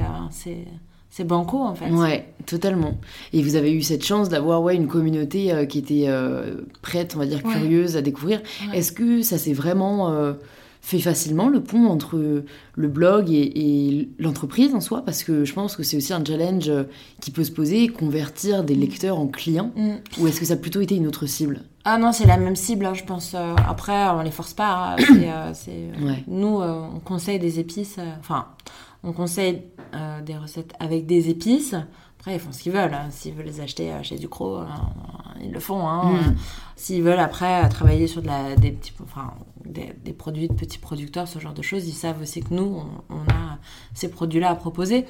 c'est 1.09 1.23
banco 1.23 1.59
en 1.59 1.75
fait. 1.75 1.89
Ouais, 1.89 2.33
totalement. 2.45 2.97
Et 3.31 3.41
vous 3.41 3.55
avez 3.55 3.71
eu 3.71 3.81
cette 3.81 4.03
chance 4.03 4.27
d'avoir 4.29 4.61
ouais, 4.61 4.75
une 4.75 4.87
communauté 4.87 5.65
qui 5.67 5.79
était 5.79 6.09
prête, 6.81 7.13
on 7.15 7.19
va 7.19 7.25
dire, 7.25 7.41
curieuse 7.41 7.97
à 7.97 8.01
découvrir. 8.01 8.41
Est-ce 8.73 8.91
que 8.91 9.21
ça 9.21 9.37
s'est 9.37 9.53
vraiment 9.53 10.35
fait 10.85 10.99
facilement 10.99 11.49
le 11.49 11.63
pont 11.63 11.87
entre 11.87 12.43
le 12.75 12.87
blog 12.87 13.31
et, 13.31 14.07
l'entreprise 14.19 14.75
en 14.75 14.81
soi 14.81 15.03
Parce 15.03 15.23
que 15.23 15.43
je 15.43 15.53
pense 15.53 15.75
que 15.75 15.81
c'est 15.81 15.97
aussi 15.97 16.13
un 16.13 16.23
challenge 16.23 16.71
qui 17.21 17.31
peut 17.31 17.43
se 17.43 17.51
poser, 17.51 17.87
convertir 17.87 18.63
des 18.63 18.75
lecteurs 18.75 19.17
en 19.17 19.27
clients. 19.27 19.71
Mm. 19.75 19.95
Ou 20.19 20.27
est-ce 20.27 20.39
que 20.39 20.45
ça 20.45 20.53
a 20.53 20.57
plutôt 20.57 20.81
été 20.81 20.95
une 20.95 21.07
autre 21.07 21.25
cible? 21.25 21.61
Ah 21.87 21.99
non, 21.99 22.11
c'est 22.11 22.25
la 22.25 22.37
même 22.37 22.55
cible, 22.55 22.87
hein, 22.87 22.95
je 22.95 23.03
pense. 23.03 23.35
Euh, 23.35 23.53
après, 23.67 24.07
on 24.09 24.23
les 24.23 24.31
force 24.31 24.55
pas. 24.55 24.95
Hein. 24.95 24.95
Euh, 25.11 25.53
euh, 25.67 26.13
nous, 26.27 26.59
on 26.59 26.99
conseille 26.99 27.37
des 27.37 27.59
épices. 27.59 27.99
Enfin, 28.19 28.47
on 29.03 29.13
conseille 29.13 29.61
des 30.25 30.35
recettes 30.35 30.73
avec 30.79 31.05
des 31.05 31.29
épices. 31.29 31.75
Après, 32.19 32.35
ils 32.35 32.39
font 32.39 32.51
ce 32.51 32.63
qu'ils 32.63 32.71
veulent. 32.71 32.93
Hein. 32.93 33.09
S'ils 33.11 33.35
veulent 33.35 33.45
les 33.45 33.61
acheter 33.61 33.91
chez 34.01 34.17
Ducrot, 34.17 34.61
ils 35.41 35.51
le 35.51 35.59
font. 35.59 35.87
Mm. 35.87 36.35
S'ils 36.75 37.03
veulent 37.03 37.19
après 37.19 37.67
travailler 37.69 38.07
sur 38.07 38.21
de 38.21 38.27
la, 38.27 38.55
des 38.55 38.71
petits, 38.71 38.91
enfin, 39.03 39.33
des, 39.65 40.13
produits 40.13 40.47
de 40.47 40.53
petits 40.53 40.77
producteurs, 40.77 41.27
ce 41.27 41.39
genre 41.39 41.53
de 41.53 41.61
choses, 41.61 41.87
ils 41.87 41.93
savent 41.93 42.21
aussi 42.21 42.41
que 42.41 42.53
nous, 42.53 42.83
on, 43.09 43.21
a 43.31 43.57
ces 43.93 44.09
produits-là 44.09 44.51
à 44.51 44.55
proposer. 44.55 45.05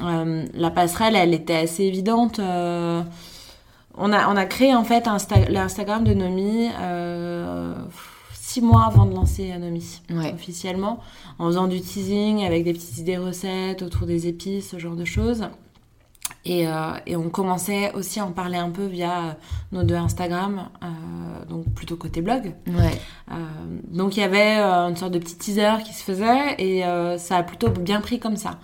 Euh, 0.00 0.46
la 0.54 0.70
passerelle, 0.70 1.16
elle 1.16 1.34
était 1.34 1.56
assez 1.56 1.84
évidente. 1.84 2.38
Euh, 2.38 3.02
on, 3.96 4.12
a, 4.12 4.28
on 4.28 4.36
a 4.36 4.46
créé 4.46 4.74
en 4.74 4.84
fait 4.84 5.08
l'Instagram 5.48 6.04
de 6.04 6.14
Nomi 6.14 6.68
euh, 6.80 7.74
six 8.32 8.60
mois 8.60 8.84
avant 8.86 9.04
de 9.04 9.14
lancer 9.14 9.56
Nomi 9.58 10.00
officiellement, 10.32 11.00
en 11.38 11.46
faisant 11.46 11.66
du 11.66 11.80
teasing 11.80 12.44
avec 12.44 12.64
des 12.64 12.72
petites 12.72 12.98
idées 12.98 13.18
recettes 13.18 13.82
autour 13.82 14.06
des 14.06 14.28
épices, 14.28 14.70
ce 14.70 14.78
genre 14.78 14.96
de 14.96 15.04
choses. 15.04 15.48
Euh, 16.46 16.92
et, 17.06 17.16
on 17.16 17.28
commençait 17.28 17.92
aussi 17.92 18.20
à 18.20 18.24
en 18.24 18.32
parler 18.32 18.56
un 18.56 18.70
peu 18.70 18.86
via 18.86 19.36
nos 19.72 19.82
deux 19.82 19.96
Instagram, 19.96 20.68
euh, 20.82 21.44
donc 21.46 21.66
plutôt 21.74 21.96
côté 21.96 22.22
blog. 22.22 22.54
Ouais. 22.66 22.98
Euh, 23.30 23.34
donc 23.88 24.16
il 24.16 24.20
y 24.20 24.22
avait 24.22 24.58
une 24.58 24.96
sorte 24.96 25.12
de 25.12 25.18
petit 25.18 25.36
teaser 25.36 25.82
qui 25.84 25.92
se 25.92 26.02
faisait 26.02 26.54
et 26.58 26.82
ça 27.18 27.36
a 27.36 27.42
plutôt 27.42 27.70
bien 27.70 28.00
pris 28.00 28.18
comme 28.18 28.36
ça. 28.36 28.58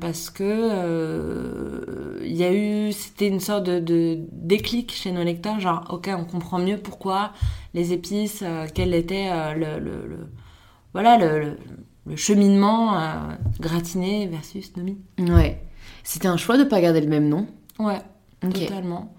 parce 0.00 0.30
que 0.30 2.20
il 2.24 2.36
y 2.36 2.44
a 2.44 2.52
eu, 2.52 2.92
c'était 2.92 3.28
une 3.28 3.40
sorte 3.40 3.64
de, 3.64 4.18
déclic 4.32 4.92
chez 4.92 5.12
nos 5.12 5.24
lecteurs, 5.24 5.60
genre 5.60 5.84
ok, 5.90 6.10
on 6.16 6.24
comprend 6.24 6.58
mieux 6.58 6.78
pourquoi 6.78 7.32
les 7.74 7.92
épices, 7.92 8.44
quel 8.74 8.94
était 8.94 9.30
le, 9.54 9.78
le, 9.78 10.30
voilà 10.92 11.18
le, 11.18 11.56
le 12.06 12.16
cheminement 12.16 12.96
gratiné 13.60 14.26
versus 14.26 14.76
nomi. 14.76 14.98
Ouais. 15.18 15.60
C'était 16.04 16.28
un 16.28 16.36
choix 16.36 16.56
de 16.56 16.64
ne 16.64 16.68
pas 16.68 16.80
garder 16.80 17.00
le 17.00 17.08
même 17.08 17.28
nom 17.28 17.46
Ouais, 17.78 18.00
totalement. 18.40 19.14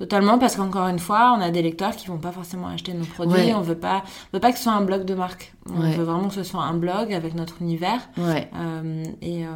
Totalement, 0.00 0.38
parce 0.38 0.56
qu'encore 0.56 0.86
une 0.86 0.98
fois, 0.98 1.36
on 1.36 1.42
a 1.42 1.50
des 1.50 1.60
lecteurs 1.60 1.94
qui 1.94 2.06
vont 2.06 2.16
pas 2.16 2.32
forcément 2.32 2.68
acheter 2.68 2.94
nos 2.94 3.04
produits. 3.04 3.52
On 3.52 3.60
veut 3.60 3.74
pas, 3.74 4.02
veut 4.32 4.40
pas 4.40 4.50
que 4.50 4.56
ce 4.56 4.64
soit 4.64 4.72
un 4.72 4.80
blog 4.80 5.04
de 5.04 5.12
marque. 5.14 5.52
On 5.68 5.78
veut 5.78 6.04
vraiment 6.04 6.28
que 6.28 6.34
ce 6.34 6.42
soit 6.42 6.62
un 6.62 6.72
blog 6.72 7.12
avec 7.12 7.34
notre 7.34 7.60
univers 7.60 8.00
euh, 8.18 9.04
et, 9.20 9.44
euh, 9.44 9.48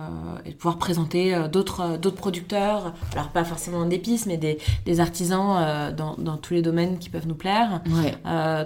et, 0.45 0.53
pouvoir 0.53 0.77
présenter 0.77 1.35
euh, 1.35 1.49
d'autres 1.49 1.97
d'autres 1.97 2.19
producteurs. 2.19 2.93
Alors 3.15 3.31
pas 3.31 3.45
forcément 3.45 3.87
d'épices, 3.87 4.27
mais 4.27 4.37
des, 4.37 4.59
des 4.85 5.01
artisans 5.01 5.95
dans, 5.97 6.15
dans, 6.19 6.37
tous 6.37 6.53
les 6.53 6.61
domaines 6.61 6.99
qui 6.99 7.09
peuvent 7.09 7.27
nous 7.27 7.35
plaire, 7.35 7.81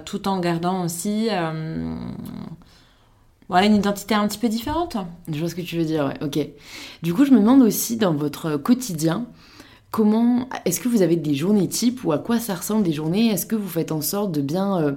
tout 0.05 0.27
en 0.27 0.41
gardant 0.41 0.83
aussi 0.85 1.29
Ouais, 3.51 3.67
une 3.67 3.77
identité 3.77 4.15
un 4.15 4.29
petit 4.29 4.39
peu 4.39 4.49
différente. 4.49 4.97
Je 5.33 5.39
vois 5.39 5.49
ce 5.49 5.55
que 5.55 5.63
tu 5.63 5.77
veux 5.77 5.85
dire, 5.85 6.07
ouais, 6.07 6.27
ok. 6.27 6.39
Du 7.03 7.15
coup, 7.15 7.25
je 7.25 7.31
me 7.31 7.39
demande 7.39 7.63
aussi 7.63 7.97
dans 7.97 8.13
votre 8.13 8.57
quotidien, 8.57 9.27
comment. 9.91 10.49
Est-ce 10.67 10.81
que 10.81 10.89
vous 10.89 11.01
avez 11.03 11.17
des 11.17 11.35
journées 11.35 11.69
types 11.69 12.05
ou 12.05 12.13
à 12.13 12.19
quoi 12.19 12.39
ça 12.39 12.55
ressemble 12.55 12.83
des 12.83 12.93
journées? 12.93 13.29
Est-ce 13.31 13.47
que 13.47 13.57
vous 13.57 13.69
faites 13.69 13.93
en 13.93 14.03
sorte 14.03 14.33
de 14.33 14.43
bien. 14.43 14.79
Euh, 14.81 14.93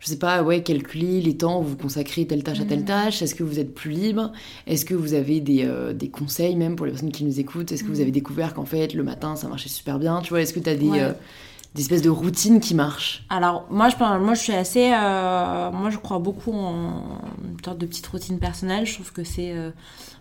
je 0.00 0.06
sais 0.06 0.18
pas, 0.18 0.44
ouais, 0.44 0.62
calculer 0.62 1.20
les 1.20 1.36
temps 1.36 1.60
où 1.60 1.64
vous 1.64 1.76
consacrez 1.76 2.24
telle 2.24 2.44
tâche 2.44 2.60
à 2.60 2.64
telle 2.64 2.82
mm. 2.82 2.84
tâche? 2.84 3.22
Est-ce 3.22 3.34
que 3.34 3.42
vous 3.42 3.58
êtes 3.58 3.74
plus 3.74 3.90
libre? 3.90 4.32
Est-ce 4.68 4.84
que 4.84 4.94
vous 4.94 5.14
avez 5.14 5.40
des, 5.40 5.64
euh, 5.64 5.92
des, 5.92 6.08
conseils 6.08 6.54
même 6.54 6.76
pour 6.76 6.86
les 6.86 6.92
personnes 6.92 7.10
qui 7.10 7.24
nous 7.24 7.40
écoutent? 7.40 7.72
Est-ce 7.72 7.82
que 7.82 7.88
vous 7.88 7.98
mm. 7.98 8.02
avez 8.02 8.12
découvert 8.12 8.54
qu'en 8.54 8.64
fait 8.64 8.94
le 8.94 9.02
matin 9.02 9.34
ça 9.34 9.48
marchait 9.48 9.68
super 9.68 9.98
bien? 9.98 10.20
Tu 10.20 10.28
vois, 10.30 10.40
est-ce 10.40 10.52
que 10.52 10.60
tu 10.60 10.70
as 10.70 10.76
des, 10.76 11.00
euh, 11.00 11.12
d'espèces 11.74 12.02
de 12.02 12.10
routines 12.10 12.60
qui 12.60 12.74
marchent 12.74 13.24
Alors, 13.28 13.66
moi, 13.70 13.88
je, 13.88 13.96
moi, 13.96 14.34
je 14.34 14.40
suis 14.40 14.52
assez. 14.52 14.92
Euh, 14.92 15.70
moi, 15.70 15.90
je 15.90 15.98
crois 15.98 16.18
beaucoup 16.18 16.52
en 16.52 17.20
une 17.44 17.62
sorte 17.64 17.78
de 17.78 17.86
petite 17.86 18.06
routine 18.06 18.38
personnelle. 18.38 18.86
Je 18.86 18.94
trouve 18.94 19.12
que 19.12 19.24
c'est. 19.24 19.52
Euh, 19.52 19.70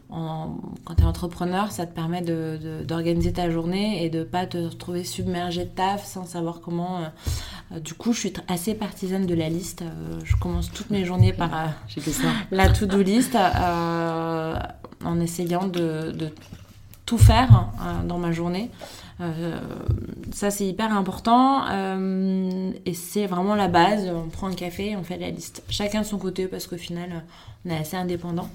quand 0.09 0.95
tu 0.95 1.03
es 1.03 1.05
entrepreneur, 1.05 1.69
ça 1.69 1.85
te 1.85 1.93
permet 1.93 2.21
d'organiser 2.21 3.31
de, 3.31 3.35
ta 3.35 3.49
journée 3.49 4.05
et 4.05 4.09
de 4.09 4.23
pas 4.23 4.45
te 4.45 4.57
retrouver 4.57 5.03
submergé 5.03 5.65
de 5.65 5.69
taf 5.69 6.05
sans 6.05 6.25
savoir 6.25 6.61
comment. 6.61 7.01
Euh, 7.73 7.79
du 7.81 7.93
coup, 7.93 8.13
je 8.13 8.19
suis 8.19 8.33
assez 8.47 8.73
partisane 8.73 9.25
de 9.25 9.35
la 9.35 9.49
liste. 9.49 9.83
je 10.23 10.35
commence 10.37 10.71
toutes 10.71 10.91
mes 10.91 11.03
journées 11.03 11.33
par 11.33 11.49
la 12.51 12.69
to-do 12.69 13.01
list 13.01 13.35
en 13.35 15.19
essayant 15.19 15.67
de, 15.67 16.13
de 16.13 16.29
tout 17.05 17.17
faire 17.17 17.67
dans 18.05 18.17
ma 18.17 18.31
journée. 18.31 18.71
Euh, 19.19 19.59
ça, 20.31 20.51
c'est 20.51 20.65
hyper 20.65 20.95
important. 20.95 21.65
Euh, 21.69 22.71
et 22.85 22.93
c'est 22.93 23.25
vraiment 23.25 23.55
la 23.55 23.67
base. 23.67 24.09
On 24.09 24.29
prend 24.29 24.47
un 24.47 24.53
café, 24.53 24.95
on 24.95 25.03
fait 25.03 25.17
la 25.17 25.29
liste. 25.29 25.63
Chacun 25.69 26.01
de 26.01 26.05
son 26.05 26.17
côté, 26.17 26.47
parce 26.47 26.67
qu'au 26.67 26.77
final, 26.77 27.23
on 27.65 27.69
est 27.69 27.77
assez 27.77 27.97
indépendant. 27.97 28.49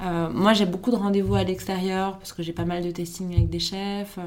Euh, 0.00 0.28
moi, 0.30 0.52
j'ai 0.52 0.66
beaucoup 0.66 0.90
de 0.90 0.96
rendez-vous 0.96 1.34
à 1.34 1.44
l'extérieur, 1.44 2.18
parce 2.18 2.32
que 2.32 2.42
j'ai 2.42 2.52
pas 2.52 2.64
mal 2.64 2.82
de 2.82 2.90
testing 2.90 3.32
avec 3.34 3.50
des 3.50 3.60
chefs. 3.60 4.18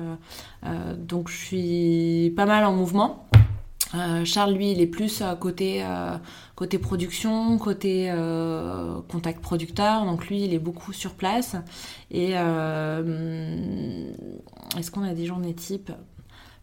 donc, 0.97 1.29
je 1.29 1.37
suis 1.37 2.33
pas 2.35 2.45
mal 2.45 2.65
en 2.65 2.73
mouvement. 2.73 3.30
Euh, 3.93 4.25
Charles, 4.25 4.53
lui, 4.53 4.71
il 4.71 4.81
est 4.81 4.87
plus 4.87 5.21
euh, 5.21 5.35
côté, 5.35 5.83
euh, 5.83 6.17
côté 6.55 6.79
production, 6.79 7.57
côté 7.57 8.11
contact 9.09 9.41
producteur. 9.41 10.05
Donc 10.05 10.27
lui, 10.27 10.43
il 10.45 10.53
est 10.53 10.59
beaucoup 10.59 10.93
sur 10.93 11.13
place. 11.13 11.55
Et 12.09 12.31
est-ce 12.31 14.11
qu'on 14.91 15.03
a 15.03 15.13
des 15.13 15.25
journées 15.25 15.53
types? 15.53 15.91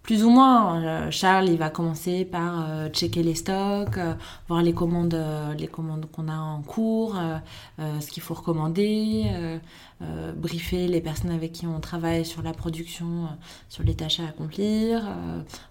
Plus 0.08 0.24
ou 0.24 0.30
moins. 0.30 0.82
Euh, 0.82 1.10
Charles, 1.10 1.50
il 1.50 1.58
va 1.58 1.68
commencer 1.68 2.24
par 2.24 2.64
euh, 2.66 2.88
checker 2.88 3.22
les 3.22 3.34
stocks, 3.34 3.98
euh, 3.98 4.14
voir 4.48 4.62
les 4.62 4.72
commandes, 4.72 5.22
les 5.58 5.66
commandes 5.66 6.06
qu'on 6.10 6.28
a 6.28 6.34
en 6.34 6.62
cours, 6.62 7.14
ce 7.78 8.06
qu'il 8.10 8.22
faut 8.22 8.32
recommander, 8.32 9.26
briefer 10.34 10.88
les 10.88 11.02
personnes 11.02 11.30
avec 11.30 11.52
qui 11.52 11.66
on 11.66 11.78
travaille 11.80 12.24
sur 12.24 12.40
la 12.40 12.54
production, 12.54 13.28
sur 13.68 13.84
les 13.84 13.94
tâches 13.94 14.20
à 14.20 14.28
accomplir, 14.28 15.02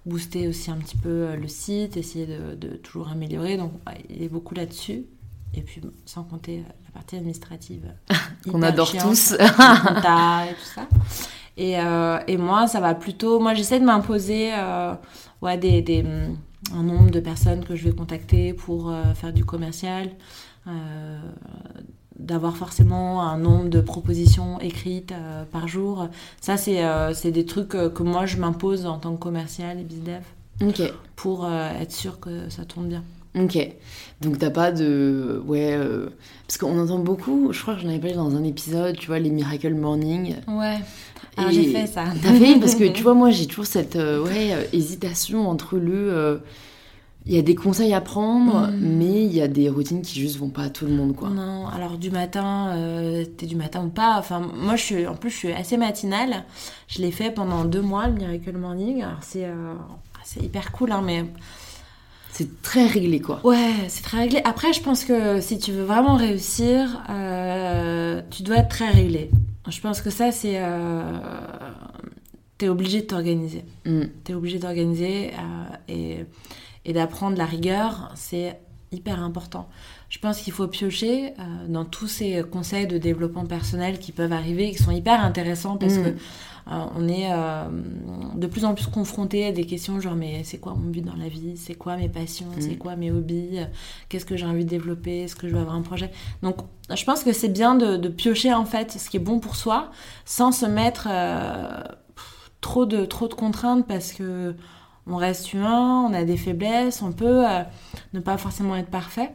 booster 0.06 0.48
aussi 0.48 0.70
un 0.70 0.78
petit 0.78 0.98
peu 0.98 1.36
le 1.36 1.48
site, 1.48 1.98
essayer 1.98 2.28
de, 2.28 2.54
de 2.54 2.76
toujours 2.76 3.10
améliorer. 3.10 3.58
Donc, 3.58 3.72
il 4.08 4.22
est 4.22 4.30
beaucoup 4.30 4.54
là-dessus. 4.54 5.08
Et 5.56 5.62
puis, 5.62 5.82
sans 6.06 6.24
compter 6.24 6.64
la 6.86 6.92
partie 6.92 7.16
administrative. 7.16 7.92
Qu'on 8.52 8.62
adore 8.62 8.92
tous. 8.92 9.32
et 9.32 9.38
tout 9.38 10.70
ça. 10.76 10.88
Et, 11.58 11.74
et, 12.28 12.38
moi, 12.38 12.68
ça 12.68 12.80
va 12.80 12.94
plutôt. 12.94 13.40
Moi, 13.40 13.56
j'essaie 13.56 13.80
de 13.80 13.86
m'imposer 13.86 14.52
ouais, 15.42 15.58
des, 15.58 15.82
des, 15.82 16.06
un 16.72 16.84
nombre 16.84 17.10
de 17.10 17.20
personnes 17.20 17.66
que 17.66 17.76
je 17.76 17.86
vais 17.86 17.96
contacter 17.96 18.54
pour 18.54 18.94
faire 19.16 19.34
du 19.34 19.44
commercial 19.44 20.12
d'avoir 22.20 22.58
forcément 22.58 23.22
un 23.22 23.38
nombre 23.38 23.70
de 23.70 23.82
propositions 23.82 24.60
écrites 24.60 25.12
euh, 25.12 25.44
par 25.46 25.68
jour. 25.68 26.10
Ça, 26.42 26.58
c'est 26.58 26.84
euh, 26.84 27.14
des 27.24 27.46
trucs 27.46 27.76
euh, 27.76 27.90
que 27.90 28.04
moi, 28.04 28.26
je 28.26 28.38
m'impose 28.38 28.86
en 28.86 28.98
tant 28.98 29.16
que 29.16 29.20
commercial 29.20 29.80
et 29.80 29.84
bizdev 29.84 30.24
Ok. 30.62 30.82
pour 31.16 31.48
être 31.48 31.92
sûr 31.92 32.20
que 32.20 32.50
ça 32.50 32.66
tourne 32.66 32.88
bien. 32.88 33.04
Ok. 33.40 33.60
Donc 34.22 34.40
t'as 34.40 34.50
pas 34.50 34.72
de... 34.72 35.40
Ouais... 35.46 35.78
Parce 36.48 36.58
qu'on 36.58 36.80
entend 36.80 36.98
beaucoup, 36.98 37.54
je 37.54 37.62
crois 37.62 37.76
que 37.76 37.82
j'en 37.82 37.90
avais 37.90 38.00
parlé 38.00 38.16
dans 38.16 38.36
un 38.36 38.44
épisode, 38.44 38.98
tu 38.98 39.06
vois, 39.06 39.20
les 39.20 39.30
Miracle 39.30 39.76
Morning. 39.76 40.34
Ouais. 40.48 40.80
Alors 41.38 41.52
j'ai 41.52 41.72
fait 41.72 41.88
ça. 41.88 42.06
T'as 42.22 42.34
fait 42.34 42.60
Parce 42.60 42.76
que 42.76 42.88
tu 42.94 43.04
vois, 43.04 43.14
moi 43.14 43.30
j'ai 43.30 43.46
toujours 43.48 43.66
cette 43.66 43.96
ouais, 43.96 44.70
hésitation 44.74 45.50
entre 45.50 45.78
le 45.78 46.42
il 47.28 47.36
y 47.36 47.38
a 47.38 47.42
des 47.42 47.56
conseils 47.56 47.94
à 47.94 48.00
prendre, 48.00 48.72
mm. 48.72 48.80
mais 48.80 49.26
il 49.26 49.34
y 49.34 49.42
a 49.42 49.48
des 49.48 49.70
routines 49.70 50.02
qui 50.02 50.20
juste 50.20 50.38
vont 50.38 50.50
pas 50.50 50.64
à 50.64 50.70
tout 50.70 50.86
le 50.86 50.94
monde, 50.94 51.16
quoi. 51.16 51.30
Non, 51.30 51.68
alors 51.68 51.98
du 51.98 52.10
matin, 52.10 52.70
euh, 52.76 53.26
t'es 53.26 53.46
du 53.46 53.58
matin 53.58 53.84
ou 53.84 53.90
pas. 53.90 54.16
Enfin, 54.18 54.40
moi, 54.40 54.78
je 54.78 54.84
suis, 54.84 55.08
en 55.08 55.16
plus, 55.16 55.30
je 55.30 55.36
suis 55.36 55.52
assez 55.52 55.76
matinale. 55.76 56.46
Je 56.88 57.02
l'ai 57.02 57.12
fait 57.12 57.32
pendant 57.32 57.66
deux 57.66 57.82
mois, 57.82 58.08
le 58.08 58.14
Miracle 58.14 58.58
Morning. 58.58 59.04
Alors, 59.04 59.20
c'est 59.22 59.46
euh, 59.46 59.74
hyper 60.42 60.72
cool, 60.72 60.92
hein, 60.92 61.02
mais... 61.04 61.26
C'est 62.32 62.62
très 62.62 62.86
réglé, 62.86 63.20
quoi. 63.20 63.42
Ouais, 63.44 63.74
c'est 63.88 64.04
très 64.04 64.20
réglé. 64.20 64.42
Après, 64.46 64.72
je 64.72 64.82
pense 64.82 65.04
que 65.04 65.42
si 65.42 65.58
tu 65.58 65.72
veux 65.72 65.84
vraiment 65.84 66.16
réussir, 66.16 67.02
euh, 67.10 68.22
tu 68.30 68.44
dois 68.44 68.58
être 68.58 68.70
très 68.70 68.90
réglé. 68.90 69.32
Je 69.70 69.82
pense 69.82 70.02
que 70.02 70.10
ça, 70.10 70.32
c'est... 70.32 70.60
Euh, 70.60 71.20
t'es 72.58 72.70
obligé 72.70 73.02
de 73.02 73.08
t'organiser. 73.08 73.66
Mm. 73.86 74.02
T'es 74.24 74.34
obligé 74.34 74.60
d'organiser 74.60 75.32
et 75.88 76.26
et 76.88 76.94
d'apprendre 76.94 77.38
la 77.38 77.46
rigueur, 77.46 78.12
c'est 78.16 78.58
hyper 78.94 79.22
important. 79.22 79.68
Je 80.10 80.20
pense 80.20 80.40
qu'il 80.40 80.54
faut 80.54 80.68
piocher 80.68 81.34
euh, 81.38 81.68
dans 81.68 81.84
tous 81.84 82.08
ces 82.08 82.42
conseils 82.50 82.88
de 82.88 82.98
développement 82.98 83.46
personnel 83.46 84.00
qui 84.00 84.14
peuvent 84.14 84.32
arriver, 84.32 84.72
qui 84.72 84.82
sont 84.82 84.92
hyper 84.92 85.22
intéressants 85.24 85.76
parce 85.76 85.96
mm. 85.96 86.04
que 86.04 86.10
euh, 86.10 86.14
on 86.70 87.08
est 87.08 87.32
euh, 87.32 87.70
de 88.36 88.48
plus 88.48 88.66
en 88.66 88.74
plus 88.74 88.88
confronté 88.88 89.46
à 89.46 89.52
des 89.52 89.66
questions 89.66 90.00
genre 90.00 90.16
mais 90.16 90.44
c'est 90.44 90.58
quoi 90.58 90.74
mon 90.74 90.90
but 90.90 91.02
dans 91.02 91.16
la 91.16 91.30
vie, 91.30 91.58
c'est 91.58 91.76
quoi 91.76 91.98
mes 91.98 92.10
passions, 92.10 92.48
c'est 92.60 92.76
mm. 92.76 92.78
quoi 92.78 92.96
mes 92.96 93.12
hobbies, 93.12 93.60
qu'est-ce 94.10 94.26
que 94.26 94.36
j'ai 94.36 94.46
envie 94.46 94.66
de 94.66 94.70
développer, 94.70 95.24
est-ce 95.24 95.36
que 95.36 95.48
je 95.48 95.54
veux 95.54 95.62
avoir 95.62 95.76
un 95.76 95.82
projet? 95.82 96.12
Donc 96.44 96.58
je 96.94 97.04
pense 97.04 97.24
que 97.24 97.34
c'est 97.34 97.50
bien 97.50 97.76
de, 97.76 97.98
de, 97.98 98.10
piocher 98.10 98.54
en 98.54 98.66
fait 98.66 98.92
ce 98.92 99.10
qui 99.10 99.18
est 99.18 99.22
bon 99.22 99.40
pour 99.40 99.56
soi 99.56 99.92
sans 100.26 100.52
se 100.52 100.66
mettre 100.66 101.08
trop 102.62 102.86
de 102.86 103.06
trop 103.06 103.28
de 103.28 103.34
contraintes 103.34 103.88
parce 103.88 104.12
que 104.12 104.56
on 105.08 105.16
reste 105.16 105.54
humain, 105.54 106.06
on 106.10 106.14
a 106.14 106.24
des 106.24 106.38
faiblesses, 106.38 107.02
on 107.02 107.12
peut 107.12 107.48
euh, 107.48 107.64
ne 108.14 108.20
pas 108.20 108.38
forcément 108.38 108.76
être 108.76 108.90
parfait. 108.90 109.32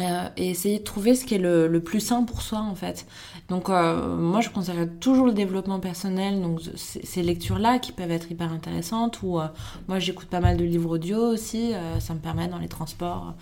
Euh, 0.00 0.28
et 0.36 0.50
essayer 0.50 0.78
de 0.78 0.84
trouver 0.84 1.14
ce 1.14 1.24
qui 1.24 1.34
est 1.34 1.38
le, 1.38 1.80
plus 1.80 2.00
sain 2.00 2.24
pour 2.24 2.42
soi 2.42 2.58
en 2.58 2.74
fait. 2.74 3.06
Donc 3.48 3.68
euh, 3.68 4.16
moi 4.16 4.40
je 4.40 4.50
conseillerais 4.50 4.86
toujours 4.86 5.26
le 5.26 5.32
développement 5.32 5.80
personnel, 5.80 6.40
donc 6.40 6.60
ces 6.76 7.22
lectures-là 7.22 7.78
qui 7.78 7.92
peuvent 7.92 8.10
être 8.10 8.30
hyper 8.30 8.52
intéressantes, 8.52 9.22
ou 9.22 9.38
moi 9.88 9.98
j'écoute 9.98 10.28
pas 10.28 10.40
mal 10.40 10.56
de 10.56 10.64
livres 10.64 10.90
audio 10.90 11.18
aussi, 11.18 11.72
ça 11.98 12.14
me 12.14 12.18
permet 12.18 12.48
dans 12.48 12.58
les 12.58 12.68
transports 12.68 13.34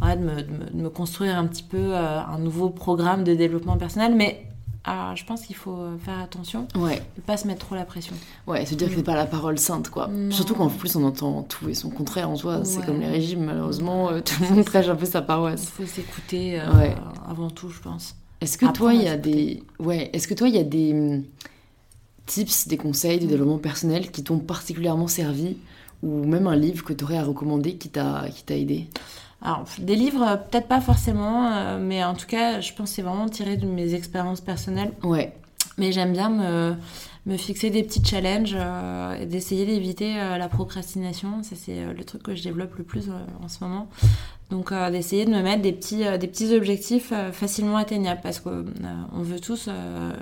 de, 0.00 0.16
me, 0.16 0.42
de, 0.42 0.82
me, 0.82 0.88
construire 0.88 1.36
un 1.36 1.46
petit 1.46 1.62
peu 1.62 1.94
un 1.94 2.38
nouveau 2.38 2.70
programme 2.70 3.24
de 3.24 3.34
développement 3.34 3.76
personnel, 3.76 4.14
mais 4.16 4.46
alors, 4.84 5.14
je 5.14 5.24
pense 5.24 5.42
qu'il 5.42 5.54
faut 5.54 5.76
euh, 5.76 5.96
faire 5.98 6.18
attention. 6.18 6.66
Ouais. 6.74 7.00
Ne 7.16 7.22
pas 7.22 7.36
se 7.36 7.46
mettre 7.46 7.66
trop 7.66 7.76
la 7.76 7.84
pression. 7.84 8.16
Ouais, 8.48 8.66
se 8.66 8.74
dire 8.74 8.88
que 8.88 8.96
c'est 8.96 9.02
pas 9.04 9.14
la 9.14 9.26
parole 9.26 9.58
sainte, 9.58 9.90
quoi. 9.90 10.10
Surtout 10.30 10.54
qu'en 10.54 10.68
plus, 10.68 10.96
on 10.96 11.04
entend 11.04 11.42
tout 11.42 11.68
et 11.68 11.74
son 11.74 11.88
contraire 11.88 12.28
en 12.28 12.36
soi. 12.36 12.64
C'est 12.64 12.84
comme 12.84 13.00
les 13.00 13.08
régimes, 13.08 13.44
malheureusement, 13.44 14.10
euh, 14.10 14.20
tout 14.20 14.34
le 14.42 14.48
monde 14.48 14.64
prêche 14.64 14.88
un 14.88 14.96
peu 14.96 15.06
sa 15.06 15.22
paroisse. 15.22 15.64
Il 15.64 15.84
faut 15.84 15.86
s'écouter 15.86 16.60
euh, 16.60 16.94
avant 17.28 17.50
tout, 17.50 17.70
je 17.70 17.80
pense. 17.80 18.16
Est-ce 18.40 18.58
que, 18.58 18.66
toi, 18.72 18.92
il 18.92 19.02
y 19.02 19.08
a 19.08 19.16
des... 19.16 19.62
Ouais, 19.78 20.10
est-ce 20.12 20.26
que 20.26 20.34
toi, 20.34 20.48
il 20.48 20.56
y 20.56 20.58
a 20.58 20.64
des 20.64 20.92
hum, 20.92 21.22
tips, 22.26 22.66
des 22.66 22.76
conseils 22.76 23.20
de 23.20 23.26
développement 23.26 23.58
personnel 23.58 24.10
qui 24.10 24.24
t'ont 24.24 24.40
particulièrement 24.40 25.06
servi 25.06 25.58
ou 26.02 26.24
même 26.24 26.48
un 26.48 26.56
livre 26.56 26.84
que 26.84 26.92
tu 26.92 27.04
aurais 27.04 27.18
à 27.18 27.22
recommander 27.22 27.76
qui 27.76 27.88
t'a 27.88 28.24
aidé? 28.48 28.88
Alors, 29.44 29.64
des 29.78 29.96
livres, 29.96 30.40
peut-être 30.50 30.68
pas 30.68 30.80
forcément, 30.80 31.52
euh, 31.52 31.78
mais 31.80 32.04
en 32.04 32.14
tout 32.14 32.26
cas, 32.26 32.60
je 32.60 32.72
pense 32.72 32.90
que 32.90 32.96
c'est 32.96 33.02
vraiment 33.02 33.28
tiré 33.28 33.56
de 33.56 33.66
mes 33.66 33.94
expériences 33.94 34.40
personnelles. 34.40 34.92
Ouais. 35.02 35.32
Mais 35.78 35.90
j'aime 35.90 36.12
bien 36.12 36.30
me, 36.30 36.74
me, 37.26 37.36
fixer 37.36 37.70
des 37.70 37.82
petits 37.82 38.04
challenges 38.04 38.54
euh, 38.56 39.20
et 39.20 39.26
d'essayer 39.26 39.66
d'éviter 39.66 40.14
euh, 40.16 40.38
la 40.38 40.48
procrastination. 40.48 41.42
Ça, 41.42 41.56
c'est 41.56 41.92
le 41.92 42.04
truc 42.04 42.22
que 42.22 42.36
je 42.36 42.42
développe 42.42 42.76
le 42.76 42.84
plus 42.84 43.10
en 43.42 43.48
ce 43.48 43.64
moment. 43.64 43.88
Donc, 44.50 44.72
d'essayer 44.90 45.24
de 45.24 45.30
me 45.30 45.42
mettre 45.42 45.62
des 45.62 45.72
petits, 45.72 46.04
des 46.18 46.28
petits 46.28 46.54
objectifs 46.54 47.12
facilement 47.32 47.78
atteignables 47.78 48.20
parce 48.22 48.38
qu'on 48.38 48.66
on 49.14 49.22
veut 49.22 49.40
tous 49.40 49.68
euh, 49.68 50.12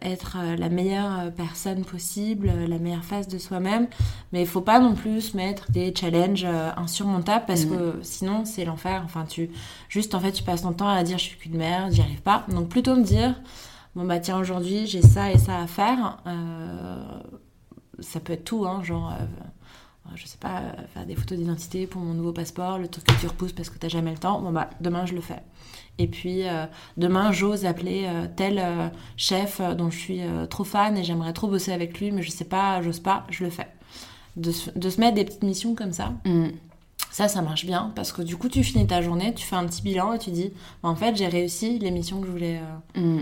être 0.00 0.36
euh, 0.38 0.56
la 0.56 0.68
meilleure 0.68 1.18
euh, 1.18 1.30
personne 1.30 1.84
possible, 1.84 2.46
la 2.46 2.78
meilleure 2.78 3.04
face 3.04 3.28
de 3.28 3.38
soi-même. 3.38 3.88
Mais 4.32 4.42
il 4.42 4.46
faut 4.46 4.60
pas 4.60 4.78
non 4.78 4.94
plus 4.94 5.20
se 5.20 5.36
mettre 5.36 5.70
des 5.70 5.92
challenges 5.94 6.46
insurmontables 6.76 7.44
parce 7.46 7.64
que 7.64 7.98
mm. 7.98 8.02
sinon 8.02 8.44
c'est 8.44 8.64
l'enfer. 8.64 9.02
Enfin, 9.04 9.24
tu 9.24 9.50
juste 9.88 10.14
en 10.14 10.20
fait 10.20 10.32
tu 10.32 10.42
passes 10.42 10.62
ton 10.62 10.72
temps 10.72 10.88
à 10.88 11.02
dire 11.02 11.18
je 11.18 11.24
suis 11.24 11.36
qu'une 11.36 11.56
merde, 11.56 11.92
j'y 11.92 12.00
arrive 12.00 12.22
pas. 12.22 12.44
Donc 12.48 12.68
plutôt 12.68 12.94
me 12.94 13.02
dire 13.02 13.34
bon 13.94 14.04
bah 14.04 14.20
tiens 14.20 14.38
aujourd'hui 14.38 14.86
j'ai 14.86 15.02
ça 15.02 15.30
et 15.30 15.38
ça 15.38 15.58
à 15.58 15.66
faire. 15.66 16.18
ça 17.98 18.20
peut 18.20 18.32
être 18.34 18.44
tout, 18.44 18.64
hein, 18.66 18.82
genre 18.82 19.12
je 20.14 20.26
sais 20.26 20.38
pas, 20.38 20.62
faire 20.92 21.06
des 21.06 21.14
photos 21.14 21.38
d'identité 21.38 21.86
pour 21.86 22.02
mon 22.02 22.12
nouveau 22.14 22.32
passeport, 22.32 22.78
le 22.78 22.88
truc 22.88 23.04
que 23.04 23.20
tu 23.20 23.26
repousses 23.26 23.52
parce 23.52 23.70
que 23.70 23.78
tu 23.78 23.86
n'as 23.86 23.90
jamais 23.90 24.10
le 24.12 24.18
temps, 24.18 24.40
bon 24.40 24.52
bah 24.52 24.70
demain 24.80 25.06
je 25.06 25.14
le 25.14 25.20
fais. 25.20 25.42
Et 25.98 26.06
puis 26.06 26.48
euh, 26.48 26.64
demain 26.96 27.32
j'ose 27.32 27.66
appeler 27.66 28.04
euh, 28.06 28.26
tel 28.34 28.58
euh, 28.58 28.88
chef 29.16 29.60
dont 29.76 29.90
je 29.90 29.98
suis 29.98 30.20
trop 30.48 30.64
fan 30.64 30.96
et 30.96 31.04
j'aimerais 31.04 31.32
trop 31.32 31.48
bosser 31.48 31.72
avec 31.72 31.98
lui, 32.00 32.10
mais 32.10 32.22
je 32.22 32.30
sais 32.30 32.44
pas, 32.44 32.80
j'ose 32.82 33.00
pas, 33.00 33.26
je 33.30 33.44
le 33.44 33.50
fais. 33.50 33.68
De, 34.36 34.50
se 34.50 35.00
mettre 35.00 35.14
des 35.14 35.24
petites 35.24 35.42
missions 35.42 35.74
comme 35.74 35.92
ça. 35.92 36.12
Mm. 36.24 36.48
Ça, 37.10 37.28
ça 37.28 37.42
marche 37.42 37.66
bien 37.66 37.92
parce 37.94 38.10
que 38.12 38.22
du 38.22 38.36
coup, 38.36 38.48
tu 38.48 38.64
finis 38.64 38.86
ta 38.86 39.02
journée, 39.02 39.34
tu 39.34 39.44
fais 39.44 39.56
un 39.56 39.66
petit 39.66 39.82
bilan 39.82 40.14
et 40.14 40.18
tu 40.18 40.30
dis, 40.30 40.50
bah, 40.82 40.88
en 40.88 40.94
fait, 40.94 41.14
j'ai 41.14 41.28
réussi 41.28 41.78
les 41.78 41.90
missions 41.90 42.20
que 42.20 42.26
je 42.26 42.32
voulais. 42.32 42.60
Mm. 42.96 43.20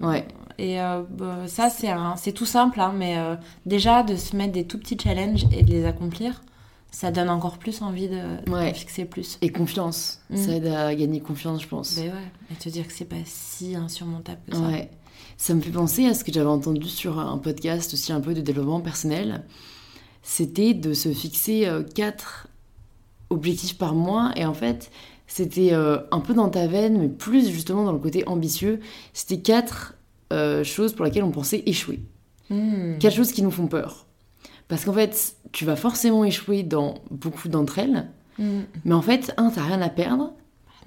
ouais. 0.00 0.26
Et 0.58 0.80
euh, 0.80 1.02
bah, 1.10 1.46
ça, 1.46 1.68
c'est 1.70 2.32
tout 2.32 2.46
simple, 2.46 2.80
hein, 2.80 2.92
mais 2.96 3.18
euh, 3.18 3.34
déjà 3.66 4.02
de 4.02 4.16
se 4.16 4.36
mettre 4.36 4.52
des 4.52 4.66
tout 4.66 4.78
petits 4.78 4.98
challenges 5.02 5.46
et 5.52 5.62
de 5.62 5.70
les 5.70 5.84
accomplir, 5.84 6.42
ça 6.94 7.10
donne 7.10 7.28
encore 7.28 7.58
plus 7.58 7.82
envie 7.82 8.08
de, 8.08 8.22
fixer 8.72 9.04
plus. 9.04 9.36
Et 9.42 9.50
confiance. 9.50 10.20
Mm. 10.30 10.36
Ça 10.36 10.52
aide 10.52 10.66
à 10.68 10.94
gagner 10.94 11.18
confiance, 11.18 11.60
je 11.60 11.66
pense. 11.66 11.96
Ben 11.96 12.12
ouais, 12.12 12.52
et 12.52 12.54
te 12.54 12.68
dire 12.68 12.86
que 12.86 12.92
c'est 12.92 13.04
pas 13.04 13.16
si 13.24 13.74
insurmontable 13.74 14.40
que 14.48 14.56
ça. 14.56 14.62
Ouais. 14.62 14.88
Ça 15.36 15.54
me 15.54 15.60
fait 15.60 15.72
penser 15.72 16.06
à 16.06 16.14
ce 16.14 16.22
que 16.22 16.32
j'avais 16.32 16.46
entendu 16.46 16.88
sur 16.88 17.18
un 17.18 17.36
podcast 17.38 17.92
aussi 17.94 18.12
un 18.12 18.20
peu 18.20 18.32
de 18.32 18.40
développement 18.40 18.80
personnel. 18.80 19.42
C'était 20.22 20.72
de 20.72 20.94
se 20.94 21.12
fixer 21.12 21.66
euh, 21.66 21.82
quatre 21.82 22.46
objectifs 23.28 23.76
par 23.76 23.96
mois 23.96 24.30
et 24.36 24.44
en 24.44 24.54
fait 24.54 24.92
c'était 25.26 25.72
un 25.72 26.20
peu 26.20 26.34
dans 26.34 26.48
ta 26.48 26.68
veine 26.68 26.98
mais 26.98 27.08
plus 27.08 27.50
justement 27.50 27.84
dans 27.84 27.92
le 27.92 27.98
côté 27.98 28.28
ambitieux 28.28 28.78
c'était 29.14 29.40
quatre 29.40 29.94
euh, 30.32 30.62
choses 30.62 30.92
pour 30.92 31.06
lesquelles 31.06 31.24
on 31.24 31.32
pensait 31.32 31.64
échouer. 31.66 32.02
Hmm. 32.50 32.98
Quatre 32.98 33.16
choses 33.16 33.32
qui 33.32 33.42
nous 33.42 33.50
font 33.50 33.66
peur. 33.66 34.06
Parce 34.68 34.84
qu'en 34.84 34.92
fait, 34.92 35.36
tu 35.52 35.64
vas 35.64 35.76
forcément 35.76 36.24
échouer 36.24 36.62
dans 36.62 36.94
beaucoup 37.10 37.48
d'entre 37.48 37.78
elles. 37.78 38.08
Hmm. 38.38 38.62
Mais 38.84 38.94
en 38.94 39.02
fait, 39.02 39.32
un, 39.36 39.50
t'as 39.50 39.62
rien 39.62 39.80
à 39.80 39.88
perdre. 39.88 40.34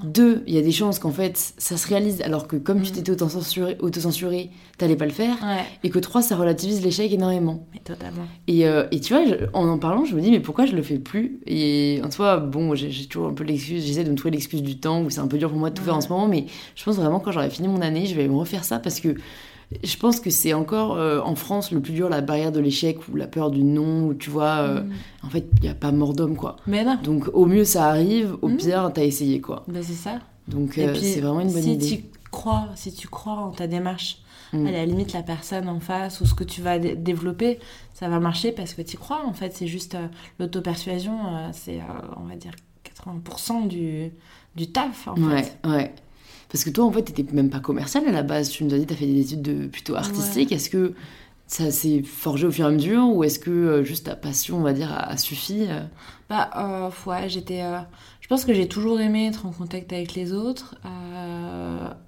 Deux, 0.03 0.43
il 0.45 0.53
y 0.53 0.57
a 0.59 0.61
des 0.61 0.71
chances 0.71 0.99
qu'en 0.99 1.11
fait, 1.11 1.53
ça 1.57 1.75
se 1.75 1.88
réalise 1.88 2.21
alors 2.21 2.47
que 2.47 2.55
comme 2.55 2.82
tu 2.84 2.91
mm. 2.91 2.95
t'étais 2.95 3.11
auto-censuré, 3.11 3.78
auto 3.80 3.99
t'allais 4.78 4.95
pas 4.95 5.05
le 5.05 5.11
faire. 5.11 5.38
Et 5.84 5.89
que 5.89 5.97
trois, 5.97 6.21
ça 6.21 6.36
relativise 6.36 6.84
l'échec 6.84 7.11
énormément. 7.11 7.65
Mais 7.73 7.80
totalement. 7.80 8.28
Et, 8.47 8.67
euh, 8.67 8.86
et 8.91 8.99
tu 8.99 9.13
vois, 9.13 9.23
en 9.53 9.67
en 9.67 9.80
parlant, 9.80 10.05
je 10.05 10.15
me 10.15 10.21
dis, 10.21 10.30
mais 10.30 10.39
pourquoi 10.39 10.65
je 10.65 10.75
le 10.75 10.84
fais 10.84 10.99
plus? 10.99 11.39
Et 11.47 11.99
en 12.03 12.11
soi, 12.11 12.38
bon, 12.38 12.75
j'ai 12.75 13.07
toujours 13.07 13.30
un 13.30 13.34
peu 13.34 13.43
l'excuse, 13.43 13.86
j'essaie 13.86 14.03
de 14.03 14.11
me 14.11 14.15
trouver 14.15 14.32
l'excuse 14.32 14.61
du 14.61 14.78
temps, 14.80 15.01
où 15.01 15.09
c'est 15.09 15.19
un 15.19 15.28
peu 15.28 15.38
dur 15.39 15.49
pour 15.49 15.57
moi 15.57 15.71
de 15.71 15.75
tout 15.75 15.84
faire 15.84 15.95
en 15.95 16.01
ce 16.01 16.09
moment, 16.09 16.28
mais 16.28 16.45
je 16.75 16.84
pense 16.84 16.97
vraiment 16.97 17.19
quand 17.19 17.32
j'aurai 17.32 17.49
fini 17.49 17.67
mon 17.67 17.82
année, 17.82 18.05
je 18.05 18.15
vais 18.15 18.28
me 18.28 18.36
refaire 18.36 18.63
ça 18.63 18.78
parce 18.78 18.99
que 18.99 19.15
je 19.84 19.97
pense 19.97 20.20
que 20.20 20.30
c'est 20.30 20.53
encore 20.53 20.95
euh, 20.95 21.20
en 21.22 21.36
France 21.36 21.72
le 21.72 21.82
plus 21.82 21.93
dur, 21.93 22.09
la 22.09 22.22
barrière 22.22 22.51
de 22.51 22.59
l'échec 22.59 23.07
ou 23.09 23.15
la 23.15 23.28
peur 23.28 23.51
du 23.51 23.63
non, 23.63 24.07
où 24.07 24.13
tu 24.13 24.30
vois, 24.30 24.59
euh, 24.59 24.82
mm. 24.82 24.93
en 25.24 25.30
fait, 25.30 25.45
il 25.57 25.63
n'y 25.63 25.70
a 25.70 25.76
pas 25.76 25.91
mort 25.91 26.13
d'homme, 26.13 26.38
quoi. 26.38 26.55
Mais 26.68 26.84
non. 26.86 26.97
Donc 27.03 27.30
au 27.34 27.45
mieux 27.45 27.65
ça 27.65 27.88
arrive, 27.88 28.38
au 28.41 28.49
mm. 28.49 28.57
pire 28.57 28.91
t'as 28.93 29.03
essayé, 29.03 29.41
quoi. 29.41 29.63
Ben, 29.68 29.84
c'est 29.84 29.93
ça. 29.93 30.20
Donc 30.47 30.78
euh, 30.78 30.95
c'est 30.95 31.20
vraiment 31.20 31.41
une 31.41 31.51
bonne 31.51 31.63
si 31.63 31.74
idée. 31.74 31.86
Tu 31.86 32.03
crois, 32.32 32.70
si 32.76 32.93
tu 32.93 33.09
crois 33.09 33.34
en 33.34 33.51
ta 33.51 33.68
démarche, 33.68 34.20
mm. 34.53 34.68
à 34.68 34.72
la 34.72 34.86
limite 34.86 35.11
la 35.11 35.24
personne 35.24 35.68
en 35.68 35.82
face 35.82 36.22
ou 36.22 36.26
ce 36.26 36.34
que 36.34 36.45
tu 36.45 36.61
vas 36.61 36.80
développer, 36.80 37.59
ça 37.93 38.07
va 38.07 38.20
marcher 38.22 38.53
parce 38.53 38.74
que 38.74 38.82
tu 38.82 38.97
crois, 38.97 39.26
en 39.26 39.34
fait. 39.34 39.53
C'est 39.53 39.68
juste 39.68 39.97
l'auto-persuasion, 40.39 41.18
c'est, 41.51 41.82
on 42.15 42.24
va 42.28 42.36
dire, 42.38 42.53
80% 42.86 43.68
du, 43.68 44.11
du 44.55 44.72
taf, 44.72 45.09
en 45.09 45.15
Ouais, 45.15 45.43
fait. 45.43 45.68
ouais. 45.68 45.93
Parce 46.49 46.63
que 46.63 46.69
toi, 46.69 46.85
en 46.85 46.91
fait, 46.91 47.03
t'étais 47.03 47.25
même 47.33 47.49
pas 47.49 47.59
commercial 47.59 48.07
à 48.07 48.11
la 48.11 48.23
base. 48.23 48.49
Tu 48.49 48.63
nous 48.63 48.73
as 48.73 48.77
dit 48.77 48.85
que 48.85 48.89
t'as 48.89 48.99
fait 48.99 49.05
des 49.05 49.21
études 49.21 49.41
de, 49.41 49.67
plutôt 49.67 49.95
artistiques. 49.95 50.51
Est-ce 50.51 50.69
que 50.69 50.93
ça 51.45 51.71
s'est 51.71 52.03
forgé 52.03 52.47
au 52.47 52.51
fur 52.51 52.65
et 52.65 52.67
à 52.67 52.71
mesure 52.71 53.07
ou 53.07 53.23
est-ce 53.23 53.39
que 53.39 53.49
euh, 53.49 53.83
juste 53.83 54.05
ta 54.05 54.15
passion, 54.15 54.57
on 54.57 54.61
va 54.61 54.73
dire, 54.73 54.91
a, 54.91 55.09
a 55.09 55.17
suffi 55.17 55.65
euh 55.69 55.81
Bah, 56.29 56.49
euh, 56.57 57.09
ouais, 57.09 57.29
j'étais. 57.29 57.63
je 58.21 58.27
pense 58.27 58.45
que 58.45 58.53
j'ai 58.53 58.67
toujours 58.67 58.99
aimé 58.99 59.27
être 59.27 59.45
en 59.45 59.51
contact 59.51 59.91
avec 59.91 60.13
les 60.13 60.33
autres. 60.33 60.75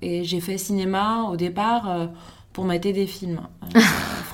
et 0.01 0.23
j'ai 0.23 0.39
fait 0.39 0.57
cinéma 0.57 1.23
au 1.31 1.35
départ 1.35 2.09
pour 2.53 2.63
mater 2.63 2.93
des 2.93 3.07
films. 3.07 3.41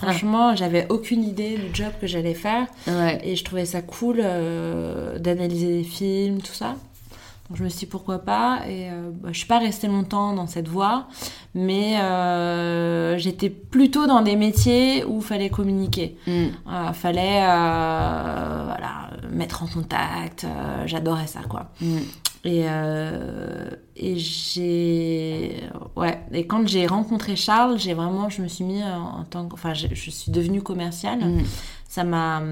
Franchement, 0.01 0.55
j'avais 0.55 0.87
aucune 0.89 1.23
idée 1.23 1.57
du 1.57 1.73
job 1.73 1.91
que 1.99 2.05
j'allais 2.05 2.33
faire. 2.33 2.67
Ouais. 2.87 3.19
Et 3.23 3.35
je 3.35 3.43
trouvais 3.43 3.65
ça 3.65 3.81
cool 3.81 4.17
d'analyser 4.17 5.77
des 5.77 5.83
films, 5.83 6.41
tout 6.41 6.53
ça. 6.53 6.75
Donc 7.49 7.57
je 7.57 7.63
me 7.63 7.69
suis 7.69 7.79
dit 7.81 7.85
pourquoi 7.85 8.19
pas. 8.19 8.61
Et 8.67 8.89
euh, 8.89 9.11
bah, 9.13 9.29
je 9.31 9.37
suis 9.37 9.47
pas 9.47 9.59
restée 9.59 9.87
longtemps 9.87 10.33
dans 10.33 10.47
cette 10.47 10.67
voie, 10.67 11.07
mais 11.53 11.99
euh, 11.99 13.17
j'étais 13.17 13.49
plutôt 13.49 14.07
dans 14.07 14.21
des 14.21 14.35
métiers 14.35 15.05
où 15.05 15.17
il 15.17 15.23
fallait 15.23 15.49
communiquer. 15.49 16.17
Mm. 16.25 16.31
Euh, 16.31 16.93
fallait 16.93 17.43
euh, 17.43 18.63
voilà, 18.65 19.11
mettre 19.31 19.61
en 19.61 19.67
contact. 19.67 20.47
J'adorais 20.85 21.27
ça, 21.27 21.41
quoi. 21.47 21.69
Mm. 21.81 21.97
Et, 22.45 22.65
et 23.95 24.17
j'ai 24.17 25.63
ouais 25.95 26.21
et 26.31 26.45
quand 26.45 26.67
j'ai 26.67 26.85
rencontré 26.85 27.35
Charles 27.35 27.79
j'ai 27.79 27.95
vraiment 27.95 28.29
je 28.29 28.43
me 28.43 28.47
suis 28.47 28.63
mis 28.63 28.83
en, 28.83 29.23
tant 29.23 29.47
que 29.47 29.55
enfin 29.55 29.73
je, 29.73 29.87
je 29.91 30.11
suis 30.11 30.31
devenue 30.31 30.61
commerciale 30.61 31.21
Mm. 31.25 31.43
ça 31.89 32.03
m'a 32.03 32.43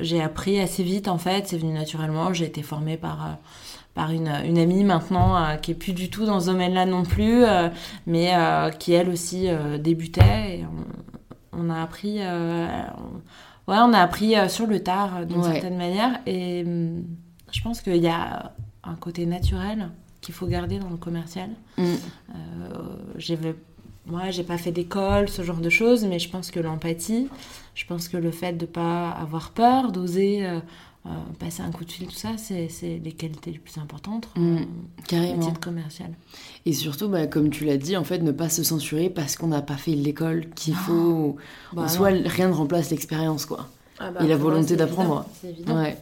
j'ai 0.00 0.20
appris 0.22 0.58
assez 0.60 0.82
vite 0.82 1.08
en 1.08 1.18
fait 1.18 1.46
c'est 1.48 1.56
venu 1.58 1.72
naturellement 1.72 2.32
j'ai 2.32 2.46
été 2.46 2.62
formée 2.62 2.96
par 2.96 3.24
euh, 3.26 3.30
par 3.94 4.10
une, 4.10 4.28
une 4.44 4.58
amie 4.58 4.82
maintenant 4.82 5.36
euh, 5.36 5.54
qui 5.56 5.70
est 5.70 5.74
plus 5.74 5.92
du 5.92 6.10
tout 6.10 6.26
dans 6.26 6.40
ce 6.40 6.46
domaine-là 6.46 6.84
non 6.86 7.04
plus 7.04 7.44
euh, 7.44 7.68
mais 8.06 8.34
euh, 8.34 8.70
qui 8.70 8.92
elle 8.92 9.08
aussi 9.08 9.48
débutait 9.78 10.58
et 10.60 10.64
on, 11.52 11.60
on 11.66 11.70
a 11.70 11.80
appris 11.82 12.18
on- 12.20 13.70
ouais 13.70 13.78
on 13.80 13.92
a 13.92 13.98
appris 14.00 14.34
sur 14.48 14.66
le 14.66 14.82
tard 14.82 15.24
d'une 15.26 15.38
Ouais. 15.38 15.52
certaine 15.52 15.76
manière 15.76 16.18
et 16.26 16.64
hum, 16.66 17.04
je 17.52 17.60
pense 17.62 17.80
qu'il 17.80 17.96
y 17.96 18.08
a 18.08 18.52
un 18.82 18.94
côté 18.96 19.26
naturel 19.26 19.90
qu'il 20.20 20.34
faut 20.34 20.46
garder 20.46 20.78
dans 20.78 20.90
le 20.90 20.96
commercial 20.96 21.50
Mm. 21.78 21.94
j'avais 23.16 23.54
moi 24.06 24.30
j'ai 24.30 24.42
pas 24.44 24.58
fait 24.58 24.70
d'école 24.72 25.28
ce 25.28 25.42
genre 25.42 25.56
de 25.56 25.70
choses 25.70 26.04
mais 26.04 26.18
je 26.18 26.28
pense 26.28 26.50
que 26.50 26.60
l'empathie 26.60 27.28
je 27.74 27.84
pense 27.86 28.08
que 28.08 28.16
le 28.16 28.30
fait 28.30 28.52
de 28.54 28.66
pas 28.66 29.10
avoir 29.10 29.50
peur 29.50 29.92
d'oser 29.92 30.46
euh, 30.46 30.60
euh, 31.06 31.10
passer 31.38 31.60
un 31.62 31.70
coup 31.70 31.84
de 31.84 31.92
fil 31.92 32.06
tout 32.06 32.14
ça 32.14 32.30
c'est 32.38 32.68
les 32.82 33.12
qualités 33.12 33.50
les 33.52 33.58
plus 33.58 33.78
importantes 33.78 34.28
Mm, 34.36 34.40
en 34.42 34.50
métier 34.60 34.66
Carrément. 35.06 35.50
de 35.52 35.58
commercial 35.58 36.10
Et 36.66 36.72
surtout, 36.72 37.08
bah, 37.08 37.26
comme 37.26 37.50
tu 37.50 37.64
l'as 37.66 37.76
dit, 37.76 37.96
en 37.96 38.04
fait, 38.04 38.20
ne 38.20 38.32
pas 38.32 38.48
se 38.48 38.62
censurer 38.62 39.10
parce 39.10 39.36
qu'on 39.36 39.48
n'a 39.48 39.60
pas 39.60 39.76
fait 39.76 39.90
l'école 39.94 40.48
qu'il 40.54 40.74
faut. 40.74 41.36
Bah 41.74 41.82
en 41.82 41.88
soi, 41.88 42.08
rien 42.08 42.48
ne 42.48 42.54
remplace 42.54 42.90
l'expérience, 42.90 43.44
quoi. 43.44 43.68
Ah 44.00 44.10
Et 44.20 44.26
la 44.26 44.36
volonté 44.36 44.76
d'apprendre. 44.76 45.26
évident, 45.26 45.30
c'est 45.40 45.48
évident. 45.50 45.76
Ouais. 45.82 45.98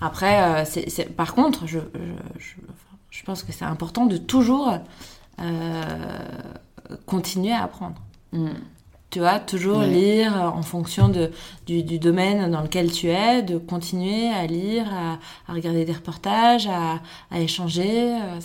Après, 0.00 0.64
euh, 0.64 1.04
par 1.16 1.34
contre, 1.34 1.66
je, 1.66 1.80
je, 1.94 2.38
je, 2.38 2.54
je 3.10 3.22
pense 3.24 3.42
que 3.42 3.52
c'est 3.52 3.64
important 3.64 4.06
de 4.06 4.16
toujours 4.18 4.72
euh, 5.40 5.82
continuer 7.06 7.52
à 7.52 7.64
apprendre. 7.64 7.96
Mm. 8.32 8.50
Tu 9.14 9.20
vois, 9.20 9.38
toujours 9.38 9.78
Ouais. 9.78 9.86
lire 9.86 10.32
en 10.56 10.62
fonction 10.62 11.08
de, 11.08 11.30
du, 11.68 11.84
du 11.84 12.00
domaine 12.00 12.50
dans 12.50 12.62
lequel 12.62 12.90
tu 12.90 13.06
es, 13.10 13.42
de 13.42 13.58
continuer 13.58 14.28
à 14.28 14.44
lire, 14.44 14.86
à, 14.92 15.18
à 15.48 15.54
regarder 15.54 15.84
des 15.84 15.92
reportages, 15.92 16.66
à, 16.66 17.00
à 17.30 17.38
échanger, 17.38 18.12
euh, 18.20 18.40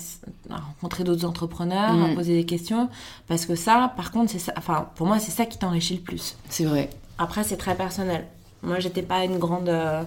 à 0.52 0.58
rencontrer 0.58 1.04
d'autres 1.04 1.26
entrepreneurs, 1.26 1.94
Mm. 1.96 2.04
à 2.12 2.14
poser 2.14 2.36
des 2.36 2.46
questions. 2.46 2.88
Parce 3.28 3.48
que 3.48 3.56
ça, 3.56 3.94
par 3.98 4.12
contre, 4.12 4.30
c'est 4.32 4.38
ça, 4.38 4.54
enfin, 4.58 4.90
pour 4.94 5.08
moi, 5.08 5.18
c'est 5.18 5.32
ça 5.32 5.48
qui 5.48 5.58
t'enrichit 5.58 5.96
le 5.96 6.02
plus. 6.02 6.38
C'est 6.50 6.66
vrai. 6.66 6.92
Après, 7.18 7.44
c'est 7.44 7.58
très 7.58 7.74
personnel. 7.76 8.28
Moi, 8.62 8.78
j'étais 8.80 9.02
pas 9.02 9.24
une 9.26 9.40
grande, 9.40 9.70
euh, 9.70 10.04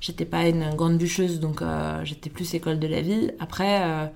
j'étais 0.00 0.24
pas 0.24 0.48
une 0.48 0.74
grande 0.74 0.98
bûcheuse, 0.98 1.38
donc 1.38 1.62
euh, 1.62 2.00
j'étais 2.04 2.30
plus 2.30 2.52
école 2.54 2.80
de 2.80 2.88
la 2.88 3.00
vie. 3.00 3.30
Après, 3.38 3.82
euh, 3.84 4.06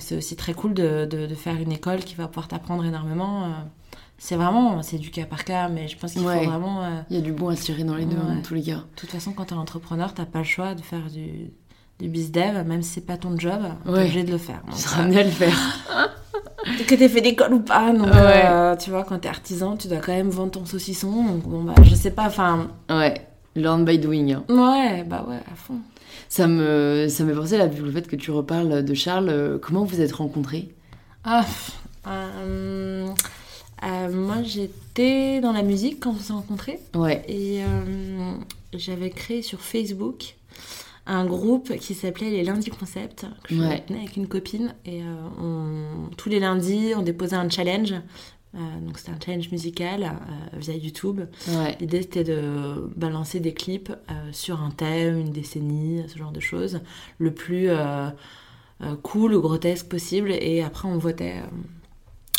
c'est 0.00 0.16
aussi 0.16 0.34
très 0.34 0.54
cool 0.54 0.74
de, 0.74 1.04
de, 1.08 1.26
de 1.28 1.34
faire 1.36 1.54
une 1.54 1.70
école 1.70 2.00
qui 2.00 2.16
va 2.16 2.26
pouvoir 2.26 2.48
t'apprendre 2.48 2.84
énormément. 2.84 3.44
C'est 4.22 4.36
vraiment, 4.36 4.82
c'est 4.82 4.98
du 4.98 5.10
cas 5.10 5.24
par 5.24 5.44
cas, 5.44 5.68
mais 5.68 5.88
je 5.88 5.96
pense 5.96 6.12
qu'il 6.12 6.20
Ouais. 6.26 6.44
faut 6.44 6.50
vraiment. 6.50 6.84
euh, 6.84 7.00
Il 7.10 7.16
y 7.16 7.18
a 7.18 7.22
du 7.22 7.32
bon 7.32 7.48
à 7.48 7.56
tirer 7.56 7.84
dans 7.84 7.94
les 7.96 8.04
deux, 8.04 8.16
Ouais. 8.16 8.36
dans 8.36 8.42
tous 8.42 8.54
les 8.54 8.62
cas. 8.62 8.76
de 8.76 8.82
toute 8.96 9.10
façon, 9.10 9.32
quand 9.32 9.46
t'es 9.46 9.54
entrepreneur, 9.54 10.12
t'as 10.14 10.26
pas 10.26 10.38
le 10.40 10.44
choix 10.44 10.74
de 10.74 10.82
faire 10.82 11.08
du, 11.10 11.50
du 11.98 12.08
bizdev, 12.08 12.64
même 12.66 12.82
si 12.82 12.90
c'est 12.90 13.06
pas 13.06 13.16
ton 13.16 13.36
job, 13.38 13.60
t'es 13.84 13.90
Ouais. 13.90 14.00
obligé 14.02 14.22
de 14.22 14.30
le 14.30 14.38
faire. 14.38 14.62
Tu 14.70 14.76
seras 14.78 15.02
amené 15.02 15.20
à 15.20 15.24
le 15.24 15.30
faire. 15.30 15.56
euh, 15.96 16.06
que 16.86 16.94
t'aies 16.94 17.08
fait 17.08 17.22
d'école 17.22 17.54
ou 17.54 17.60
pas, 17.60 17.92
donc 17.92 18.06
Ouais. 18.08 18.44
euh, 18.46 18.76
tu 18.76 18.90
vois, 18.90 19.04
quand 19.04 19.18
t'es 19.18 19.28
artisan, 19.28 19.76
tu 19.78 19.88
dois 19.88 19.98
quand 19.98 20.12
même 20.12 20.28
vendre 20.30 20.50
ton 20.52 20.66
saucisson. 20.66 21.24
Donc 21.24 21.42
bon, 21.48 21.62
bah, 21.64 21.74
je 21.82 21.94
sais 21.94 22.10
pas, 22.12 22.26
enfin, 22.26 22.68
Ouais. 22.90 23.26
Learn 23.56 23.84
by 23.84 23.98
doing. 23.98 24.32
hein. 24.32 24.44
ouais, 24.48 25.02
bah 25.04 25.24
ouais, 25.28 25.40
à 25.50 25.56
fond. 25.56 25.78
Ça 26.28 26.46
me, 26.46 27.06
ça 27.08 27.24
me 27.24 27.34
penser 27.34 27.56
là, 27.58 27.66
vu 27.66 27.82
le 27.82 27.90
fait 27.90 28.06
que 28.06 28.14
tu 28.16 28.30
reparles 28.30 28.84
de 28.84 28.94
Charles. 28.94 29.58
comment 29.62 29.82
vous 29.84 30.00
êtes 30.00 30.12
rencontrés? 30.12 30.72
Ah, 31.24 31.44
euh, 32.06 33.06
euh, 33.82 34.12
moi 34.12 34.42
j'étais 34.42 35.40
dans 35.40 35.52
la 35.52 35.62
musique 35.62 36.00
quand 36.00 36.10
on 36.10 36.18
s'est 36.18 36.32
rencontrés 36.32 36.78
Ouais. 36.94 37.22
et 37.28 37.62
euh, 37.64 38.34
j'avais 38.74 39.10
créé 39.10 39.42
sur 39.42 39.60
Facebook 39.60 40.36
un 41.06 41.24
groupe 41.24 41.76
qui 41.78 41.94
s'appelait 41.94 42.30
les 42.30 42.44
lundis 42.44 42.70
concept 42.70 43.26
que 43.44 43.54
je 43.54 43.60
Ouais. 43.60 43.82
tenais 43.86 44.00
avec 44.00 44.16
une 44.16 44.28
copine 44.28 44.74
et 44.84 45.02
euh, 45.02 45.04
on- 45.40 46.10
tous 46.16 46.28
les 46.28 46.40
lundis 46.40 46.92
on 46.96 47.02
déposait 47.02 47.36
un 47.36 47.48
challenge 47.50 47.94
Euh, 48.56 48.58
donc 48.84 48.98
c'était 48.98 49.12
un 49.12 49.18
challenge 49.24 49.52
musical 49.52 50.02
euh, 50.02 50.58
via 50.58 50.74
YouTube 50.74 51.20
Ouais. 51.48 51.76
L'idée 51.80 52.02
c'était 52.02 52.24
de 52.24 52.90
balancer 52.96 53.38
des 53.38 53.54
clips 53.54 53.92
sur 54.32 54.60
un 54.60 54.72
thème, 54.72 55.18
une 55.20 55.30
décennie, 55.30 56.02
ce 56.08 56.18
genre 56.18 56.32
de 56.32 56.40
choses, 56.40 56.80
le 57.18 57.32
plus 57.32 57.68
cool 59.02 59.34
ou 59.34 59.40
grotesque 59.40 59.88
possible. 59.88 60.32
Et 60.32 60.62
après 60.62 60.88
on 60.88 60.98
votait, 60.98 61.36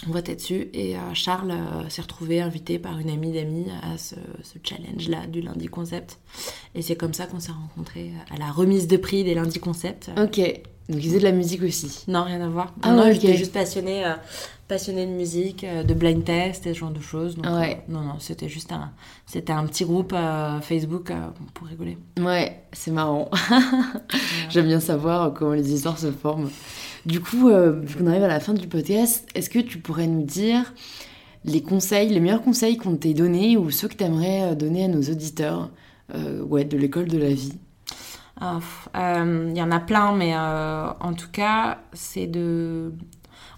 on 0.07 0.11
votait 0.11 0.35
dessus. 0.35 0.69
Et 0.73 0.95
euh, 0.95 0.99
Charles 1.13 1.51
euh, 1.51 1.89
s'est 1.89 2.01
retrouvé 2.01 2.41
invité 2.41 2.79
par 2.79 2.97
une 2.99 3.09
amie 3.09 3.31
d'amis 3.31 3.65
à 3.83 3.97
ce, 3.97 4.15
ce 4.43 4.57
challenge-là 4.63 5.27
du 5.27 5.41
lundi 5.41 5.67
concept. 5.67 6.19
Et 6.75 6.81
c'est 6.81 6.95
comme 6.95 7.13
ça 7.13 7.25
qu'on 7.27 7.39
s'est 7.39 7.51
rencontrés 7.51 8.11
à 8.33 8.37
la 8.37 8.51
remise 8.51 8.87
de 8.87 8.97
prix 8.97 9.23
des 9.23 9.33
lundis 9.35 9.59
concept. 9.59 10.09
Ok. 10.17 10.39
Donc 10.89 10.99
ils 11.01 11.03
faisaient 11.07 11.19
de 11.19 11.23
la 11.23 11.31
musique 11.31 11.61
aussi. 11.63 12.03
Non, 12.07 12.23
rien 12.23 12.41
à 12.41 12.49
voir. 12.49 12.73
Ah 12.81 12.91
non, 12.91 13.03
ouais, 13.03 13.13
j'étais 13.13 13.37
juste 13.37 13.53
passionnée, 13.53 14.03
euh, 14.05 14.13
passionnée 14.67 15.05
de 15.05 15.11
musique, 15.11 15.63
euh, 15.63 15.83
de 15.83 15.93
blind 15.93 16.23
test 16.25 16.65
et 16.67 16.73
ce 16.73 16.79
genre 16.79 16.89
de 16.91 16.99
choses. 16.99 17.35
Donc, 17.35 17.45
Ouais. 17.45 17.81
euh, 17.87 17.93
non, 17.93 18.01
non, 18.01 18.15
c'était 18.19 18.49
juste 18.49 18.73
un, 18.73 18.91
c'était 19.25 19.53
un 19.53 19.65
petit 19.67 19.85
groupe 19.85 20.11
euh, 20.13 20.59
Facebook 20.59 21.11
euh, 21.11 21.27
pour 21.53 21.67
rigoler. 21.67 21.97
Ouais, 22.19 22.63
c'est 22.73 22.91
marrant. 22.91 23.29
J'aime 24.49 24.65
bien 24.67 24.79
savoir 24.79 25.33
comment 25.33 25.53
les 25.53 25.71
histoires 25.73 25.97
se 25.99 26.11
forment. 26.11 26.49
Du 27.05 27.19
coup, 27.19 27.49
euh, 27.49 27.81
qu'on 27.97 28.07
arrive 28.07 28.23
à 28.23 28.27
la 28.27 28.39
fin 28.39 28.53
du 28.53 28.67
podcast, 28.67 29.27
est-ce 29.33 29.49
que 29.49 29.59
tu 29.59 29.79
pourrais 29.79 30.07
nous 30.07 30.23
dire 30.23 30.73
les 31.43 31.63
conseils, 31.63 32.09
les 32.09 32.19
meilleurs 32.19 32.43
conseils 32.43 32.77
qu'on 32.77 32.95
t'ait 32.95 33.15
donnés 33.15 33.57
ou 33.57 33.71
ceux 33.71 33.87
que 33.87 33.95
tu 33.95 34.03
aimerais 34.03 34.55
donner 34.55 34.85
à 34.85 34.87
nos 34.87 35.01
auditeurs 35.01 35.71
euh, 36.13 36.43
ouais, 36.43 36.63
de 36.65 36.77
l'école 36.77 37.07
de 37.07 37.17
la 37.17 37.29
vie? 37.33 37.53
Ah, 38.39 38.57
pff, 38.59 38.89
euh, 38.95 39.47
Il 39.49 39.57
y 39.57 39.61
en 39.61 39.71
a 39.71 39.79
plein, 39.79 40.13
mais 40.13 40.35
euh, 40.35 40.91
en 40.99 41.13
tout 41.13 41.31
cas, 41.31 41.79
c'est 41.93 42.27
de 42.27 42.93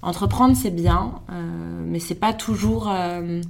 entreprendre, 0.02 0.56
c'est 0.56 0.72
bien, 0.72 1.22
euh, 1.32 1.84
mais 1.86 2.00
c'est 2.00 2.16
pas 2.16 2.34
toujours, 2.34 2.90
euh, 2.90 3.42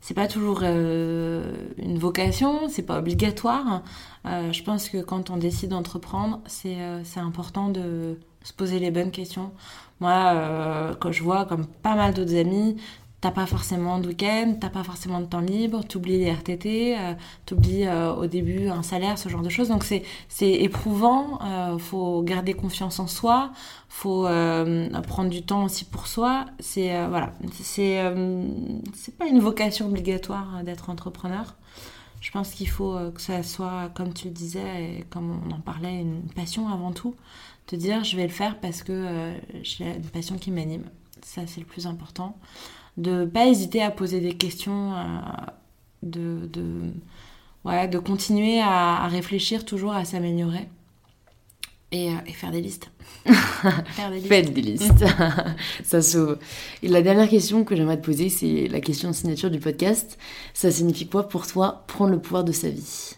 c'est 0.00 0.14
pas 0.14 0.26
toujours 0.26 0.60
euh, 0.62 1.54
une 1.76 1.98
vocation, 1.98 2.68
c'est 2.68 2.82
pas 2.82 2.98
obligatoire. 2.98 3.82
Euh, 4.26 4.52
je 4.52 4.62
pense 4.62 4.88
que 4.88 4.98
quand 5.02 5.30
on 5.30 5.36
décide 5.36 5.70
d'entreprendre, 5.70 6.40
c'est 6.46 6.76
euh, 6.80 7.02
important 7.16 7.68
de 7.68 8.18
se 8.48 8.52
poser 8.54 8.78
les 8.78 8.90
bonnes 8.90 9.10
questions. 9.10 9.52
Moi, 10.00 10.32
euh, 10.34 10.94
quand 11.00 11.12
je 11.12 11.22
vois 11.22 11.44
comme 11.44 11.66
pas 11.66 11.94
mal 11.94 12.14
d'autres 12.14 12.36
amis, 12.36 12.76
t'as 13.20 13.30
pas 13.32 13.46
forcément 13.46 13.98
de 13.98 14.08
week-end, 14.08 14.54
t'as 14.60 14.70
pas 14.70 14.84
forcément 14.84 15.20
de 15.20 15.26
temps 15.26 15.40
libre, 15.40 15.82
t'oublies 15.84 16.18
les 16.18 16.30
RTT, 16.30 16.96
euh, 16.96 17.14
t'oublies 17.46 17.86
euh, 17.86 18.14
au 18.14 18.26
début 18.26 18.68
un 18.68 18.82
salaire, 18.82 19.18
ce 19.18 19.28
genre 19.28 19.42
de 19.42 19.48
choses. 19.48 19.68
Donc 19.68 19.84
c'est 19.84 20.02
c'est 20.28 20.52
éprouvant. 20.52 21.38
Euh, 21.44 21.78
faut 21.78 22.22
garder 22.22 22.54
confiance 22.54 23.00
en 23.00 23.06
soi. 23.06 23.52
Faut 23.88 24.26
euh, 24.26 24.88
prendre 25.02 25.30
du 25.30 25.42
temps 25.42 25.64
aussi 25.64 25.84
pour 25.84 26.06
soi. 26.06 26.46
C'est 26.60 26.94
euh, 26.96 27.08
voilà. 27.08 27.32
C'est 27.52 28.00
c'est 28.94 29.16
pas 29.16 29.26
une 29.26 29.40
vocation 29.40 29.86
obligatoire 29.86 30.62
d'être 30.64 30.88
entrepreneur. 30.90 31.54
Je 32.20 32.32
pense 32.32 32.50
qu'il 32.50 32.68
faut 32.68 32.96
que 33.14 33.20
ça 33.20 33.44
soit, 33.44 33.90
comme 33.94 34.12
tu 34.12 34.26
le 34.26 34.32
disais, 34.32 34.82
et 34.82 35.04
comme 35.08 35.40
on 35.46 35.54
en 35.54 35.60
parlait, 35.60 36.00
une 36.00 36.22
passion 36.34 36.68
avant 36.68 36.90
tout. 36.90 37.14
Te 37.68 37.76
dire, 37.76 38.02
je 38.02 38.16
vais 38.16 38.22
le 38.22 38.30
faire 38.30 38.58
parce 38.60 38.82
que 38.82 38.92
euh, 38.92 39.34
j'ai 39.62 39.84
une 39.84 40.02
passion 40.02 40.38
qui 40.38 40.50
m'anime. 40.50 40.84
Ça, 41.22 41.42
c'est 41.46 41.60
le 41.60 41.66
plus 41.66 41.86
important. 41.86 42.34
De 42.96 43.26
pas 43.26 43.46
hésiter 43.46 43.82
à 43.82 43.90
poser 43.90 44.20
des 44.20 44.32
questions, 44.38 44.94
euh, 44.96 45.20
de, 46.02 46.46
de, 46.50 46.64
ouais, 47.66 47.86
de 47.86 47.98
continuer 47.98 48.60
à, 48.62 49.02
à 49.02 49.08
réfléchir 49.08 49.66
toujours 49.66 49.92
à 49.92 50.06
s'améliorer. 50.06 50.66
Et, 51.92 52.08
euh, 52.08 52.16
et 52.26 52.32
faire 52.32 52.52
des 52.52 52.62
listes. 52.62 52.90
faire 53.26 54.10
des 54.10 54.16
listes. 54.16 54.28
Faites 54.28 54.54
des 54.54 54.62
listes. 54.62 55.04
ça 55.84 56.00
sauve. 56.00 56.38
Et 56.82 56.88
la 56.88 57.02
dernière 57.02 57.28
question 57.28 57.64
que 57.64 57.76
j'aimerais 57.76 58.00
te 58.00 58.04
poser, 58.06 58.30
c'est 58.30 58.68
la 58.68 58.80
question 58.80 59.10
de 59.10 59.14
signature 59.14 59.50
du 59.50 59.60
podcast. 59.60 60.18
Ça 60.54 60.70
signifie 60.70 61.06
quoi 61.06 61.28
pour 61.28 61.46
toi 61.46 61.84
prendre 61.86 62.12
le 62.12 62.18
pouvoir 62.18 62.44
de 62.44 62.52
sa 62.52 62.70
vie? 62.70 63.12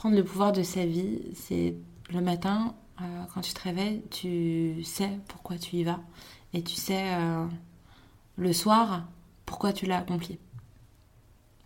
Prendre 0.00 0.16
le 0.16 0.24
pouvoir 0.24 0.52
de 0.52 0.62
sa 0.62 0.86
vie, 0.86 1.20
c'est 1.34 1.74
le 2.10 2.22
matin, 2.22 2.74
euh, 3.02 3.24
quand 3.34 3.42
tu 3.42 3.52
te 3.52 3.60
réveilles, 3.60 4.02
tu 4.10 4.82
sais 4.82 5.10
pourquoi 5.28 5.58
tu 5.58 5.76
y 5.76 5.84
vas. 5.84 6.00
Et 6.54 6.62
tu 6.62 6.74
sais 6.74 7.12
euh, 7.16 7.46
le 8.38 8.52
soir 8.54 9.04
pourquoi 9.44 9.74
tu 9.74 9.84
l'as 9.84 9.98
accompli. 9.98 10.38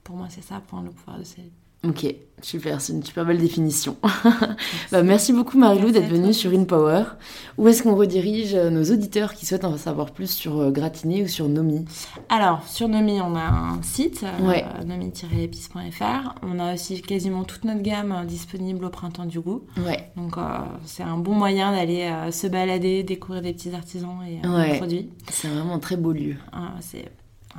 Pour 0.03 0.17
moi, 0.17 0.27
c'est 0.31 0.43
ça, 0.43 0.59
prendre 0.59 0.87
le 0.87 0.91
pouvoir 0.91 1.19
de 1.19 1.23
sa 1.23 1.43
vie. 1.43 1.53
Ok, 1.87 2.07
super, 2.41 2.81
c'est 2.81 2.93
une 2.95 3.03
super 3.03 3.25
belle 3.27 3.39
définition. 3.39 3.97
bah, 4.93 5.03
merci 5.03 5.33
beaucoup 5.33 5.59
Marilou 5.59 5.91
d'être 5.91 6.09
venue 6.09 6.33
sur 6.33 6.51
InPower. 6.53 7.05
Où 7.59 7.69
est-ce 7.69 7.83
qu'on 7.83 7.95
redirige 7.95 8.55
euh, 8.55 8.71
nos 8.71 8.85
auditeurs 8.85 9.35
qui 9.35 9.45
souhaitent 9.47 9.65
en 9.65 9.77
savoir 9.77 10.11
plus 10.13 10.31
sur 10.31 10.59
euh, 10.61 10.71
Gratiné 10.71 11.23
ou 11.23 11.29
sur 11.29 11.49
Nomi? 11.49 11.85
Alors, 12.31 12.67
sur 12.67 12.89
Nomi, 12.89 13.21
on 13.21 13.35
a 13.37 13.43
un 13.43 13.83
site, 13.83 14.25
euh, 14.25 14.47
Ouais. 14.49 14.65
nomi-épice.fr. 14.87 16.35
On 16.43 16.59
a 16.59 16.75
aussi 16.75 17.03
quasiment 17.03 17.45
toute 17.45 17.65
notre 17.65 17.83
gamme 17.83 18.13
euh, 18.13 18.25
disponible 18.25 18.85
au 18.85 18.91
printemps 18.91 19.27
du 19.27 19.41
goût. 19.41 19.65
Ouais, 19.85 20.11
Donc, 20.17 20.39
euh, 20.39 20.43
c'est 20.87 21.03
un 21.03 21.19
bon 21.19 21.35
moyen 21.35 21.73
d'aller 21.73 22.03
euh, 22.05 22.31
se 22.31 22.47
balader, 22.47 23.03
découvrir 23.03 23.43
des 23.43 23.53
petits 23.53 23.75
artisans 23.75 24.19
et 24.27 24.41
euh, 24.47 24.57
Ouais. 24.57 24.79
produits. 24.79 25.11
c'est 25.31 25.49
vraiment 25.49 25.75
un 25.75 25.79
très 25.81 25.97
beau 25.97 26.13
lieu. 26.13 26.37
Ah, 26.53 26.73
c'est. 26.81 27.05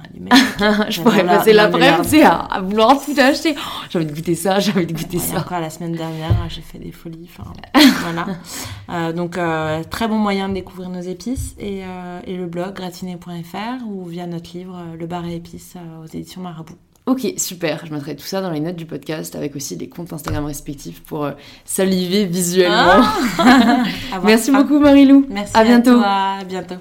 Je 0.60 0.92
J'adore 0.92 1.04
pourrais 1.04 1.26
passer 1.26 1.54
l'après-midi 1.54 2.22
à, 2.22 2.36
à 2.40 2.62
vouloir 2.62 3.00
tout 3.04 3.14
acheter. 3.18 3.56
Oh, 3.58 3.86
j'ai 3.90 4.00
envie 4.00 4.08
de 4.08 4.14
goûter 4.14 4.36
ça, 4.36 4.60
j'ai 4.60 4.72
envie 4.72 4.86
de 4.86 4.94
goûter 4.94 5.20
ça. 5.20 5.40
encore 5.40 5.60
la 5.60 5.70
semaine 5.70 5.92
dernière, 5.94 6.32
j'ai 6.50 6.62
fait 6.62 6.80
des 6.80 6.92
folies. 6.92 7.30
Voilà. 8.02 8.28
Euh, 8.90 9.14
donc, 9.14 9.38
euh, 9.38 9.84
très 9.90 10.08
bon 10.08 10.18
moyen 10.18 10.48
de 10.50 10.54
découvrir 10.54 10.90
nos 10.90 11.02
épices. 11.02 11.56
Et, 11.60 11.82
euh, 11.84 12.20
et 12.26 12.38
le 12.38 12.46
blog 12.46 12.74
gratiné.fr 12.76 13.86
ou 13.88 14.06
via 14.06 14.28
notre 14.28 14.56
livre 14.56 14.78
Le 14.98 15.06
bar 15.08 15.26
et 15.26 15.36
épices 15.36 15.76
aux 16.04 16.08
éditions 16.08 16.42
Marabout. 16.42 16.76
Ok, 17.08 17.28
super. 17.38 17.86
Je 17.86 17.94
mettrai 17.94 18.16
tout 18.16 18.26
ça 18.26 18.42
dans 18.42 18.50
les 18.52 18.60
notes 18.60 18.76
du 18.76 18.86
podcast 18.86 19.36
avec 19.36 19.56
aussi 19.56 19.76
les 19.76 19.90
comptes 19.90 20.12
Instagram 20.14 20.46
respectifs 20.46 21.04
pour 21.04 21.30
saliver 21.64 22.26
visuellement. 22.26 23.02
Voir 23.38 24.24
Merci 24.24 24.52
ça. 24.52 24.62
beaucoup 24.62 24.80
Marilou. 24.80 25.26
Merci 25.30 25.52
à 25.56 25.64
bientôt. 25.64 25.94
toi. 25.98 26.08
À 26.40 26.44
bientôt. 26.44 26.76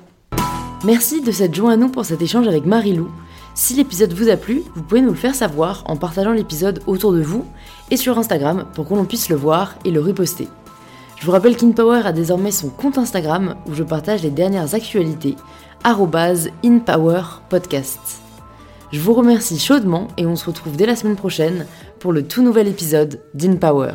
Merci 0.84 1.20
de 1.22 1.32
s'être 1.32 1.54
joint 1.54 1.72
à 1.72 1.76
nous 1.78 1.88
pour 1.88 2.04
cet 2.04 2.20
échange 2.20 2.46
avec 2.46 2.66
Marilou. 2.66 3.08
Si 3.54 3.72
l'épisode 3.72 4.12
vous 4.12 4.28
a 4.28 4.36
plu, 4.36 4.62
vous 4.74 4.82
pouvez 4.82 5.00
nous 5.00 5.12
le 5.12 5.16
faire 5.16 5.34
savoir 5.34 5.82
en 5.86 5.96
partageant 5.96 6.32
l'épisode 6.32 6.82
autour 6.86 7.14
de 7.14 7.22
vous 7.22 7.46
et 7.90 7.96
sur 7.96 8.18
Instagram 8.18 8.66
pour 8.74 8.86
qu'on 8.86 9.02
puisse 9.06 9.30
le 9.30 9.36
voir 9.36 9.76
et 9.86 9.90
le 9.90 10.02
reposter. 10.02 10.46
Je 11.16 11.24
vous 11.24 11.32
rappelle 11.32 11.56
qu'InPower 11.56 12.02
a 12.04 12.12
désormais 12.12 12.50
son 12.50 12.68
compte 12.68 12.98
Instagram 12.98 13.54
où 13.66 13.72
je 13.72 13.82
partage 13.82 14.22
les 14.22 14.28
dernières 14.28 14.74
actualités, 14.74 15.36
InPowerPodcast. 15.84 18.00
Je 18.92 19.00
vous 19.00 19.14
remercie 19.14 19.58
chaudement 19.58 20.08
et 20.18 20.26
on 20.26 20.36
se 20.36 20.44
retrouve 20.44 20.76
dès 20.76 20.84
la 20.84 20.96
semaine 20.96 21.16
prochaine 21.16 21.64
pour 21.98 22.12
le 22.12 22.26
tout 22.26 22.42
nouvel 22.42 22.68
épisode 22.68 23.22
d'InPower. 23.32 23.94